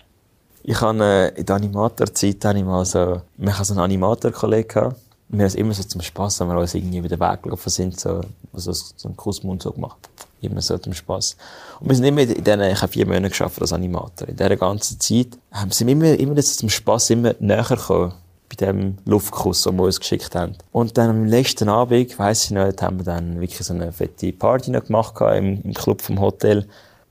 Ich 0.62 0.80
habe 0.80 1.04
äh, 1.04 1.38
in 1.38 1.46
der 1.46 1.56
Animatorzeit 1.56 2.44
habe 2.44 2.58
ich 2.58 2.64
mal 2.64 2.84
so, 2.84 3.22
hatten 3.46 3.64
so 3.64 3.74
einen 3.74 3.82
Animatorkollegen 3.82 4.68
gehabt. 4.68 4.96
Wir 5.28 5.40
haben 5.40 5.46
es 5.46 5.54
immer 5.54 5.74
so 5.74 5.82
zum 5.82 6.00
Spass, 6.00 6.40
wenn 6.40 6.48
wir 6.48 6.58
uns 6.58 6.74
irgendwie 6.74 6.98
über 6.98 7.08
den 7.08 7.20
Weg 7.20 7.42
gelaufen 7.42 7.70
sind, 7.70 8.00
so, 8.00 8.20
also 8.52 8.72
so 8.72 9.08
einen 9.08 9.16
Kussmund 9.16 9.62
so 9.62 9.72
gemacht. 9.72 10.08
Immer 10.40 10.61
so 10.61 10.77
zum 10.79 10.92
Spass. 10.92 11.37
Und 11.81 11.88
wir 11.88 11.96
sind 11.96 12.05
immer 12.05 12.20
in 12.20 12.44
diesen, 12.44 12.61
ich 12.61 12.83
habe 12.83 12.92
vier 12.92 13.07
Monate 13.07 13.31
geschafft 13.31 13.61
als 13.61 13.72
Animator. 13.72 14.29
In 14.29 14.37
dieser 14.37 14.57
ganzen 14.57 15.01
Zeit 15.01 15.29
sind 15.70 15.87
wir 15.87 15.92
immer, 15.92 16.18
immer 16.18 16.37
zum 16.37 16.68
Spass 16.68 17.11
immer 17.11 17.35
näher 17.38 17.64
gekommen. 17.64 18.12
Bei 18.49 18.66
dem 18.66 18.99
Luftkuss, 19.05 19.62
den 19.62 19.77
wir 19.77 19.85
uns 19.85 19.99
geschickt 19.99 20.37
haben. 20.37 20.55
Und 20.70 20.96
dann 20.96 21.11
am 21.11 21.25
letzten 21.25 21.68
Abend, 21.68 22.16
weiss 22.18 22.44
ich 22.44 22.51
nicht, 22.53 22.81
haben 22.81 22.99
wir 22.99 23.05
dann 23.05 23.40
wirklich 23.40 23.66
so 23.66 23.75
eine 23.75 23.90
fette 23.90 24.33
Party 24.33 24.70
noch 24.70 24.85
gemacht 24.85 25.14
im, 25.20 25.62
im 25.62 25.75
Club 25.75 26.01
vom 26.01 26.20
Hotel. 26.20 26.66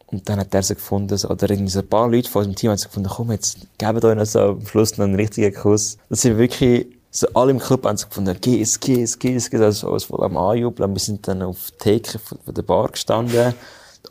Und 0.07 0.29
dann 0.29 0.39
hat 0.39 0.53
er 0.53 0.63
so 0.63 0.75
gefunden, 0.75 1.19
oder 1.25 1.49
irgendwie 1.49 1.71
so 1.71 1.79
ein 1.79 1.87
paar 1.87 2.09
Leute 2.09 2.29
von 2.29 2.39
unserem 2.39 2.55
Team 2.55 2.69
haben 2.69 2.77
so 2.77 2.87
gefunden, 2.87 3.09
komm, 3.11 3.31
jetzt 3.31 3.57
geben 3.77 4.05
euch 4.05 4.15
noch 4.15 4.25
so 4.25 4.39
am 4.39 4.65
Schluss 4.65 4.97
noch 4.97 5.05
einen 5.05 5.15
richtigen 5.15 5.53
Kuss. 5.53 5.97
Das 6.09 6.21
sind 6.21 6.37
wirklich, 6.37 6.87
so 7.15 7.27
alle 7.33 7.51
im 7.51 7.59
Club 7.59 7.85
haben 7.85 7.95
so 7.95 8.07
gefunden, 8.07 8.39
Kiss, 8.41 8.77
Kiss, 8.77 9.17
Kiss, 9.17 9.49
Kiss, 9.49 9.61
also 9.61 9.89
alles 9.89 10.03
voll 10.03 10.21
am 10.21 10.35
Anjubeln. 10.35 10.93
Wir 10.93 10.99
sind 10.99 11.25
dann 11.25 11.43
auf 11.43 11.71
der 11.71 11.77
Theke 11.77 12.19
von 12.19 12.37
der 12.45 12.61
Bar 12.61 12.89
gestanden, 12.89 13.53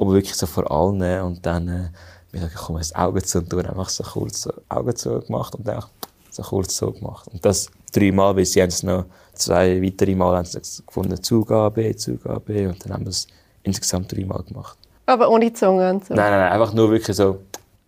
aber 0.00 0.12
wirklich 0.12 0.34
so 0.34 0.46
vor 0.46 0.70
allen. 0.70 1.20
Und 1.22 1.44
dann, 1.44 1.68
äh, 1.68 1.88
wir 2.32 2.40
sagen, 2.40 2.54
komm, 2.56 2.78
jetzt 2.78 2.96
Augen 2.96 3.22
zu 3.22 3.38
und 3.38 3.50
tun 3.50 3.66
einfach 3.66 3.90
so 3.90 4.04
kurz 4.04 4.42
so 4.42 4.52
Augen 4.70 4.96
zu 4.96 5.20
gemacht 5.20 5.54
und 5.54 5.68
dann 5.68 5.84
so 6.30 6.42
kurz 6.42 6.78
so 6.78 6.92
gemacht. 6.92 7.28
Und 7.30 7.44
das 7.44 7.68
dreimal, 7.92 8.32
bis 8.32 8.52
sie 8.52 8.62
haben 8.62 8.68
es 8.70 8.82
noch 8.82 9.04
zwei 9.34 9.82
weitere 9.82 10.14
Mal 10.14 10.38
haben 10.38 10.46
sie 10.46 10.60
gefunden, 10.86 11.22
Zugabe, 11.22 11.94
Zugabe, 11.96 12.68
und 12.70 12.84
dann 12.84 12.94
haben 12.94 13.04
wir 13.04 13.10
es 13.10 13.26
insgesamt 13.64 14.12
dreimal 14.12 14.42
gemacht. 14.44 14.78
Aber 15.04 15.28
ohne 15.28 15.52
Zunge 15.52 15.90
und 15.90 16.06
so. 16.06 16.14
Nein, 16.14 16.30
nein, 16.30 16.40
nein, 16.40 16.52
einfach 16.52 16.72
nur 16.72 16.90
wirklich 16.90 17.14
so, 17.14 17.40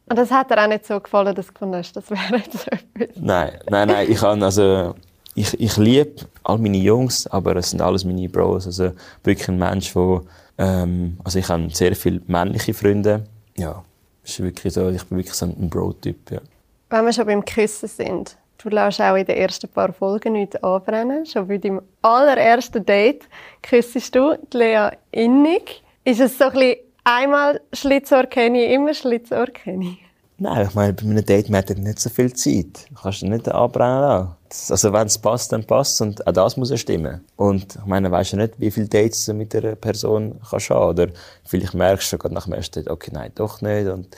Und 0.08 0.18
das 0.18 0.30
hat 0.30 0.50
dir 0.50 0.62
auch 0.62 0.68
nicht 0.68 0.84
so 0.84 1.00
gefallen, 1.00 1.34
dass 1.34 1.46
du 1.46 1.52
gefunden 1.54 1.76
hast, 1.76 1.96
das 1.96 2.10
wäre 2.10 2.36
jetzt 2.36 2.52
so 2.52 2.70
etwas. 2.70 3.16
nein, 3.16 3.58
nein, 3.70 3.88
nein, 3.88 4.10
ich 4.10 4.18
kann, 4.18 4.42
also, 4.42 4.94
ich, 5.36 5.60
ich 5.60 5.76
liebe 5.76 6.26
all 6.42 6.58
meine 6.58 6.78
Jungs, 6.78 7.26
aber 7.26 7.54
es 7.56 7.70
sind 7.70 7.82
alles 7.82 8.04
meine 8.04 8.28
Bros, 8.28 8.66
also 8.66 8.92
wirklich 9.22 9.48
ein 9.48 9.58
Mensch, 9.58 9.94
wo, 9.94 10.22
ähm, 10.58 11.18
also 11.22 11.38
ich 11.38 11.48
habe 11.48 11.68
sehr 11.70 11.94
viele 11.94 12.22
männliche 12.26 12.72
Freunde, 12.72 13.24
ja, 13.56 13.84
ist 14.24 14.42
wirklich 14.42 14.72
so, 14.72 14.88
ich 14.88 15.04
bin 15.04 15.18
wirklich 15.18 15.34
so 15.34 15.46
ein 15.46 15.68
Bro-Typ, 15.68 16.30
ja. 16.30 16.40
Wenn 16.88 17.04
wir 17.04 17.12
schon 17.12 17.26
beim 17.26 17.44
Küssen 17.44 17.88
sind, 17.88 18.36
du 18.58 18.68
lässt 18.70 19.00
auch 19.00 19.16
in 19.16 19.26
den 19.26 19.36
ersten 19.36 19.68
paar 19.68 19.92
Folgen 19.92 20.34
nichts 20.34 20.56
anbrennen. 20.62 21.26
Schon 21.26 21.48
bei 21.48 21.58
deinem 21.58 21.82
allerersten 22.00 22.86
Date 22.86 23.28
küssest 23.60 24.14
du 24.14 24.38
die 24.52 24.56
Lea 24.56 24.90
innig. 25.10 25.82
Ist 26.04 26.20
es 26.20 26.38
so 26.38 26.44
ein 26.44 26.52
bisschen 26.52 26.76
einmal 27.02 27.60
Schlitzohr 27.72 28.24
kenne 28.24 28.64
ich, 28.64 28.72
immer 28.72 28.94
Schlitzohr 28.94 29.46
kenne 29.46 29.84
ich? 29.84 29.98
Nein, 30.38 30.66
ich 30.68 30.74
meine, 30.74 30.92
bei 30.92 31.02
einem 31.02 31.24
Date 31.24 31.50
man 31.50 31.58
hat 31.58 31.76
nicht 31.76 31.98
so 31.98 32.08
viel 32.08 32.32
Zeit. 32.32 32.86
Du 32.88 32.94
kannst 33.02 33.22
nicht 33.22 33.48
anbrennen 33.48 34.00
lassen. 34.00 34.35
Das- 34.48 34.70
Also, 34.70 34.92
wenn 34.92 35.06
es 35.06 35.18
passt, 35.18 35.52
dann 35.52 35.64
passt 35.64 36.00
und 36.00 36.26
auch 36.26 36.32
das 36.32 36.56
muss 36.56 36.70
ja 36.70 36.76
stimmen. 36.76 37.24
Und 37.36 37.76
ich 37.76 37.84
meine, 37.86 38.10
weisst 38.10 38.32
ja 38.32 38.38
nicht, 38.38 38.54
wie 38.58 38.70
viele 38.70 38.88
Dates 38.88 39.24
du 39.26 39.34
mit 39.34 39.54
einer 39.54 39.74
Person 39.76 40.40
kannst 40.48 40.70
haben. 40.70 40.88
Oder 40.90 41.08
vielleicht 41.44 41.74
merkst 41.74 42.12
du 42.12 42.18
gerade 42.18 42.34
nach 42.34 42.44
dem 42.44 42.52
ersten 42.54 42.80
Date, 42.80 42.90
okay, 42.90 43.10
nein, 43.12 43.32
doch 43.34 43.60
nicht. 43.60 43.88
Und 43.88 44.16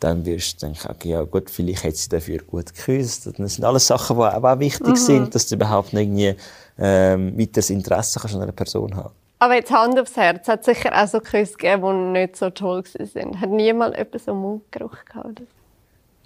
dann 0.00 0.24
wirst 0.26 0.62
du 0.62 0.66
denken, 0.66 0.88
okay, 0.90 1.10
ja 1.10 1.22
gut, 1.22 1.48
vielleicht 1.48 1.84
hat 1.84 1.96
sie 1.96 2.08
dafür 2.08 2.38
gut 2.38 2.74
geküsst. 2.74 3.26
Das 3.38 3.54
sind 3.54 3.64
alles 3.64 3.86
Sachen, 3.86 4.16
die 4.16 4.22
auch 4.22 4.58
wichtig 4.58 4.96
sind, 4.96 5.34
dass 5.34 5.46
du 5.46 5.54
überhaupt 5.54 5.92
nicht 5.94 6.08
irgendwie, 6.08 6.36
ähm, 6.78 7.38
weiteres 7.38 7.70
Interesse 7.70 8.18
kannst 8.20 8.34
an 8.36 8.42
einer 8.42 8.52
Person 8.52 8.94
haben. 8.96 9.14
Aber 9.38 9.54
jetzt 9.54 9.70
Hand 9.70 9.98
aufs 9.98 10.16
Herz, 10.16 10.46
hat 10.48 10.64
sicher 10.64 10.90
auch 10.94 11.06
so 11.08 11.20
Küsse 11.20 11.52
gegeben, 11.56 12.12
die 12.14 12.20
nicht 12.20 12.36
so 12.36 12.50
toll 12.50 12.82
waren. 12.84 13.40
Hat 13.40 13.50
niemand 13.50 13.94
etwas 13.94 14.24
so 14.26 14.34
Mundgeruch 14.34 15.04
gehabt? 15.06 15.42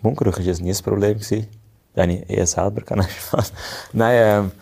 Mundgeruch 0.02 0.38
war 0.38 0.44
jetzt 0.44 0.60
nie 0.60 0.72
ein 0.72 0.82
Problem. 0.82 1.14
gewesen. 1.18 1.46
Den 1.98 2.10
ich 2.10 2.30
eher 2.30 2.46
selber 2.46 2.80
kann. 2.82 3.04
nein, 3.92 4.16
ähm, 4.22 4.52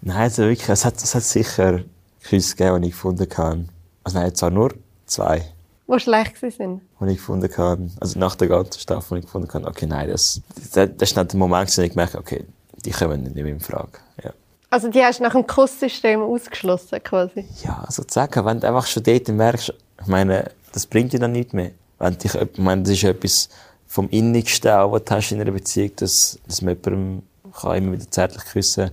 nein, 0.00 0.16
also 0.16 0.44
wirklich, 0.44 0.68
es 0.68 0.84
hat, 0.84 0.96
es 0.96 1.14
hat 1.14 1.22
sicher 1.22 1.80
Küsse 2.24 2.56
gegeben, 2.56 2.82
die 2.82 2.88
ich 2.88 2.94
gefunden 2.94 3.28
habe. 3.36 3.66
Also 4.02 4.18
nein, 4.18 4.34
zwar 4.34 4.50
nur 4.50 4.74
zwei, 5.04 5.42
Die 5.86 6.00
schlecht 6.00 6.42
waren. 6.42 6.80
die 7.00 7.12
ich 7.12 7.18
gefunden 7.18 7.50
habe. 7.56 7.90
Also 8.00 8.18
nach 8.18 8.34
der 8.34 8.48
ganzen 8.48 8.80
Staffel, 8.80 9.16
die 9.16 9.20
ich 9.20 9.26
gefunden 9.26 9.52
habe, 9.52 9.66
okay, 9.68 9.86
nein, 9.86 10.08
das, 10.08 10.40
das, 10.72 10.88
das 10.96 11.10
ist 11.10 11.16
nicht 11.16 11.32
der 11.32 11.38
Moment, 11.38 11.76
wo 11.76 11.82
ich 11.82 11.90
gemerkt 11.90 12.14
habe, 12.14 12.22
okay, 12.22 12.44
die 12.84 12.90
kommen 12.90 13.22
nicht 13.22 13.34
mehr 13.34 13.46
in 13.46 13.60
Frage. 13.60 13.98
Ja. 14.24 14.32
Also 14.70 14.88
die 14.88 15.02
hast 15.04 15.18
du 15.20 15.24
nach 15.24 15.32
dem 15.32 15.46
Kusssystem 15.46 16.22
ausgeschlossen 16.22 17.02
quasi. 17.02 17.44
Ja, 17.62 17.84
sozusagen, 17.88 18.44
wenn 18.44 18.60
du 18.60 18.68
einfach 18.68 18.86
schon 18.86 19.02
dort 19.02 19.28
merkst, 19.28 19.72
ich 20.00 20.06
meine, 20.06 20.50
das 20.72 20.86
bringt 20.86 21.12
dir 21.12 21.20
dann 21.20 21.32
nicht 21.32 21.52
mehr. 21.52 21.72
Wenn 21.98 22.16
dich, 22.18 22.34
ich 22.34 22.58
meine, 22.58 22.82
das 22.82 22.92
ist 22.92 23.04
etwas 23.04 23.48
vom 23.96 24.10
Innigsten, 24.10 24.72
auch, 24.72 24.92
was 24.92 25.04
du 25.04 25.14
hast 25.14 25.32
in 25.32 25.40
einer 25.40 25.52
Beziehung, 25.52 25.90
dass, 25.96 26.38
dass 26.46 26.60
man 26.60 26.76
jemandem 26.76 27.22
kann 27.58 27.76
immer 27.76 27.92
wieder 27.92 28.10
zärtlich 28.10 28.44
küssen 28.44 28.90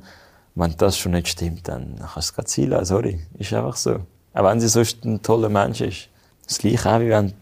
Wenn 0.55 0.77
das 0.77 0.97
schon 0.97 1.11
nicht 1.11 1.27
stimmt, 1.27 1.67
dann 1.67 1.95
kannst 1.99 2.15
du 2.15 2.41
es 2.41 2.55
gerade 2.55 2.69
lassen, 2.69 2.85
sorry. 2.85 3.19
Ist 3.37 3.51
einfach 3.51 3.75
so. 3.75 3.99
Auch 4.33 4.43
wenn 4.45 4.61
sie 4.61 4.69
sonst 4.69 5.03
ein 5.03 5.21
toller 5.21 5.49
Mensch 5.49 5.81
ist. 5.81 6.07
Das 6.47 6.57
Gleiche 6.57 6.89
auch, 6.89 7.01
wie 7.01 7.09
wenn 7.09 7.27
du 7.27 7.33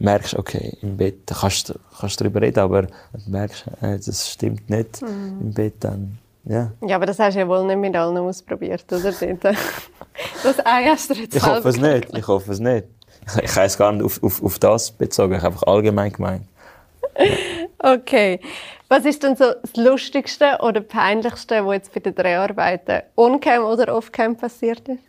merkst, 0.00 0.34
okay, 0.34 0.76
im 0.82 0.96
Bett 0.96 1.18
da 1.26 1.36
kannst 1.36 1.68
du 1.68 1.74
kannst 2.00 2.20
darüber 2.20 2.40
reden, 2.40 2.58
aber 2.58 2.82
wenn 3.12 3.24
du 3.24 3.30
merkst, 3.30 3.64
äh, 3.80 3.96
das 4.04 4.30
stimmt 4.32 4.68
nicht 4.68 5.00
im 5.00 5.54
Bett, 5.54 5.74
dann, 5.84 6.18
ja. 6.44 6.72
Ja, 6.84 6.96
aber 6.96 7.06
das 7.06 7.20
hast 7.20 7.34
du 7.34 7.38
ja 7.38 7.46
wohl 7.46 7.64
nicht 7.64 7.78
mit 7.78 7.94
allen 7.94 8.18
ausprobiert, 8.18 8.92
oder? 8.92 9.12
Dort. 9.40 9.56
Das 10.42 10.66
Ei 10.66 10.86
hast 10.88 11.10
du 11.10 11.14
jetzt 11.14 11.36
Ich 11.36 11.46
hoffe 11.46 11.68
es 11.68 11.76
nicht. 11.76 12.08
Ich 12.12 12.26
hoffe 12.26 12.50
es 12.50 12.58
nicht. 12.58 12.86
Ich, 13.28 13.44
ich 13.44 13.54
habe 13.54 13.66
es 13.66 13.78
gar 13.78 13.92
nicht 13.92 14.04
auf, 14.04 14.20
auf, 14.20 14.42
auf 14.42 14.58
das 14.58 14.90
bezogen. 14.90 15.34
Ich 15.34 15.42
habe 15.42 15.54
einfach 15.54 15.68
allgemein 15.68 16.12
gemeint. 16.12 16.42
Okay. 17.78 18.40
Was 18.88 19.04
ist 19.04 19.22
denn 19.22 19.36
so 19.36 19.44
das 19.60 19.76
Lustigste 19.76 20.58
oder 20.62 20.80
Peinlichste, 20.80 21.64
was 21.66 21.74
jetzt 21.74 21.94
bei 21.94 22.00
den 22.00 22.14
Dreharbeiten 22.14 23.02
on-cam 23.16 23.64
oder 23.64 23.94
off-cam 23.96 24.36
passiert 24.36 24.88
ist? 24.88 25.00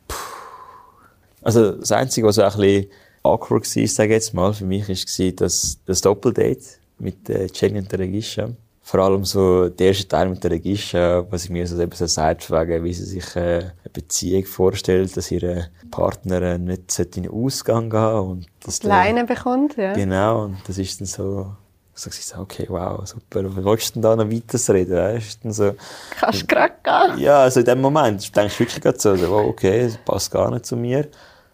Also 1.41 1.73
das 1.73 1.91
Einzige, 1.91 2.27
was 2.27 2.35
so 2.35 2.41
ein 2.41 2.51
bisschen 2.51 2.87
awkward 3.23 3.63
war, 3.75 3.87
sage 3.87 4.09
ich 4.09 4.13
jetzt 4.15 4.33
mal, 4.33 4.53
für 4.53 4.65
mich, 4.65 4.87
war 4.89 5.31
das, 5.33 5.77
das 5.85 6.01
Doppeldate 6.01 6.59
mit 6.97 7.29
äh, 7.29 7.47
Jenny 7.53 7.79
und 7.79 7.91
der 7.91 7.99
Regisha. 7.99 8.49
Vor 8.81 8.99
allem 8.99 9.25
so 9.25 9.67
der 9.69 9.87
erste 9.87 10.07
Teil 10.07 10.29
mit 10.29 10.43
der 10.43 10.51
Regisha, 10.51 11.25
was 11.29 11.45
ich 11.45 11.49
mir 11.49 11.65
so, 11.67 11.79
eben 11.79 11.91
so 11.91 12.05
sagt, 12.05 12.49
wegen, 12.51 12.83
wie 12.83 12.93
sie 12.93 13.03
sich 13.05 13.35
äh, 13.35 13.39
eine 13.59 13.71
Beziehung 13.91 14.45
vorstellt, 14.45 15.15
dass 15.17 15.31
ihre 15.31 15.69
Partner 15.91 16.41
äh, 16.41 16.57
nicht 16.59 16.97
in 16.99 17.23
den 17.23 17.31
Ausgang 17.31 17.89
gehen 17.89 18.19
und 18.19 18.45
dass 18.63 18.79
der- 18.79 18.89
Leine 18.89 19.25
bekommt, 19.25 19.75
ja. 19.77 19.93
Genau, 19.93 20.45
und 20.45 20.57
das 20.67 20.77
ist 20.77 20.99
dann 21.01 21.07
so, 21.07 21.51
so, 21.95 22.09
ich 22.09 22.25
so 22.25 22.39
okay, 22.39 22.65
wow, 22.69 23.07
super, 23.07 23.43
was 23.55 23.63
willst 23.63 23.89
du 23.89 23.93
denn 23.93 24.01
da 24.01 24.15
noch 24.15 24.29
weiter 24.29 24.73
reden? 24.73 24.97
Weißt? 24.97 25.43
Dann 25.43 25.53
so, 25.53 25.75
Kannst 26.19 26.41
du 26.41 26.47
gerade 26.47 26.73
gehen. 26.83 27.19
ja, 27.19 27.39
also 27.39 27.61
in 27.61 27.65
dem 27.65 27.81
Moment 27.81 28.35
denkst 28.35 28.57
du 28.57 28.59
wirklich 28.59 28.81
gerade 28.81 28.99
so, 28.99 29.15
so, 29.15 29.27
oh, 29.33 29.47
okay, 29.47 29.85
das 29.85 29.97
passt 30.03 30.31
gar 30.31 30.51
nicht 30.51 30.65
zu 30.65 30.75
mir. 30.75 31.07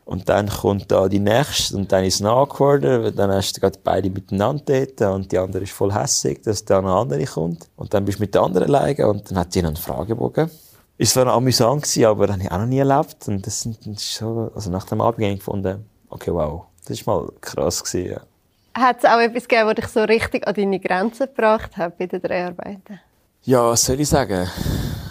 Und 0.04 0.28
dann 0.28 0.50
kommt 0.50 0.92
da 0.92 1.08
die 1.08 1.20
nächste 1.20 1.78
und 1.78 1.92
dann 1.92 2.04
ist 2.04 2.16
es 2.16 2.24
weil 2.24 3.12
dann 3.12 3.32
hast 3.32 3.56
du 3.56 3.62
gerade 3.62 3.80
beide 3.84 4.10
miteinander 4.10 4.86
dort 4.86 5.16
und 5.16 5.32
die 5.32 5.38
andere 5.38 5.64
ist 5.64 5.72
voll 5.72 5.94
hässig, 5.94 6.42
dass 6.42 6.66
da 6.66 6.80
eine 6.80 6.92
andere 6.92 7.24
kommt. 7.24 7.70
Und 7.78 7.94
dann 7.94 8.04
bist 8.04 8.18
du 8.18 8.24
mit 8.24 8.34
der 8.34 8.42
anderen 8.42 8.68
alleine 8.68 9.08
und 9.08 9.30
dann 9.30 9.38
hat 9.38 9.54
die 9.54 9.62
noch 9.62 9.70
einen 9.70 9.78
Fragebogen. 9.78 10.50
Ist 10.98 11.14
zwar 11.14 11.26
noch 11.26 11.36
amüsant 11.36 11.84
gewesen, 11.84 12.06
aber 12.06 12.28
das 12.28 12.34
habe 12.36 12.44
ich 12.44 12.52
auch 12.52 12.58
noch 12.58 12.66
nie 12.66 12.80
erlebt. 12.80 13.28
Und 13.28 13.46
das 13.46 13.62
sind 13.62 14.00
so, 14.00 14.52
also 14.54 14.70
nach 14.72 14.86
dem 14.86 15.02
Abend 15.02 15.40
gefunden, 15.40 15.86
okay, 16.10 16.34
wow, 16.34 16.64
das 16.86 16.98
ist 17.00 17.06
mal 17.06 17.30
krass 17.40 17.84
gewesen, 17.84 18.12
ja. 18.12 18.22
Hat 18.74 19.00
es 19.00 19.06
auch 19.06 19.20
etwas 19.20 19.48
gegeben, 19.48 19.68
was 19.68 19.76
dich 19.76 19.88
so 19.88 20.02
richtig 20.02 20.48
an 20.48 20.54
deine 20.54 20.80
Grenzen 20.80 21.28
gebracht 21.28 21.76
hat 21.78 21.98
bei 21.98 22.08
den 22.08 22.22
Dreharbeiten? 22.22 23.00
Ja, 23.44 23.70
was 23.70 23.84
soll 23.84 24.00
ich 24.00 24.08
sagen? 24.08 24.48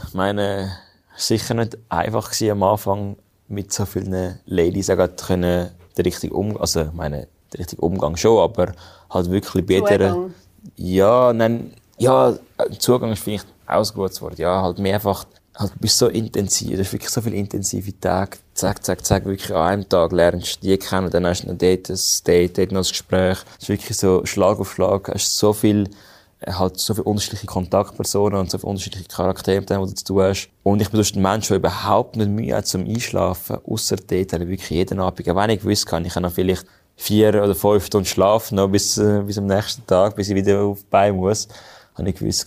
Ich 0.06 0.14
meine, 0.14 0.70
es 1.16 1.30
war 1.30 1.38
sicher 1.38 1.54
nicht 1.54 1.76
einfach 1.88 2.30
gewesen, 2.30 2.52
am 2.52 2.62
Anfang 2.62 3.16
mit 3.48 3.72
so 3.72 3.84
vielen 3.84 4.38
Ladies 4.46 4.90
auch 4.90 5.08
können 5.16 5.70
den 5.96 6.04
richtigen 6.04 6.34
Umgang, 6.34 6.60
also 6.60 6.82
ich 6.82 6.92
meine, 6.92 7.28
den 7.52 7.58
richtigen 7.58 7.82
Umgang 7.82 8.16
schon, 8.16 8.38
aber 8.38 8.72
halt 9.10 9.30
wirklich 9.30 9.66
bei 9.66 9.74
jeder, 9.74 10.30
ja, 10.76 11.32
nein, 11.32 11.74
ja, 11.98 12.34
Zugang 12.78 13.12
ist 13.12 13.22
vielleicht 13.22 13.46
gutes 13.94 14.22
Wort, 14.22 14.38
ja, 14.38 14.62
halt 14.62 14.78
mehrfach, 14.78 15.24
halt, 15.60 15.74
du 15.74 15.78
bist 15.78 15.98
so 15.98 16.08
intensiv, 16.08 16.70
das 16.70 16.80
ist 16.80 16.92
wirklich 16.92 17.10
so 17.10 17.20
viel 17.20 17.34
Intensivität, 17.34 18.38
zack, 18.54 18.84
zack, 18.84 19.04
zack, 19.04 19.24
wirklich 19.24 19.54
an 19.54 19.66
einem 19.66 19.88
Tag 19.88 20.12
lernst 20.12 20.62
du 20.62 20.68
die 20.68 20.78
kennen, 20.78 21.10
dann 21.10 21.26
hast 21.26 21.42
du 21.42 21.48
noch 21.48 21.58
dort 21.58 21.90
ein 21.90 21.98
Date, 22.26 22.58
dort 22.58 22.72
noch 22.72 22.80
ein 22.80 22.88
Gespräch, 22.88 23.38
es 23.56 23.62
ist 23.64 23.68
wirklich 23.68 23.96
so 23.96 24.24
Schlag 24.24 24.58
auf 24.58 24.72
Schlag, 24.72 25.08
hast 25.08 25.36
so 25.36 25.52
viel 25.52 25.88
halt 26.46 26.80
so 26.80 26.94
viele 26.94 27.04
unterschiedliche 27.04 27.46
Kontaktpersonen 27.46 28.38
und 28.38 28.50
so 28.50 28.58
viele 28.58 28.70
unterschiedliche 28.70 29.08
Charaktere, 29.08 29.60
mit 29.60 29.68
denen 29.68 29.86
du 29.86 29.94
zu 29.94 30.04
tun 30.04 30.22
hast. 30.22 30.48
Und 30.62 30.80
ich 30.80 30.88
bin 30.88 30.96
sonst 30.96 31.16
ein 31.16 31.22
Mensch, 31.22 31.48
der 31.48 31.58
überhaupt 31.58 32.16
nicht 32.16 32.30
Mühe 32.30 32.56
hat 32.56 32.66
zum 32.66 32.86
Einschlafen, 32.86 33.58
außer 33.66 33.96
dort 33.96 34.32
habe 34.32 34.44
ich 34.44 34.50
wirklich 34.50 34.70
jeden 34.70 35.00
Abend, 35.00 35.26
wenn 35.26 35.50
ich 35.50 35.60
gewusst 35.60 35.86
kann, 35.86 36.04
ich 36.04 36.14
kann 36.14 36.22
noch 36.22 36.32
vielleicht 36.32 36.64
vier 36.96 37.28
oder 37.42 37.54
fünf 37.54 37.86
Stunden 37.86 38.06
schlafen, 38.06 38.56
noch 38.56 38.68
bis, 38.68 38.98
äh, 38.98 39.22
bis 39.22 39.38
am 39.38 39.46
nächsten 39.46 39.86
Tag, 39.86 40.16
bis 40.16 40.28
ich 40.28 40.34
wieder 40.34 40.62
auf 40.62 40.80
die 40.80 40.86
Beine 40.90 41.16
muss, 41.16 41.48
habe 41.94 42.08
ich 42.08 42.16
gewusst, 42.16 42.46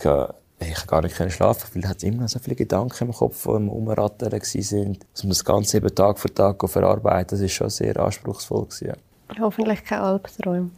ich 0.68 0.74
kann 0.74 0.86
gar 0.86 1.02
nicht 1.02 1.32
schlafen, 1.32 1.82
weil 1.82 1.90
es 1.96 2.02
immer 2.02 2.28
so 2.28 2.38
viele 2.38 2.56
Gedanken 2.56 3.08
im 3.08 3.12
Kopf, 3.12 3.44
die 3.44 3.50
im 3.50 3.68
Umrattern 3.68 4.32
waren. 4.32 4.98
Dass 5.12 5.22
man 5.22 5.28
das 5.30 5.44
Ganze 5.44 5.76
eben 5.76 5.94
Tag 5.94 6.18
für 6.18 6.32
Tag 6.32 6.68
verarbeitet, 6.68 7.32
das 7.32 7.40
war 7.40 7.48
schon 7.48 7.70
sehr 7.70 7.98
anspruchsvoll. 7.98 8.66
Gewesen. 8.66 8.96
Hoffentlich 9.38 9.84
kein 9.84 10.00
Albtraum. 10.00 10.70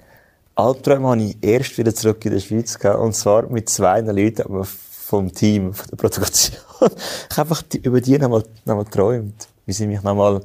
Albträume 0.55 1.09
habe 1.09 1.23
ich 1.23 1.37
erst 1.43 1.77
wieder 1.77 1.95
zurück 1.95 2.25
in 2.25 2.33
der 2.33 2.41
Schweiz 2.41 2.79
gehabt, 2.79 2.99
und 2.99 3.15
zwar 3.15 3.49
mit 3.51 3.69
zwei 3.69 4.01
Leuten 4.01 4.65
vom 4.65 5.33
Team, 5.33 5.75
von 5.75 5.87
der 5.89 5.97
Produktion. 5.97 6.57
ich 7.31 7.37
habe 7.37 7.51
einfach 7.51 7.63
über 7.83 8.01
die 8.01 8.19
nochmal, 8.19 8.43
nochmal 8.65 8.85
geträumt, 8.85 9.49
wie 9.67 9.73
sie 9.73 9.87
mich 9.87 10.03
nochmal 10.03 10.41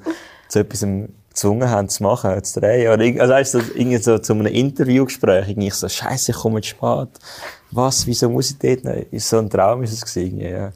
zu 0.49 0.59
etwas 0.59 0.85
gezwungen 1.31 1.69
haben 1.69 1.87
zu 1.87 2.03
machen, 2.03 2.43
zu 2.43 2.59
drehen. 2.59 2.91
Oder, 2.91 3.21
also 3.21 3.33
weißt 3.33 3.53
du, 3.53 3.59
irgendwie 3.73 3.97
so 3.97 4.17
zu 4.19 4.33
einem 4.33 4.47
Interviewgespräch, 4.47 5.49
irgendwie 5.49 5.69
so, 5.69 5.87
Scheiße, 5.87 6.31
ich 6.31 6.37
komme 6.37 6.57
jetzt 6.57 6.67
spät. 6.67 7.09
Was, 7.71 8.05
wieso 8.05 8.29
muss 8.29 8.51
ich 8.51 8.57
dort 8.59 8.83
noch? 8.83 9.11
Ist 9.11 9.29
so 9.29 9.37
ein 9.39 9.49
Traum 9.49 9.83
ist 9.83 9.93
es 9.93 10.05
gewesen, 10.05 10.39
ja. 10.39 10.71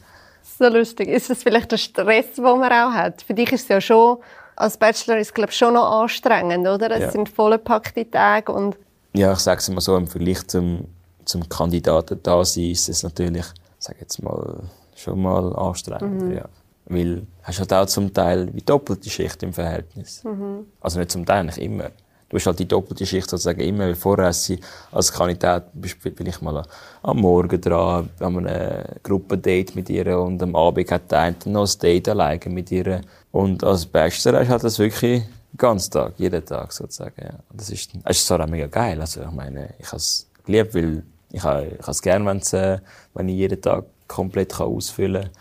So 0.58 0.70
lustig. 0.70 1.10
Ist 1.10 1.30
das 1.30 1.44
vielleicht 1.44 1.72
der 1.72 1.78
Stress, 1.78 2.34
den 2.38 2.44
man 2.44 2.72
auch 2.72 2.94
hat? 2.94 3.22
Für 3.22 3.34
dich 3.34 3.52
ist 3.52 3.64
es 3.64 3.68
ja 3.68 3.82
schon, 3.82 4.18
als 4.56 4.78
Bachelor 4.78 5.18
ist 5.18 5.28
es, 5.28 5.34
glaube 5.34 5.52
ich, 5.52 5.58
schon 5.58 5.74
noch 5.74 6.02
anstrengend, 6.02 6.66
oder? 6.66 6.92
Es 6.92 7.02
ja. 7.02 7.12
sind 7.12 7.28
vollgepackte 7.28 8.10
Tage 8.10 8.52
und... 8.52 8.78
Ja, 9.14 9.34
ich 9.34 9.40
sage 9.40 9.60
es 9.60 9.70
mal 9.70 9.82
so, 9.82 9.98
im 9.98 10.08
Vergleich 10.08 10.48
zum, 10.48 10.86
zum 11.26 11.48
Kandidaten 11.50 12.20
da 12.24 12.46
sein, 12.46 12.72
ist 12.72 12.88
es 12.88 13.04
natürlich, 13.04 13.46
sage 13.78 13.98
jetzt 14.00 14.24
mal, 14.24 14.64
schon 14.96 15.22
mal 15.22 15.54
anstrengend, 15.54 16.22
mhm. 16.22 16.38
ja. 16.38 16.46
Weil 16.86 17.26
hast 17.44 17.60
halt 17.60 17.74
auch 17.74 17.86
zum 17.86 18.14
Teil 18.14 18.50
wie 18.54 18.62
doppelte 18.62 19.10
Schicht 19.10 19.42
im 19.44 19.54
Verhältnis. 19.54 20.24
Mhm. 20.24 20.66
Also 20.80 21.00
nicht 21.00 21.12
zum 21.12 21.26
Teil, 21.26 21.44
nicht 21.46 21.58
immer. 21.58 21.92
Du 22.30 22.38
hast 22.38 22.48
halt 22.48 22.60
die 22.60 22.68
doppelte 22.68 23.06
Schicht 23.06 23.30
sozusagen 23.30 23.62
immer, 23.62 23.86
weil 23.86 23.96
vorher 23.96 24.32
du 24.32 24.58
als 24.92 25.12
Kandidat 25.12 25.68
du 25.74 25.88
vielleicht 26.16 26.42
mal 26.42 26.64
am 27.04 27.18
Morgen 27.18 27.62
dran, 27.62 28.10
an 28.20 28.48
einem 28.48 28.84
Gruppendate 29.04 29.76
mit 29.76 29.90
ihr 29.90 30.20
und 30.20 30.42
am 30.42 30.56
Abend 30.56 30.90
hat 30.92 31.12
der 31.12 31.20
eine 31.20 31.36
noch 31.46 31.68
ein 31.68 31.80
Date 31.80 32.10
alleine 32.10 32.50
mit 32.50 32.72
ihr. 32.72 33.02
Und 33.32 33.64
als 33.64 33.86
Bachelor 33.86 34.40
hast 34.40 34.48
du 34.48 34.52
halt 34.52 34.64
das 34.64 34.80
wirklich 34.80 35.22
den 35.22 35.58
ganzen 35.58 35.92
Tag, 35.92 36.14
jeden 36.18 36.44
Tag 36.44 36.72
sozusagen. 36.72 37.22
Ja. 37.22 37.36
Das 37.54 37.70
ist, 37.70 37.92
das 38.04 38.18
ist 38.18 38.28
zwar 38.28 38.42
auch 38.42 38.48
mega 38.48 38.68
geil. 38.68 39.00
Also 39.00 39.22
ich 39.22 39.32
meine, 39.32 39.76
ich 39.80 39.88
habe 39.88 39.98
es 39.98 40.28
geliebt, 40.44 40.74
weil 40.74 41.04
ich 41.32 41.42
ich 41.42 41.44
habe 41.44 41.92
es 41.92 42.02
gerne, 42.02 42.42
äh, 42.54 42.80
wenn 43.14 43.30
ich 43.30 43.36
jeden 43.36 43.62
Tag 43.62 43.86
komplett 44.08 44.54
kann 44.54 44.68
ausfüllen 44.68 45.24
kann 45.24 45.32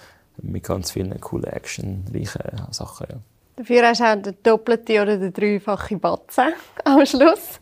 mit 0.50 0.64
ganz 0.64 0.90
vielen 0.90 1.20
coolen, 1.20 1.52
actionreichen 1.52 2.42
Sachen. 2.70 3.06
Ja. 3.10 3.16
Dafür 3.56 3.88
hast 3.88 4.00
du 4.00 4.04
auch 4.04 4.22
den 4.22 4.36
doppelten 4.42 5.00
oder 5.00 5.16
den 5.16 5.32
dreifachen 5.32 6.00
Batzen 6.00 6.52
am 6.84 7.06
Schluss. 7.06 7.60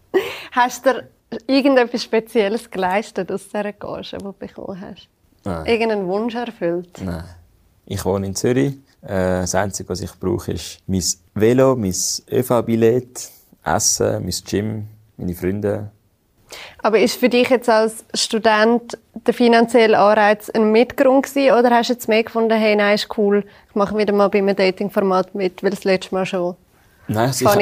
Hast 0.52 0.86
du 0.86 1.06
irgendetwas 1.46 2.02
Spezielles 2.02 2.70
geleistet 2.70 3.30
aus 3.30 3.44
dieser 3.48 3.72
Gage, 3.72 4.16
die 4.16 4.24
du 4.24 4.32
bekommen 4.32 4.80
hast? 4.80 5.08
Nein. 5.44 5.66
Irgendeinen 5.66 6.06
Wunsch 6.06 6.34
erfüllt? 6.34 7.00
Nein. 7.04 7.24
Ich 7.86 8.04
wohne 8.04 8.26
in 8.26 8.34
Zürich. 8.34 8.74
Äh, 9.02 9.40
das 9.40 9.54
Einzige, 9.54 9.88
was 9.88 10.00
ich 10.00 10.12
brauche, 10.18 10.52
ist 10.52 10.80
mein 10.86 11.02
Velo, 11.34 11.74
mein 11.76 11.94
ÖV-Billett, 12.30 13.30
Essen, 13.64 14.22
mein 14.22 14.34
Gym, 14.46 14.88
meine 15.16 15.34
Freunde, 15.34 15.90
aber 16.82 16.98
ist 16.98 17.18
für 17.18 17.28
dich 17.28 17.48
jetzt 17.48 17.68
als 17.68 18.04
Student 18.14 18.98
der 19.26 19.34
finanzielle 19.34 19.98
Anreiz 19.98 20.50
ein 20.50 20.72
Mitgrund 20.72 21.26
gewesen, 21.26 21.58
oder 21.58 21.70
hast 21.70 21.90
du 21.90 21.94
jetzt 21.94 22.08
mehr 22.08 22.22
gefunden, 22.22 22.56
hey, 22.58 22.76
nein, 22.76 22.94
ist 22.94 23.08
cool, 23.16 23.44
ich 23.68 23.74
mache 23.74 23.96
wieder 23.96 24.12
mal 24.12 24.28
bei 24.28 24.38
einem 24.38 24.56
Dating-Format 24.56 25.34
mit, 25.34 25.62
weil 25.62 25.70
das 25.70 25.84
letzte 25.84 26.14
Mal 26.14 26.26
schon 26.26 26.56
Nein, 27.08 27.30
es 27.30 27.44
war. 27.44 27.58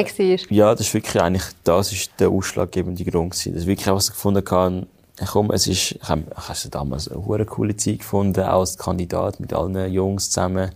Ja, 0.51 0.73
das 0.73 0.87
ist 0.87 0.95
wirklich 0.95 1.21
eigentlich, 1.21 1.45
das 1.65 1.93
ist 1.93 2.11
der 2.19 2.29
ausschlaggebende 2.29 3.05
Grund 3.05 3.33
gewesen. 3.33 3.53
Das 3.53 3.63
ist 3.63 3.67
wirklich 3.67 3.89
auch, 3.89 3.97
was 3.97 4.09
ich 4.09 4.15
gefunden 4.15 4.45
habe, 4.51 4.87
komm, 5.27 5.51
es 5.51 5.67
ist, 5.67 5.93
ich 5.93 6.09
habe, 6.09 6.25
ich 6.31 6.49
habe 6.49 6.69
damals 6.71 7.09
eine 7.09 7.25
hure 7.25 7.45
coole 7.47 7.77
Zeit 7.77 8.01
gefunden, 8.01 8.43
auch 8.43 8.61
als 8.61 8.79
Kandidat 8.79 9.41
mit 9.41 9.53
allen 9.53 9.93
Jungs 9.93 10.31
zusammen. 10.31 10.71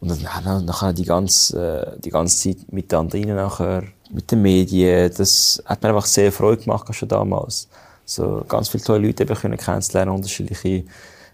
Und 0.00 0.10
dann, 0.10 0.64
nachher 0.64 0.92
die 0.92 1.04
ganze, 1.04 1.96
äh, 1.96 2.00
die 2.00 2.10
ganze 2.10 2.50
Zeit 2.50 2.72
mit 2.72 2.92
den 2.92 3.00
anderen 3.00 3.34
nachher, 3.36 3.82
mit 4.10 4.30
den 4.30 4.42
Medien, 4.42 5.12
das 5.16 5.62
hat 5.64 5.82
mir 5.82 5.90
einfach 5.90 6.06
sehr 6.06 6.32
Freude 6.32 6.62
gemacht, 6.62 6.92
schon 6.94 7.08
damals. 7.08 7.68
So, 8.04 8.44
ganz 8.48 8.68
viele 8.68 8.84
tolle 8.84 9.06
Leute 9.06 9.24
eben 9.24 9.34
können 9.34 9.58
kennenzulernen, 9.58 10.12
unterschiedliche 10.12 10.84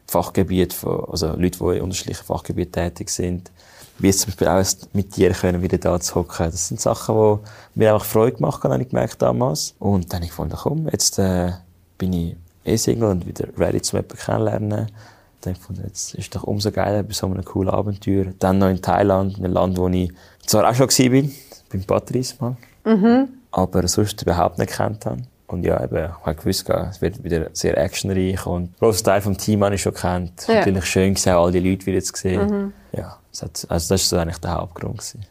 Fachgebiete, 0.07 0.75
von, 0.75 1.05
also 1.11 1.29
Leute, 1.37 1.59
die 1.59 1.77
in 1.77 1.83
unterschiedlichen 1.83 2.25
Fachgebieten 2.25 2.73
tätig 2.73 3.11
sind. 3.11 3.51
Wie 3.99 4.09
jetzt 4.09 4.21
zum 4.21 4.33
Beispiel 4.33 4.49
auch 4.49 4.89
mit 4.93 5.17
dir 5.17 5.31
können 5.31 5.63
wieder 5.63 5.79
da 5.79 6.01
zu 6.01 6.17
hocken. 6.17 6.51
Das 6.51 6.69
sind 6.69 6.81
Sachen, 6.81 7.41
die 7.75 7.79
mir 7.79 7.95
einfach 7.95 8.07
Freude 8.07 8.37
gemacht 8.37 8.65
haben, 8.65 8.73
habe 8.73 8.83
ich 8.83 8.89
gemerkt 8.89 9.23
damals. 9.23 9.75
Und 9.79 10.13
dann 10.13 10.17
habe 10.17 10.25
ich 10.25 10.31
gefunden, 10.31 10.57
komm, 10.61 10.89
jetzt, 10.91 11.19
äh, 11.21 11.53
bin 11.97 12.13
ich 12.13 12.37
eh 12.65 12.77
Single 12.77 13.11
und 13.11 13.27
wieder 13.27 13.47
ready 13.57 13.81
zum 13.81 13.99
jemanden 13.99 14.19
kennenlernen. 14.19 14.91
Dann 15.43 15.55
habe 15.55 15.75
ich 15.75 15.85
jetzt 15.85 16.15
ist 16.15 16.35
doch 16.35 16.43
umso 16.43 16.73
geiler 16.73 17.03
bei 17.03 17.13
so 17.13 17.27
einem 17.27 17.45
coolen 17.45 17.71
Abenteuer. 17.71 18.27
Dann 18.39 18.59
noch 18.59 18.69
in 18.69 18.83
Thailand, 18.83 19.39
in 19.39 19.45
einem 19.45 19.55
Land, 19.55 19.77
wo 19.79 19.89
ich 19.89 20.13
zwar 20.47 20.69
auch 20.69 20.75
schon 20.75 20.89
war, 20.89 21.31
beim 21.75 21.85
Patrice 21.85 22.37
mal. 22.41 22.57
Mhm. 22.85 23.29
Aber 23.51 23.87
sonst 23.87 24.23
überhaupt 24.23 24.59
nicht 24.59 24.73
kennt 24.73 25.07
habe. 25.07 25.23
Und 25.47 25.65
ja, 25.65 25.83
eben, 25.83 25.97
ich 25.97 26.27
habe 26.27 26.35
gewusst, 26.35 26.69
es 26.69 27.01
wird 27.03 27.23
wieder 27.23 27.51
sehr 27.53 27.77
actionreich 27.77 28.47
und 28.47 28.63
ein 28.63 28.75
grosser 28.81 29.05
Teil 29.05 29.21
vom 29.21 29.37
Team 29.37 29.63
habe 29.63 29.75
ich 29.75 29.83
schon 29.83 29.95
kennt. 29.95 30.47
Ja. 30.49 30.55
Natürlich 30.57 30.87
schön 30.87 31.15
gesehen, 31.15 31.35
all 31.35 31.53
die 31.53 31.61
Leute 31.61 31.87
wieder 31.87 32.01
zu 32.01 32.13
sehen. 32.17 32.47
Mhm. 32.49 32.73
Ja, 32.93 33.19
also 33.41 33.49
das 33.69 33.91
war 33.91 33.99
so 33.99 34.17
eigentlich 34.17 34.39
der 34.39 34.55
Hauptgrund. 34.55 34.99
Gewesen. 34.99 35.27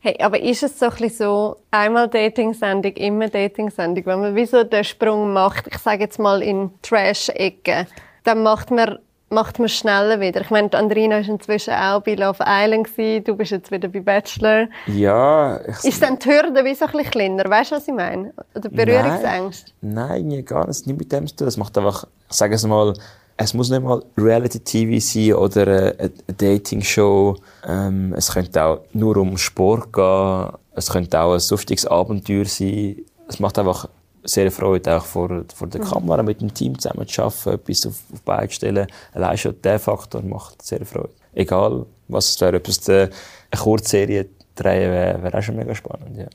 Hey, 0.00 0.16
aber 0.20 0.40
ist 0.40 0.64
es 0.64 0.78
so 0.78 0.86
ein 0.86 0.90
bisschen 0.90 1.10
so, 1.10 1.56
einmal 1.70 2.08
Dating-Sendung, 2.08 2.92
immer 2.94 3.28
Dating-Sendung, 3.28 4.04
wenn 4.06 4.20
man 4.20 4.34
wie 4.34 4.46
so 4.46 4.64
den 4.64 4.82
Sprung 4.82 5.32
macht, 5.32 5.68
ich 5.68 5.78
sage 5.78 6.02
jetzt 6.02 6.18
mal 6.18 6.42
in 6.42 6.70
Trash-Ecke, 6.82 7.86
dann 8.24 8.42
macht 8.42 8.72
man 8.72 8.98
macht 9.32 9.58
man 9.58 9.68
schneller 9.68 10.20
wieder. 10.20 10.42
Ich 10.42 10.50
meine, 10.50 10.72
Andrina 10.74 11.18
ist 11.18 11.28
inzwischen 11.28 11.74
auch 11.74 12.02
bei 12.02 12.14
Love 12.14 12.44
Island 12.46 12.86
gewesen. 12.86 13.24
Du 13.24 13.34
bist 13.34 13.50
jetzt 13.50 13.70
wieder 13.70 13.88
bei 13.88 14.00
Bachelor. 14.00 14.68
Ja. 14.86 15.60
Ich 15.66 15.84
ist 15.84 16.02
dann 16.02 16.18
die 16.18 16.28
Hürde 16.28 16.64
wie 16.64 16.74
so 16.74 16.84
ein 16.84 16.92
bisschen 16.92 17.10
kleiner? 17.10 17.44
Weißt 17.48 17.72
du, 17.72 17.76
was 17.76 17.88
ich 17.88 17.94
meine? 17.94 18.32
Oder 18.54 18.68
Berührungsängste? 18.68 19.72
Nein, 19.80 20.28
nein, 20.28 20.44
gar 20.44 20.68
nicht. 20.68 20.86
Nicht 20.86 20.98
mit 20.98 21.10
dem 21.10 21.26
zu 21.26 21.36
tun. 21.36 21.48
Es 21.48 21.56
macht 21.56 21.76
einfach, 21.76 22.06
ich 22.30 22.36
sage 22.36 22.54
es 22.54 22.66
mal, 22.66 22.94
es 23.36 23.54
muss 23.54 23.70
nicht 23.70 23.82
mal 23.82 24.02
Reality-TV 24.16 25.00
sein 25.00 25.34
oder 25.34 25.62
eine, 25.62 25.96
eine 25.98 26.36
Dating-Show. 26.36 27.36
Ähm, 27.66 28.14
es 28.16 28.32
könnte 28.32 28.62
auch 28.62 28.80
nur 28.92 29.16
um 29.16 29.36
Sport 29.38 29.92
gehen. 29.92 30.52
Es 30.74 30.90
könnte 30.90 31.20
auch 31.20 31.32
ein 31.32 31.40
lustiges 31.50 31.86
Abenteuer 31.86 32.44
sein. 32.44 32.96
Es 33.28 33.40
macht 33.40 33.58
einfach 33.58 33.88
sehr 34.24 34.50
Freude, 34.50 34.96
auch 34.96 35.04
vor, 35.04 35.44
vor 35.54 35.68
der 35.68 35.80
mhm. 35.80 35.88
Kamera 35.88 36.22
mit 36.22 36.40
dem 36.40 36.52
Team 36.52 36.78
zusammen 36.78 37.06
zu 37.06 37.22
arbeiten, 37.22 37.50
etwas 37.50 37.86
auf, 37.86 37.94
auf 38.12 38.22
Beine 38.22 38.50
stellen. 38.50 38.86
Allein 39.12 39.38
schon 39.38 39.60
der 39.62 39.78
Faktor 39.78 40.22
macht 40.22 40.62
sehr 40.62 40.84
Freude. 40.84 41.10
Egal, 41.34 41.86
was 42.08 42.30
es 42.30 42.40
wäre, 42.40 42.56
ob 42.56 42.68
es 42.68 42.88
eine 42.88 43.10
Kurzserie 43.56 44.28
drehen 44.54 44.90
wäre, 44.90 45.22
wäre 45.22 45.38
auch 45.38 45.42
schon 45.42 45.56
mega 45.56 45.74
spannend, 45.74 46.16
ja. 46.16 46.26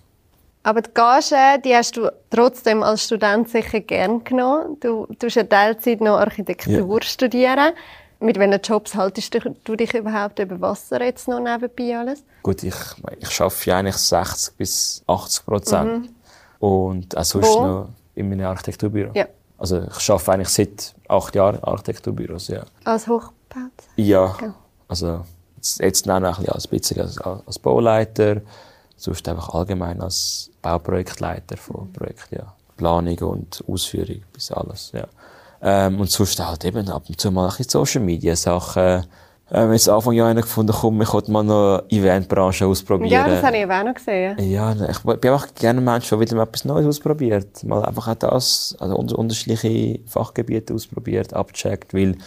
Aber 0.64 0.82
die 0.82 0.90
Gage, 0.94 1.62
die 1.64 1.74
hast 1.74 1.96
du 1.96 2.12
trotzdem 2.30 2.84
als 2.84 3.06
Student 3.06 3.48
sicher 3.48 3.80
gern 3.80 4.26
genommen. 4.26 4.78
Du, 4.82 5.08
hast 5.24 5.36
ja 5.36 5.44
Teilzeit 5.44 6.02
noch 6.02 6.18
Architektur 6.18 7.00
ja. 7.02 7.08
studieren. 7.08 7.74
Mit 8.20 8.38
welchen 8.38 8.62
Jobs 8.62 8.94
haltest 8.96 9.38
du, 9.64 9.76
dich 9.78 9.94
überhaupt 9.94 10.40
über 10.40 10.60
Wasser 10.60 11.02
jetzt 11.02 11.30
noch 11.30 11.40
nebenbei 11.40 11.98
alles? 11.98 12.22
Gut, 12.44 12.64
ich, 12.64 12.76
ich 13.20 13.42
arbeite 13.42 13.76
eigentlich 13.76 13.96
60 13.96 14.58
bis 14.58 15.04
80 15.08 15.46
Prozent. 15.46 16.02
Mhm. 16.02 16.10
Und 16.60 17.16
auch 17.16 17.24
sonst 17.24 17.48
Wo? 17.48 17.66
noch 17.66 17.90
in 18.16 18.30
meinem 18.30 18.46
Architekturbüro. 18.48 19.12
Ja. 19.14 19.28
Also 19.58 19.84
ich 19.84 20.10
arbeite 20.10 20.32
eigentlich 20.34 20.50
seit 20.50 20.96
acht 21.08 21.36
Jahren 21.36 21.64
Architekturbüros, 21.64 22.48
ja. 22.50 22.64
Als 22.84 23.08
Hochbau? 23.08 23.32
Ja. 23.96 24.26
Okay. 24.26 24.52
Also 24.88 25.22
jetzt, 25.56 25.80
jetzt 25.80 26.06
noch 26.06 26.40
ein 26.40 26.70
bisschen 26.70 27.02
als, 27.02 27.18
als 27.20 27.60
Bauleiter, 27.60 28.42
sonst 28.96 29.28
einfach 29.28 29.54
allgemein 29.54 30.02
als 30.02 30.52
Bauprojektleiter 30.62 31.58
von 31.58 31.92
Projekten, 31.94 32.36
ja. 32.36 32.54
Planung 32.78 33.18
und 33.20 33.64
Ausführung 33.68 34.22
bis 34.32 34.52
alles, 34.52 34.92
ja. 34.94 35.08
Ähm, 35.62 36.00
und 36.00 36.12
sonst 36.12 36.40
halt 36.40 36.64
eben 36.66 36.88
ab 36.90 37.04
und 37.10 37.20
zu 37.20 37.32
mal 37.32 37.46
ein 37.46 37.48
bisschen 37.50 37.70
Social 37.70 38.02
Media 38.02 38.36
Sachen, 38.36 39.08
ähm, 39.52 39.72
jetzt 39.72 39.88
Anfang 39.88 40.14
Jahr 40.14 40.30
einer 40.30 40.42
gefunden, 40.42 40.74
komm, 40.74 41.02
ich 41.02 41.14
wollte 41.14 41.32
mal 41.32 41.44
noch 41.44 41.84
Eventbranche 41.90 42.66
ausprobieren. 42.66 43.12
Ja, 43.12 43.28
das 43.28 43.44
habe 43.44 43.58
ich 43.58 43.66
auch 43.66 43.84
noch 43.84 43.94
gesehen. 43.94 44.38
Ja, 44.40 44.74
ich 44.74 45.00
bin 45.00 45.32
einfach 45.32 45.54
gerne 45.56 45.80
ein 45.80 45.84
Mensch, 45.86 46.10
der 46.10 46.20
wieder 46.20 46.36
mal 46.36 46.44
etwas 46.44 46.66
Neues 46.66 46.86
ausprobiert. 46.86 47.64
Mal 47.64 47.84
einfach 47.86 48.10
auch 48.10 48.16
das, 48.16 48.76
also 48.80 48.96
unterschiedliche 48.96 50.00
Fachgebiete 50.06 50.74
ausprobiert, 50.74 51.34
abcheckt, 51.34 51.94
weil 51.94 52.18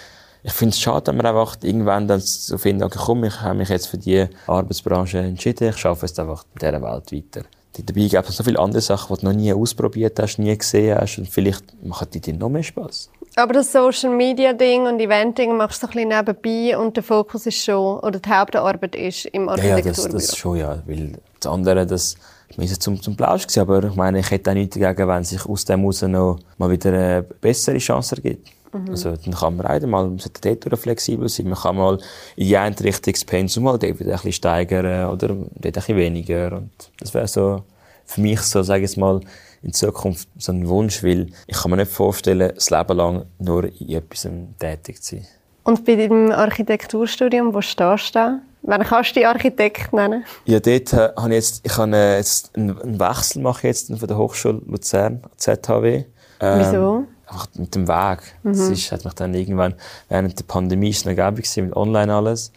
ich 0.42 0.52
finde 0.52 0.72
es 0.72 0.80
schade, 0.80 1.08
wenn 1.08 1.18
man 1.18 1.26
einfach 1.26 1.58
irgendwann 1.62 2.08
dann 2.08 2.20
so 2.20 2.56
findet, 2.56 2.86
okay, 2.86 2.98
komm, 3.04 3.24
ich 3.24 3.40
habe 3.42 3.58
mich 3.58 3.68
jetzt 3.68 3.88
für 3.88 3.98
die 3.98 4.26
Arbeitsbranche 4.46 5.18
entschieden, 5.18 5.74
ich 5.76 5.84
arbeite 5.84 6.06
jetzt 6.06 6.18
einfach 6.18 6.44
in 6.54 6.58
dieser 6.60 6.82
Welt 6.82 7.12
weiter. 7.12 7.46
Dabei 7.78 8.08
gibt 8.08 8.28
es 8.28 8.36
so 8.36 8.42
viele 8.42 8.58
andere 8.58 8.80
Sachen, 8.80 9.14
die 9.14 9.20
du 9.20 9.26
noch 9.26 9.36
nie 9.36 9.52
ausprobiert 9.52 10.18
hast, 10.18 10.38
nie 10.38 10.56
gesehen 10.56 10.98
hast 10.98 11.18
und 11.18 11.28
vielleicht 11.28 11.64
machen 11.84 12.08
die 12.12 12.20
dir 12.20 12.34
noch 12.34 12.48
mehr 12.48 12.62
Spass. 12.62 13.10
Aber 13.36 13.52
das 13.54 13.72
Social 13.72 14.10
Media 14.10 14.52
Ding 14.52 14.86
und 14.86 15.00
Eventing 15.00 15.56
machst 15.56 15.82
du 15.82 15.86
ein 15.86 15.92
bisschen 15.92 16.08
nebenbei 16.08 16.78
und 16.78 16.96
der 16.96 17.02
Fokus 17.02 17.46
ist 17.46 17.62
schon, 17.62 18.00
oder 18.00 18.18
die 18.18 18.28
Hauptarbeit 18.28 18.96
ist 18.96 19.26
im 19.26 19.48
Architekturbüro. 19.48 20.06
Ja, 20.06 20.12
das, 20.12 20.26
das 20.26 20.36
schon, 20.36 20.56
ja. 20.56 20.82
Weil 20.86 21.12
das 21.38 21.52
andere, 21.52 21.86
das 21.86 22.16
ist 22.56 22.82
zum, 22.82 23.00
zum 23.00 23.16
Plausch 23.16 23.46
gewesen, 23.46 23.60
aber 23.60 23.84
ich 23.84 23.94
meine, 23.94 24.18
ich 24.18 24.30
hätte 24.30 24.50
auch 24.50 24.54
nichts 24.54 24.76
dagegen, 24.76 25.08
wenn 25.08 25.24
sich 25.24 25.46
aus 25.46 25.64
dem 25.64 25.80
heraus 25.80 26.02
noch 26.02 26.38
mal 26.58 26.70
wieder 26.70 26.92
eine 26.92 27.22
bessere 27.22 27.78
Chance 27.78 28.16
ergibt. 28.16 28.48
Mhm. 28.72 28.90
Also, 28.90 29.16
dann 29.16 29.34
kann 29.34 29.56
man 29.56 29.66
auch 29.66 29.86
mal, 29.86 30.08
man 30.08 30.18
sollte 30.18 30.56
dort 30.56 30.78
flexibel 30.78 31.28
sein. 31.28 31.48
Man 31.48 31.58
kann 31.58 31.76
mal 31.76 31.98
in 32.36 32.46
die 32.46 32.56
eine 32.56 32.78
Richtung 32.80 33.14
das 33.14 33.24
Pensum 33.24 33.64
mal 33.64 33.78
dort 33.78 33.98
wieder 33.98 34.10
ein 34.10 34.16
bisschen 34.16 34.32
steigern 34.32 35.10
oder 35.10 35.28
dort 35.28 35.64
ein 35.64 35.72
bisschen 35.72 35.96
weniger. 35.96 36.52
Und 36.58 36.70
das 36.98 37.14
wäre 37.14 37.28
so, 37.28 37.62
für 38.04 38.20
mich 38.20 38.40
so, 38.40 38.62
sage 38.62 38.84
ich 38.84 38.96
mal, 38.96 39.20
in 39.62 39.72
Zukunft 39.72 40.28
so 40.38 40.52
ein 40.52 40.68
Wunsch, 40.68 41.02
weil 41.04 41.28
ich 41.46 41.56
kann 41.56 41.70
mir 41.70 41.78
nicht 41.78 41.92
vorstellen, 41.92 42.52
das 42.54 42.70
Leben 42.70 42.96
lang 42.96 43.26
nur 43.38 43.64
in 43.64 43.90
etwas 43.90 44.28
tätig 44.58 45.02
zu 45.02 45.16
sein. 45.16 45.26
Und 45.64 45.84
bei 45.84 45.96
deinem 45.96 46.32
Architekturstudium, 46.32 47.52
wo 47.54 47.60
stehst 47.60 48.14
du 48.14 48.18
da? 48.18 48.38
Wann 48.62 48.82
kannst 48.82 49.10
du 49.10 49.20
die 49.20 49.26
Architekt 49.26 49.92
nennen? 49.92 50.24
Ja, 50.44 50.60
dort 50.60 50.92
äh, 50.92 51.10
habe 51.16 51.28
ich 51.28 51.34
jetzt, 51.34 51.60
ich 51.64 51.76
habe 51.76 51.96
äh, 51.96 52.16
jetzt 52.16 52.56
einen, 52.56 52.78
einen 52.80 53.00
Wechsel 53.00 53.42
mache 53.42 53.66
jetzt 53.66 53.88
von 53.88 54.08
der 54.08 54.16
Hochschule 54.16 54.60
Luzern, 54.66 55.22
ZHW. 55.36 56.04
Ähm, 56.40 56.60
Wieso? 56.60 57.04
Einfach 57.26 57.46
mit 57.54 57.74
dem 57.74 57.88
Weg. 57.88 58.18
Mhm. 58.42 58.48
Das 58.52 58.68
ist, 58.68 58.92
hat 58.92 59.04
mich 59.04 59.14
dann 59.14 59.34
irgendwann, 59.34 59.74
während 60.08 60.38
der 60.38 60.44
Pandemie 60.44 60.90
ist 60.90 61.06
es 61.06 61.16
noch 61.16 61.62
mit 61.62 61.76
online 61.76 62.12
alles. 62.12 62.52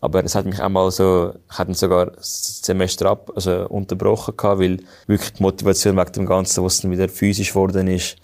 Aber 0.00 0.24
es 0.24 0.34
hat 0.34 0.46
mich 0.46 0.60
auch 0.60 0.68
mal 0.68 0.90
so, 0.90 1.32
ich 1.50 1.58
hatte 1.58 1.74
sogar 1.74 2.06
das 2.06 2.62
Semester 2.62 3.10
ab, 3.10 3.32
also 3.34 3.66
unterbrochen 3.68 4.36
gehabt, 4.36 4.60
weil 4.60 4.78
wirklich 5.06 5.32
die 5.34 5.42
Motivation 5.42 5.96
wegen 5.96 6.12
dem 6.12 6.26
Ganzen, 6.26 6.64
was 6.64 6.80
dann 6.80 6.90
wieder 6.90 7.08
physisch 7.08 7.48
geworden 7.48 7.88
ist, 7.88 8.16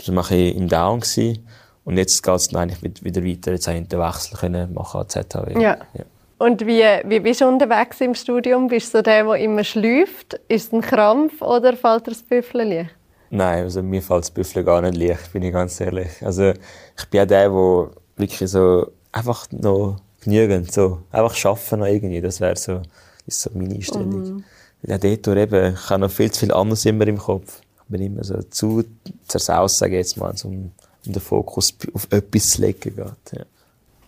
so 0.00 0.12
mache 0.12 0.36
ich 0.36 0.56
im 0.56 0.68
Down 0.68 1.00
gewesen. 1.00 1.46
Und 1.84 1.98
jetzt 1.98 2.22
geht 2.22 2.34
es 2.34 2.48
dann 2.48 2.62
eigentlich 2.62 3.02
wieder 3.02 3.24
weiter. 3.24 3.52
Jetzt 3.52 3.66
habe 3.68 3.78
ich 3.78 3.88
den 3.88 4.00
Wechsel 4.00 4.36
können 4.36 4.74
machen 4.74 5.00
an 5.00 5.08
ZHW. 5.08 5.52
Ja. 5.54 5.78
ja. 5.94 6.04
Und 6.38 6.66
wie, 6.66 6.82
wie 7.04 7.20
bist 7.20 7.40
du 7.40 7.48
unterwegs 7.48 8.00
im 8.00 8.14
Studium? 8.14 8.68
Bist 8.68 8.94
du 8.94 9.02
der, 9.02 9.24
der 9.24 9.34
immer 9.36 9.64
schläft? 9.64 10.34
Ist 10.48 10.66
es 10.66 10.72
ein 10.72 10.80
Krampf 10.82 11.40
oder 11.40 11.76
fällt 11.76 12.06
dir 12.06 12.10
das 12.10 12.22
Büffel 12.22 12.62
leicht? 12.62 12.90
Nein, 13.30 13.64
also 13.64 13.82
mir 13.82 14.02
fällt 14.02 14.20
das 14.20 14.30
Büffel 14.30 14.62
gar 14.62 14.82
nicht 14.82 14.96
leicht, 14.96 15.32
bin 15.32 15.42
ich 15.42 15.52
ganz 15.52 15.80
ehrlich. 15.80 16.10
Also 16.22 16.50
ich 16.50 17.06
bin 17.10 17.22
auch 17.22 17.26
der, 17.26 17.48
der 17.48 17.90
wirklich 18.16 18.50
so 18.50 18.92
einfach 19.12 19.46
noch 19.50 19.96
genügend. 20.26 20.72
So, 20.72 21.00
einfach 21.10 21.34
schaffen 21.34 21.78
noch 21.78 21.86
irgendwie, 21.86 22.20
das 22.20 22.40
wäre 22.40 22.56
so, 22.56 22.82
ist 23.26 23.40
so 23.40 23.50
meine 23.54 23.74
Einstellung. 23.74 24.34
Mhm. 24.34 24.44
Ja, 24.82 24.98
dort 24.98 25.26
eben, 25.28 25.74
ich 25.74 25.90
habe 25.90 26.00
noch 26.00 26.10
viel 26.10 26.30
zu 26.30 26.40
viel 26.40 26.52
anderes 26.52 26.84
immer 26.84 27.06
im 27.06 27.18
Kopf. 27.18 27.60
Ich 27.84 27.88
bin 27.88 28.02
immer 28.02 28.24
so 28.24 28.42
zu 28.42 28.84
zersaust, 29.26 29.78
sage 29.78 29.92
ich 29.92 30.06
jetzt 30.06 30.16
mal, 30.16 30.34
um, 30.44 30.72
um 31.06 31.12
den 31.12 31.22
Fokus 31.22 31.74
auf 31.94 32.08
etwas 32.10 32.50
zu 32.50 32.62
legen 32.62 32.80
geht. 32.80 32.96
Ja. 32.96 33.44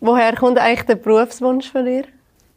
Woher 0.01 0.35
kommt 0.37 0.59
eigentlich 0.59 0.87
der 0.87 0.97
Berufswunsch 0.97 1.71
von 1.71 1.85
dir? 1.85 2.05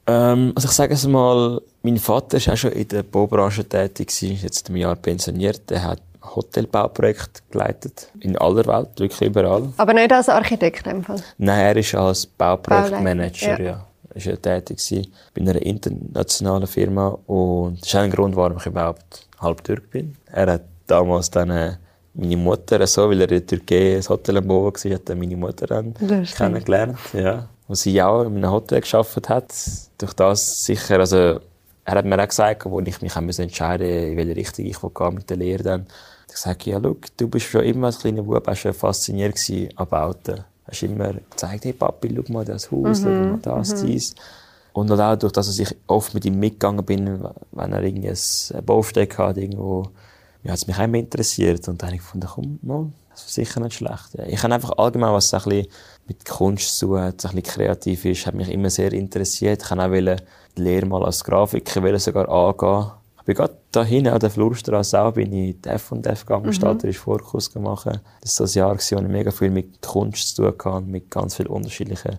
Ähm, 0.08 0.52
also 0.56 0.68
ich 0.68 0.74
sage 0.74 0.94
es 0.94 1.08
mal, 1.08 1.62
mein 1.84 1.98
Vater 1.98 2.38
war 2.46 2.54
auch 2.54 2.58
schon 2.58 2.72
in 2.72 2.88
der 2.88 3.04
Baubranche 3.04 3.64
tätig, 3.64 4.10
ist 4.10 4.44
jetzt 4.44 4.70
im 4.70 4.76
Jahr 4.76 4.96
pensioniert. 4.96 5.70
Der 5.70 5.84
hat 5.84 6.02
Hotelbauprojekt 6.24 7.44
geleitet. 7.52 8.10
In 8.20 8.38
aller 8.38 8.66
Welt, 8.66 8.90
wirklich 8.98 9.30
überall. 9.30 9.70
Aber 9.78 9.94
nicht 9.94 10.12
als 10.12 10.30
Architekt 10.30 10.86
in 10.86 10.94
dem 10.94 11.04
Fall? 11.04 11.22
Nein, 11.38 11.60
er 11.60 11.78
ist 11.78 11.96
als 11.96 12.26
Bauprojektmanager, 12.26 13.60
ja. 13.60 13.66
ja. 13.66 13.86
Ist 14.14 14.28
er 14.28 14.42
tätig 14.42 14.78
gewesen, 14.78 15.14
bei 15.34 15.42
einer 15.42 15.62
internationalen 15.62 16.68
Firma. 16.68 17.18
Und 17.28 17.82
das 17.82 17.88
ist 17.88 17.96
auch 17.96 18.02
ein 18.02 18.12
Grund, 18.12 18.36
warum 18.36 18.58
ich 18.58 18.66
überhaupt 18.66 19.28
halb 19.40 19.64
Türk 19.64 19.90
bin. 19.90 20.16
Er 20.26 20.52
hat 20.52 20.64
damals 20.86 21.32
dann 21.32 21.50
äh, 21.50 21.74
meine 22.14 22.38
Mutter, 22.38 22.86
so, 22.88 23.10
weil 23.10 23.22
er 23.22 23.32
in 23.32 23.38
der 23.38 23.46
Türkei 23.46 23.96
ein 23.96 24.10
Hotel 24.10 24.38
am 24.38 24.48
Boden 24.48 24.84
war, 24.84 24.94
hat 24.94 25.10
er 25.10 25.16
meine 25.16 25.38
Mutter 25.38 25.68
dann 25.68 25.94
kennengelernt. 26.36 26.98
Ja. 27.14 27.48
Wo 27.68 27.74
sie 27.74 28.02
auch 28.02 28.24
in 28.24 28.38
einem 28.38 28.52
Hotel 28.52 28.82
geschafft 28.82 29.30
hat. 29.30 29.54
Durch 29.98 30.14
das 30.14 30.66
sicher, 30.66 31.00
also, 31.00 31.40
er 31.86 31.96
hat 31.96 32.06
mir 32.06 32.22
auch 32.22 32.28
gesagt, 32.28 32.66
wo 32.66 32.80
ich 32.82 33.02
mich 33.02 33.16
entscheiden 33.16 33.26
musste, 33.26 33.44
in 33.84 34.18
welche 34.18 34.36
Richtung 34.36 34.66
ich 34.66 34.82
mit 35.14 35.30
der 35.30 35.38
Lehre 35.38 35.64
dann. 35.64 35.88
Ich 36.32 36.38
sage, 36.38 36.72
ja, 36.72 36.80
schau, 36.82 36.96
du 37.18 37.28
bist 37.28 37.48
schon 37.48 37.64
immer 37.64 37.88
als 37.88 38.00
kleiner 38.00 38.24
Bub 38.24 38.48
auch 38.48 38.56
schon 38.56 38.74
fasziniert 38.74 39.38
an 39.76 39.88
Bauten. 39.88 40.46
Hast 40.66 40.84
immer 40.84 41.14
gezeigt, 41.14 41.66
hey 41.66 41.74
Papi, 41.74 42.16
schau 42.16 42.34
mal 42.34 42.46
das 42.46 42.72
Haus, 42.72 43.02
mhm. 43.02 43.04
schau 43.04 43.10
mal 43.10 43.40
das, 43.60 43.82
mhm. 43.82 43.88
dies. 43.88 44.16
Und 44.74 44.92
auch 44.92 45.16
durch 45.18 45.34
das, 45.34 45.48
dass 45.48 45.60
ich 45.60 45.76
oft 45.88 46.14
mit 46.14 46.24
ihm 46.24 46.40
mitgegangen 46.40 46.86
bin, 46.86 47.28
wenn 47.52 47.74
er 47.74 47.84
irgendwie 47.84 48.10
ein 48.10 48.66
Baustück 48.66 49.18
hat, 49.18 49.38
irgendwo, 49.38 49.84
ja, 50.44 50.52
hat 50.52 50.60
es 50.60 50.68
mich 50.68 50.78
auch 50.78 50.84
immer 50.84 50.98
interessiert. 50.98 51.68
Und 51.68 51.82
dann 51.82 51.88
habe 51.88 51.98
ich 51.98 52.02
gefunden, 52.02 52.28
komm, 52.34 52.60
mal, 52.62 52.88
das 53.10 53.26
ist 53.26 53.34
sicher 53.34 53.60
nicht 53.60 53.76
schlecht. 53.76 54.14
Ja. 54.14 54.26
Ich 54.26 54.42
habe 54.42 54.54
einfach 54.54 54.78
allgemein, 54.78 55.12
was 55.12 55.34
ein 55.34 55.42
bisschen 55.44 55.68
mit 56.08 56.24
Kunst 56.24 56.78
zu 56.78 56.88
tun 56.88 57.02
hat, 57.02 57.26
ein 57.26 57.36
bisschen 57.36 57.44
kreativ 57.44 58.06
ist, 58.06 58.26
hat 58.26 58.36
mich 58.36 58.50
immer 58.50 58.70
sehr 58.70 58.94
interessiert. 58.94 59.62
Ich 59.64 59.70
habe 59.70 59.84
auch 59.84 60.26
die 60.58 60.62
Lehre 60.62 60.86
mal 60.86 61.04
als 61.04 61.24
Grafiker 61.24 62.00
sogar 62.00 62.30
angehen 62.30 62.92
ich 63.22 63.26
bin 63.26 63.36
gerade 63.36 63.56
da 63.72 63.84
hinten 63.84 64.10
an 64.10 64.20
der 64.20 64.32
Flurstrasse 64.32 65.00
auch, 65.00 65.14
bin 65.14 65.32
ich 65.32 65.56
in 65.56 65.62
die 65.62 65.70
F&F 65.70 66.26
gegangen, 66.26 66.48
mhm. 66.48 66.94
Vorkurs 66.94 67.54
gemacht. 67.54 67.88
Das 68.22 68.40
war 68.40 68.48
ein 68.48 68.54
Jahr, 68.54 68.72
wo 68.72 69.06
ich 69.06 69.12
mega 69.12 69.30
viel 69.30 69.52
mit 69.52 69.80
Kunst 69.82 70.36
zu 70.36 70.52
tun 70.52 70.74
hatte, 70.74 70.86
mit 70.88 71.12
ganz 71.12 71.36
vielen 71.36 71.50
unterschiedlichen 71.50 72.18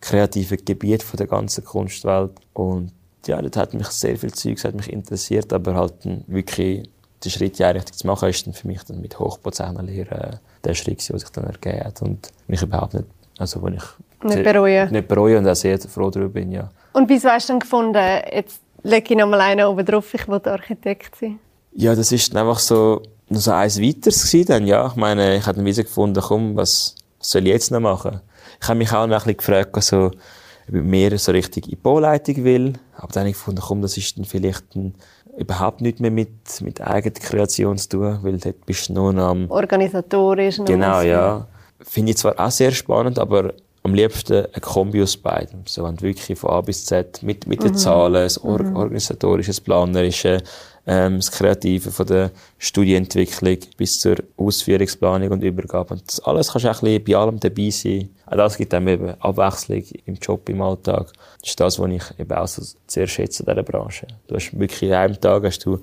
kreativen 0.00 0.64
Gebieten 0.64 1.04
von 1.04 1.16
der 1.16 1.26
ganzen 1.26 1.64
Kunstwelt. 1.64 2.30
Und 2.52 2.92
ja, 3.26 3.42
das 3.42 3.60
hat 3.60 3.74
mich 3.74 3.88
sehr 3.88 4.16
viel 4.16 4.32
Zeug, 4.32 4.62
hat 4.62 4.76
mich 4.76 4.92
interessiert, 4.92 5.52
aber 5.52 5.74
halt 5.74 5.94
wirklich 6.28 6.88
den 7.24 7.30
Schritt 7.30 7.58
in 7.58 7.66
Richtung 7.66 7.96
zu 7.96 8.06
machen, 8.06 8.28
ist 8.28 8.46
dann 8.46 8.54
für 8.54 8.68
mich 8.68 8.84
dann 8.84 9.00
mit 9.00 9.18
Hochprozentlerlehre 9.18 10.40
der 10.62 10.74
Schritt, 10.74 11.08
der 11.08 11.18
sich 11.18 11.30
dann 11.30 11.44
ergeben 11.44 11.84
hat 11.84 12.00
und 12.02 12.30
mich 12.46 12.62
überhaupt 12.62 12.94
nicht, 12.94 13.06
also 13.38 13.60
wo 13.60 13.68
ich 13.68 13.82
nicht 14.22 14.44
bereue. 14.44 14.90
Nicht 14.90 15.08
bereue 15.08 15.38
und 15.38 15.48
auch 15.48 15.54
sehr 15.54 15.78
froh 15.80 16.10
darüber 16.10 16.30
bin, 16.30 16.52
ja. 16.52 16.70
Und 16.92 17.08
wieso 17.08 17.28
hast 17.28 17.48
du 17.48 17.54
dann 17.54 17.60
gefunden, 17.60 18.22
jetzt 18.32 18.60
lege 18.84 19.14
ich 19.14 19.18
noch 19.18 19.26
mal 19.26 19.40
einen 19.40 19.66
oben 19.66 19.84
drauf, 19.84 20.14
ich 20.14 20.28
will 20.28 20.40
Architekt 20.44 21.16
sein? 21.16 21.40
Ja, 21.72 21.94
das 21.94 22.12
ist 22.12 22.32
dann 22.32 22.46
einfach 22.46 22.60
so, 22.60 23.02
noch 23.28 23.40
so 23.40 23.50
eins 23.50 23.80
weiteres 23.80 24.22
gewesen 24.30 24.46
dann, 24.46 24.66
ja. 24.66 24.86
Ich 24.86 24.96
meine, 24.96 25.36
ich 25.36 25.46
habe 25.46 25.56
dann 25.56 25.66
wieder 25.66 25.82
gefunden, 25.82 26.22
komm, 26.22 26.56
was 26.56 26.94
soll 27.18 27.42
ich 27.42 27.52
jetzt 27.52 27.70
noch 27.72 27.80
machen? 27.80 28.20
Ich 28.60 28.68
habe 28.68 28.78
mich 28.78 28.92
auch 28.92 29.06
noch 29.06 29.26
ein 29.26 29.34
bisschen 29.34 29.36
gefragt, 29.38 29.82
so, 29.82 30.06
ob 30.06 30.74
ich 30.74 30.82
mehr 30.82 31.18
so 31.18 31.32
richtig 31.32 31.64
in 31.64 31.70
die 31.70 31.76
Bauleitung 31.76 32.44
will. 32.44 32.74
Aber 32.96 33.12
dann 33.12 33.22
habe 33.22 33.30
ich 33.30 33.36
gefunden, 33.36 33.60
komm, 33.60 33.82
das 33.82 33.96
ist 33.96 34.16
dann 34.16 34.24
vielleicht 34.24 34.76
ein, 34.76 34.94
überhaupt 35.36 35.80
nicht 35.80 36.00
mehr 36.00 36.10
mit, 36.10 36.60
mit 36.60 36.80
eigener 36.80 37.14
Kreation 37.14 37.76
zu 37.76 37.88
tun, 37.88 38.18
weil 38.22 38.38
dort 38.38 38.64
bist 38.66 38.88
du 38.88 38.92
nur 38.92 39.12
noch 39.12 39.28
am... 39.30 39.50
Organisatorisch. 39.50 40.60
Genau, 40.64 41.00
ja. 41.00 41.48
Finde 41.80 42.12
ich 42.12 42.18
zwar 42.18 42.38
auch 42.38 42.50
sehr 42.50 42.70
spannend, 42.70 43.18
aber 43.18 43.52
am 43.84 43.94
liebsten 43.94 44.46
ein 44.46 44.60
Kombi 44.62 45.02
aus 45.02 45.16
beidem. 45.16 45.60
So, 45.66 45.84
wenn 45.84 46.00
wirklich 46.00 46.38
von 46.38 46.50
A 46.50 46.60
bis 46.62 46.86
Z 46.86 47.22
mit, 47.22 47.46
mit 47.46 47.62
den 47.62 47.72
mhm. 47.72 47.76
Zahlen, 47.76 48.14
das 48.14 48.42
Or 48.42 48.62
mhm. 48.62 48.76
organisatorische, 48.76 49.50
das 49.50 49.60
planerische, 49.60 50.42
ähm, 50.86 51.16
das 51.16 51.30
Kreative 51.30 51.90
von 51.90 52.06
der 52.06 52.30
Studienentwicklung 52.58 53.58
bis 53.76 53.98
zur 54.00 54.16
Ausführungsplanung 54.38 55.32
und 55.32 55.42
Übergabe. 55.42 55.94
Und 55.94 56.08
das 56.08 56.20
alles 56.20 56.50
kannst 56.50 56.64
du 56.64 56.70
auch 56.70 56.82
ein 56.82 57.02
bisschen 57.02 57.04
bei 57.04 57.16
allem 57.16 57.40
dabei 57.40 57.70
sein. 57.70 58.08
Auch 58.24 58.36
das 58.36 58.56
gibt 58.56 58.72
einem 58.72 58.88
eben 58.88 59.20
Abwechslung 59.20 59.84
im 60.06 60.14
Job, 60.14 60.48
im 60.48 60.62
Alltag. 60.62 61.12
Das 61.40 61.50
ist 61.50 61.60
das, 61.60 61.78
was 61.78 61.90
ich 61.90 62.18
eben 62.18 62.32
auch 62.32 62.48
so 62.48 62.62
sehr 62.86 63.06
schätze 63.06 63.42
in 63.42 63.46
dieser 63.46 63.62
Branche. 63.62 64.06
Du 64.28 64.34
hast 64.34 64.58
wirklich 64.58 64.82
in 64.82 64.94
einem 64.94 65.20
Tag 65.20 65.44
hast 65.44 65.64
du 65.66 65.78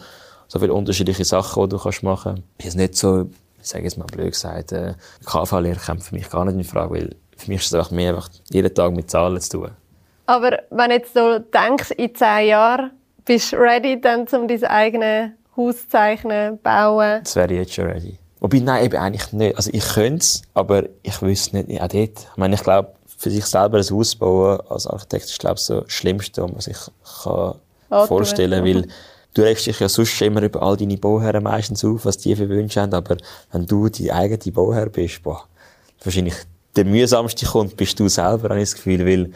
so 0.47 0.57
viele 0.57 0.73
unterschiedliche 0.73 1.23
Sachen, 1.23 1.63
die 1.63 1.69
du 1.69 1.77
kannst 1.77 2.01
machen 2.01 2.35
kannst. 2.35 2.47
Es 2.57 2.65
ist 2.65 2.75
nicht 2.77 2.95
so, 2.95 3.29
ich 3.61 3.67
sage 3.67 3.83
jetzt 3.83 3.97
mal 3.99 4.05
blöd 4.05 4.31
gesagt, 4.31 4.71
äh, 4.71 4.95
kommt 5.23 5.47
für 5.47 6.15
mich 6.15 6.29
gar 6.31 6.45
nicht 6.45 6.55
in 6.55 6.63
Frage, 6.63 6.95
weil 6.95 7.15
für 7.41 7.51
mich 7.51 7.61
ist 7.61 7.67
es 7.67 7.73
einfach 7.73 7.91
mehr 7.91 8.09
einfach 8.15 8.29
jeden 8.49 8.73
Tag 8.73 8.93
mit 8.93 9.09
Zahlen 9.09 9.39
zu 9.41 9.57
tun. 9.57 9.71
Aber 10.25 10.59
wenn 10.69 10.89
du 10.89 10.95
jetzt 10.95 11.13
so 11.13 11.39
denkst, 11.39 11.91
in 11.91 12.15
zehn 12.15 12.47
Jahren, 12.47 12.91
bist 13.25 13.51
du 13.51 13.57
ready, 13.57 13.99
dann, 13.99 14.27
um 14.31 14.47
dein 14.47 14.63
eigenes 14.63 15.31
Haus 15.57 15.81
zu 15.81 15.89
zeichnen, 15.89 16.59
bauen? 16.61 17.21
Das 17.23 17.35
wäre 17.35 17.53
jetzt 17.53 17.73
schon 17.73 17.85
ready. 17.85 18.17
Wobei, 18.39 18.59
nein, 18.59 18.85
eben 18.85 18.97
eigentlich 18.97 19.31
nicht. 19.33 19.55
Also 19.55 19.69
ich 19.73 19.87
könnte 19.87 20.21
es, 20.21 20.41
aber 20.53 20.83
ich 21.03 21.21
wüsste 21.21 21.57
nicht, 21.57 21.69
ja, 21.69 21.87
dort. 21.87 22.19
Ich 22.19 22.37
meine, 22.37 22.55
ich 22.55 22.63
glaube, 22.63 22.93
für 23.05 23.29
sich 23.29 23.45
selber 23.45 23.77
ein 23.77 23.89
Haus 23.89 24.15
bauen 24.15 24.59
als 24.69 24.87
Architekt 24.87 25.25
ist, 25.25 25.39
glaube 25.39 25.55
ich, 25.55 25.61
so 25.61 25.81
das 25.81 25.91
Schlimmste, 25.91 26.41
was 26.41 26.51
man 26.51 26.61
sich 26.61 26.77
kann 27.23 28.07
vorstellen 28.07 28.63
kann. 28.63 28.75
Weil 28.75 28.87
du 29.33 29.41
regst 29.43 29.67
dich 29.67 29.79
ja 29.79 29.89
sonst 29.89 30.19
immer 30.21 30.41
über 30.41 30.63
all 30.63 30.75
deine 30.75 30.97
Bauherren 30.97 31.43
meistens 31.43 31.85
auf, 31.85 32.05
was 32.05 32.17
die 32.17 32.35
für 32.35 32.49
Wünsche 32.49 32.81
haben, 32.81 32.93
aber 32.93 33.17
wenn 33.51 33.65
du 33.65 33.89
die 33.89 34.11
eigene 34.11 34.51
Bauherr 34.51 34.87
bist, 34.89 35.21
boah, 35.21 35.43
wahrscheinlich 36.03 36.35
der 36.75 36.85
mühsamste 36.85 37.45
kommt, 37.45 37.77
bist 37.77 37.99
du 37.99 38.07
selber, 38.07 38.49
habe 38.49 38.61
ich 38.61 38.69
das 38.69 38.75
Gefühl, 38.75 39.05
weil 39.05 39.31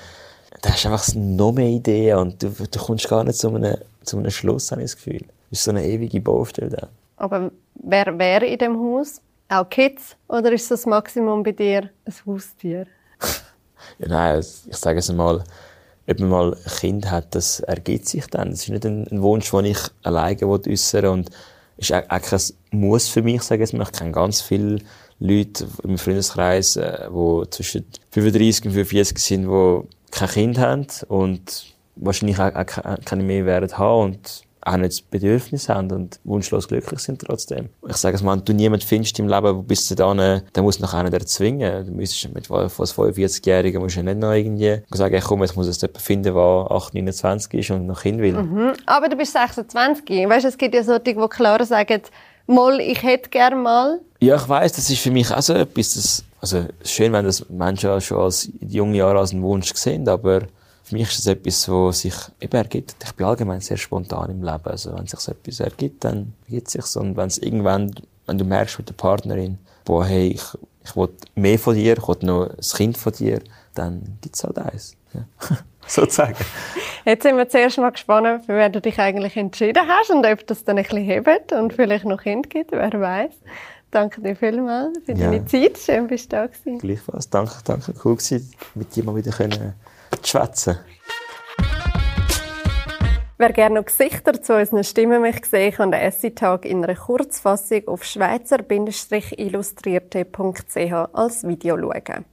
da 0.61 0.69
hast 0.71 0.85
du 0.85 0.89
einfach 0.89 1.13
noch 1.15 1.51
mehr 1.51 1.67
Ideen 1.67 2.17
und 2.17 2.41
du, 2.41 2.49
du 2.49 2.79
kommst 2.79 3.07
gar 3.07 3.23
nicht 3.23 3.37
zu 3.37 3.53
einem, 3.53 3.77
zu 4.03 4.17
einem 4.17 4.31
Schluss, 4.31 4.71
habe 4.71 4.81
ich 4.81 4.91
das 4.91 4.95
Gefühl. 4.95 5.21
Das 5.49 5.59
ist 5.59 5.63
so 5.65 5.71
eine 5.71 5.85
ewige 5.85 6.21
Baustelle. 6.21 6.89
Aber 7.17 7.51
wer 7.75 8.17
wäre 8.17 8.45
in 8.45 8.57
dem 8.57 8.77
Haus? 8.77 9.21
Auch 9.49 9.69
Kids? 9.69 10.15
Oder 10.27 10.51
ist 10.51 10.71
das 10.71 10.85
Maximum 10.85 11.43
bei 11.43 11.51
dir 11.51 11.89
ein 12.05 12.13
Haustier? 12.25 12.87
ja, 13.99 14.07
nein, 14.07 14.39
ich 14.39 14.77
sage 14.77 14.99
es 14.99 15.11
mal, 15.11 15.43
ob 16.07 16.19
man 16.19 16.29
mal 16.29 16.53
ein 16.53 16.71
Kind 16.79 17.11
hat, 17.11 17.35
das 17.35 17.59
ergibt 17.59 18.07
sich 18.07 18.25
dann. 18.27 18.51
Das 18.51 18.61
ist 18.61 18.69
nicht 18.69 18.85
ein, 18.85 19.07
ein 19.11 19.21
Wunsch, 19.21 19.51
den 19.51 19.65
ich 19.65 19.79
alleine 20.03 20.47
äußere 20.47 21.11
und 21.11 21.29
ist 21.77 21.93
auch, 21.93 22.03
auch 22.09 22.21
kein 22.21 22.41
Muss 22.71 23.07
für 23.07 23.21
mich, 23.21 23.43
sage 23.43 23.63
ich 23.63 23.73
mal. 23.73 23.83
Ich 23.83 23.91
kenne 23.91 24.11
ganz 24.11 24.41
viele 24.41 24.79
Leute 25.19 25.67
im 25.83 25.97
Freundeskreis, 25.97 26.75
äh, 26.75 27.07
die 27.09 27.49
zwischen 27.49 27.85
35 28.11 28.65
und 28.65 28.71
45 28.73 29.17
sind, 29.19 29.47
die 29.47 29.81
kein 30.11 30.29
Kind 30.29 30.57
haben 30.57 30.87
und 31.07 31.65
wahrscheinlich 31.95 32.39
auch, 32.39 32.53
auch 32.53 32.97
keine 33.05 33.23
mehr 33.23 33.45
werden 33.45 33.77
haben 33.77 34.03
und 34.03 34.45
auch 34.65 34.77
nicht 34.77 34.93
das 34.93 35.01
Bedürfnis 35.01 35.69
haben 35.69 35.91
und 35.91 36.19
wunschlos 36.23 36.67
glücklich 36.67 36.99
sind 36.99 37.21
trotzdem. 37.21 37.69
Ich 37.87 37.97
sage 37.97 38.15
es 38.15 38.23
mal, 38.23 38.37
du 38.37 38.51
niemand 38.51 38.83
findest 38.83 39.19
im 39.19 39.27
Leben, 39.27 39.55
wo 39.55 39.61
bis 39.61 39.85
zu 39.85 39.95
dann, 39.95 40.41
dann 40.53 40.63
musst 40.63 40.79
du 40.79 40.83
noch 40.83 40.93
einen 40.93 41.13
erzwingen. 41.13 41.85
Du 41.85 41.91
müsstest 41.91 42.33
mit 42.33 42.49
als 42.49 42.95
45-Jährigen 42.95 43.79
musst 43.81 43.97
du 43.97 44.03
nicht 44.03 44.17
noch 44.17 44.31
irgendwie 44.31 44.81
sagen, 44.91 45.21
komm, 45.23 45.41
jetzt 45.43 45.55
muss 45.55 45.67
es 45.67 45.79
jemand 45.81 46.01
finden, 46.01 46.33
der 46.33 46.35
8, 46.35 46.95
29 46.95 47.53
ist 47.53 47.71
und 47.71 47.85
noch 47.85 48.01
hin 48.01 48.19
will. 48.19 48.33
Mhm. 48.33 48.73
Aber 48.87 49.07
du 49.07 49.15
bist 49.15 49.33
26. 49.33 50.27
Weißt 50.27 50.45
du, 50.45 50.49
es 50.49 50.57
gibt 50.57 50.73
ja 50.73 50.83
solche, 50.83 51.13
die 51.13 51.27
klar 51.29 51.63
sagen, 51.63 52.01
mal, 52.47 52.79
ich 52.79 53.01
hätte 53.03 53.29
gerne 53.29 53.55
mal. 53.55 54.01
Ja, 54.19 54.35
ich 54.35 54.49
weiss, 54.49 54.73
das 54.73 54.89
ist 54.89 54.99
für 54.99 55.11
mich 55.11 55.31
auch 55.31 55.41
so 55.41 55.53
etwas, 55.53 55.93
das, 55.93 56.23
also, 56.41 56.65
schön, 56.83 57.13
wenn 57.13 57.25
das 57.25 57.49
Menschen 57.49 57.99
schon 58.01 58.19
als 58.19 58.49
junge 58.61 58.97
Jahre 58.97 59.19
als 59.19 59.31
einen 59.31 59.43
Wunsch 59.43 59.73
sehen, 59.73 60.07
aber 60.07 60.41
für 60.83 60.95
mich 60.95 61.09
ist 61.09 61.19
das 61.19 61.27
etwas, 61.27 61.67
was 61.67 62.01
sich 62.01 62.13
eben 62.39 62.55
ergibt. 62.55 62.95
Ich 63.03 63.11
bin 63.13 63.25
allgemein 63.25 63.59
sehr 63.59 63.77
spontan 63.77 64.29
im 64.29 64.43
Leben. 64.43 64.65
Also, 64.65 64.95
wenn 64.95 65.07
sich 65.07 65.19
so 65.19 65.31
etwas 65.31 65.59
ergibt, 65.59 66.03
dann 66.03 66.33
ergibt 66.45 66.67
es 66.67 66.73
sich. 66.73 67.01
Und 67.01 67.17
wenn 67.17 67.27
es 67.27 67.39
irgendwann, 67.39 67.93
wenn 68.27 68.37
du 68.37 68.45
merkst 68.45 68.77
mit 68.77 68.89
der 68.89 68.93
Partnerin, 68.93 69.57
boah, 69.83 70.05
hey, 70.05 70.27
ich, 70.27 70.43
ich 70.83 70.95
will 70.95 71.09
mehr 71.33 71.57
von 71.57 71.73
dir, 71.73 71.97
ich 71.97 72.07
will 72.07 72.17
noch 72.21 72.49
ein 72.49 72.77
Kind 72.77 72.97
von 72.97 73.13
dir, 73.13 73.41
dann 73.73 74.17
gibt 74.21 74.35
es 74.35 74.43
halt 74.43 74.59
eins. 74.59 74.95
Ja. 75.13 75.25
Sozusagen. 75.87 76.35
Jetzt 77.05 77.23
sind 77.23 77.37
wir 77.37 77.47
zuerst 77.47 77.77
mal 77.77 77.91
gespannt, 77.91 78.45
für 78.45 78.57
wen 78.57 78.71
du 78.71 78.81
dich 78.81 78.99
eigentlich 78.99 79.37
entschieden 79.37 79.87
hast 79.87 80.09
und 80.09 80.25
ob 80.25 80.45
das 80.47 80.63
dann 80.63 80.77
ein 80.77 80.83
bisschen 80.83 81.03
hebt 81.03 81.53
und 81.53 81.73
vielleicht 81.73 82.05
noch 82.05 82.21
Kind 82.21 82.49
gibt, 82.49 82.71
wer 82.71 82.91
weiß. 82.91 83.31
Danke 83.91 84.21
dir 84.21 84.35
vielmals 84.35 84.97
für 85.05 85.13
ja. 85.13 85.29
deine 85.29 85.45
Zeit. 85.45 85.77
Schön, 85.77 86.07
bist 86.07 86.33
du 86.33 86.37
da 86.37 86.47
gewesen. 86.47 86.79
Gleichfalls. 86.79 87.29
Danke, 87.29 87.53
danke. 87.63 87.93
Cool 88.03 88.15
gewesen, 88.15 88.51
mit 88.73 88.95
dir 88.95 89.03
mal 89.03 89.15
wieder 89.15 89.31
können 89.31 89.75
schwätzen. 90.23 90.79
Wer 93.37 93.51
gerne 93.51 93.75
noch 93.75 93.85
Gesichter 93.85 94.41
zu 94.41 94.55
unseren 94.55 94.85
Stimmen 94.85 95.19
möchte 95.19 95.49
sehen, 95.49 95.73
kann 95.73 95.91
den 95.91 95.99
Essay-Tag 95.99 96.63
in 96.63 96.85
einer 96.85 96.95
Kurzfassung 96.95 97.85
auf 97.87 98.05
schweizer-illustrierte.ch 98.05 100.93
als 101.11 101.45
Video 101.45 101.77
schauen. 101.77 102.23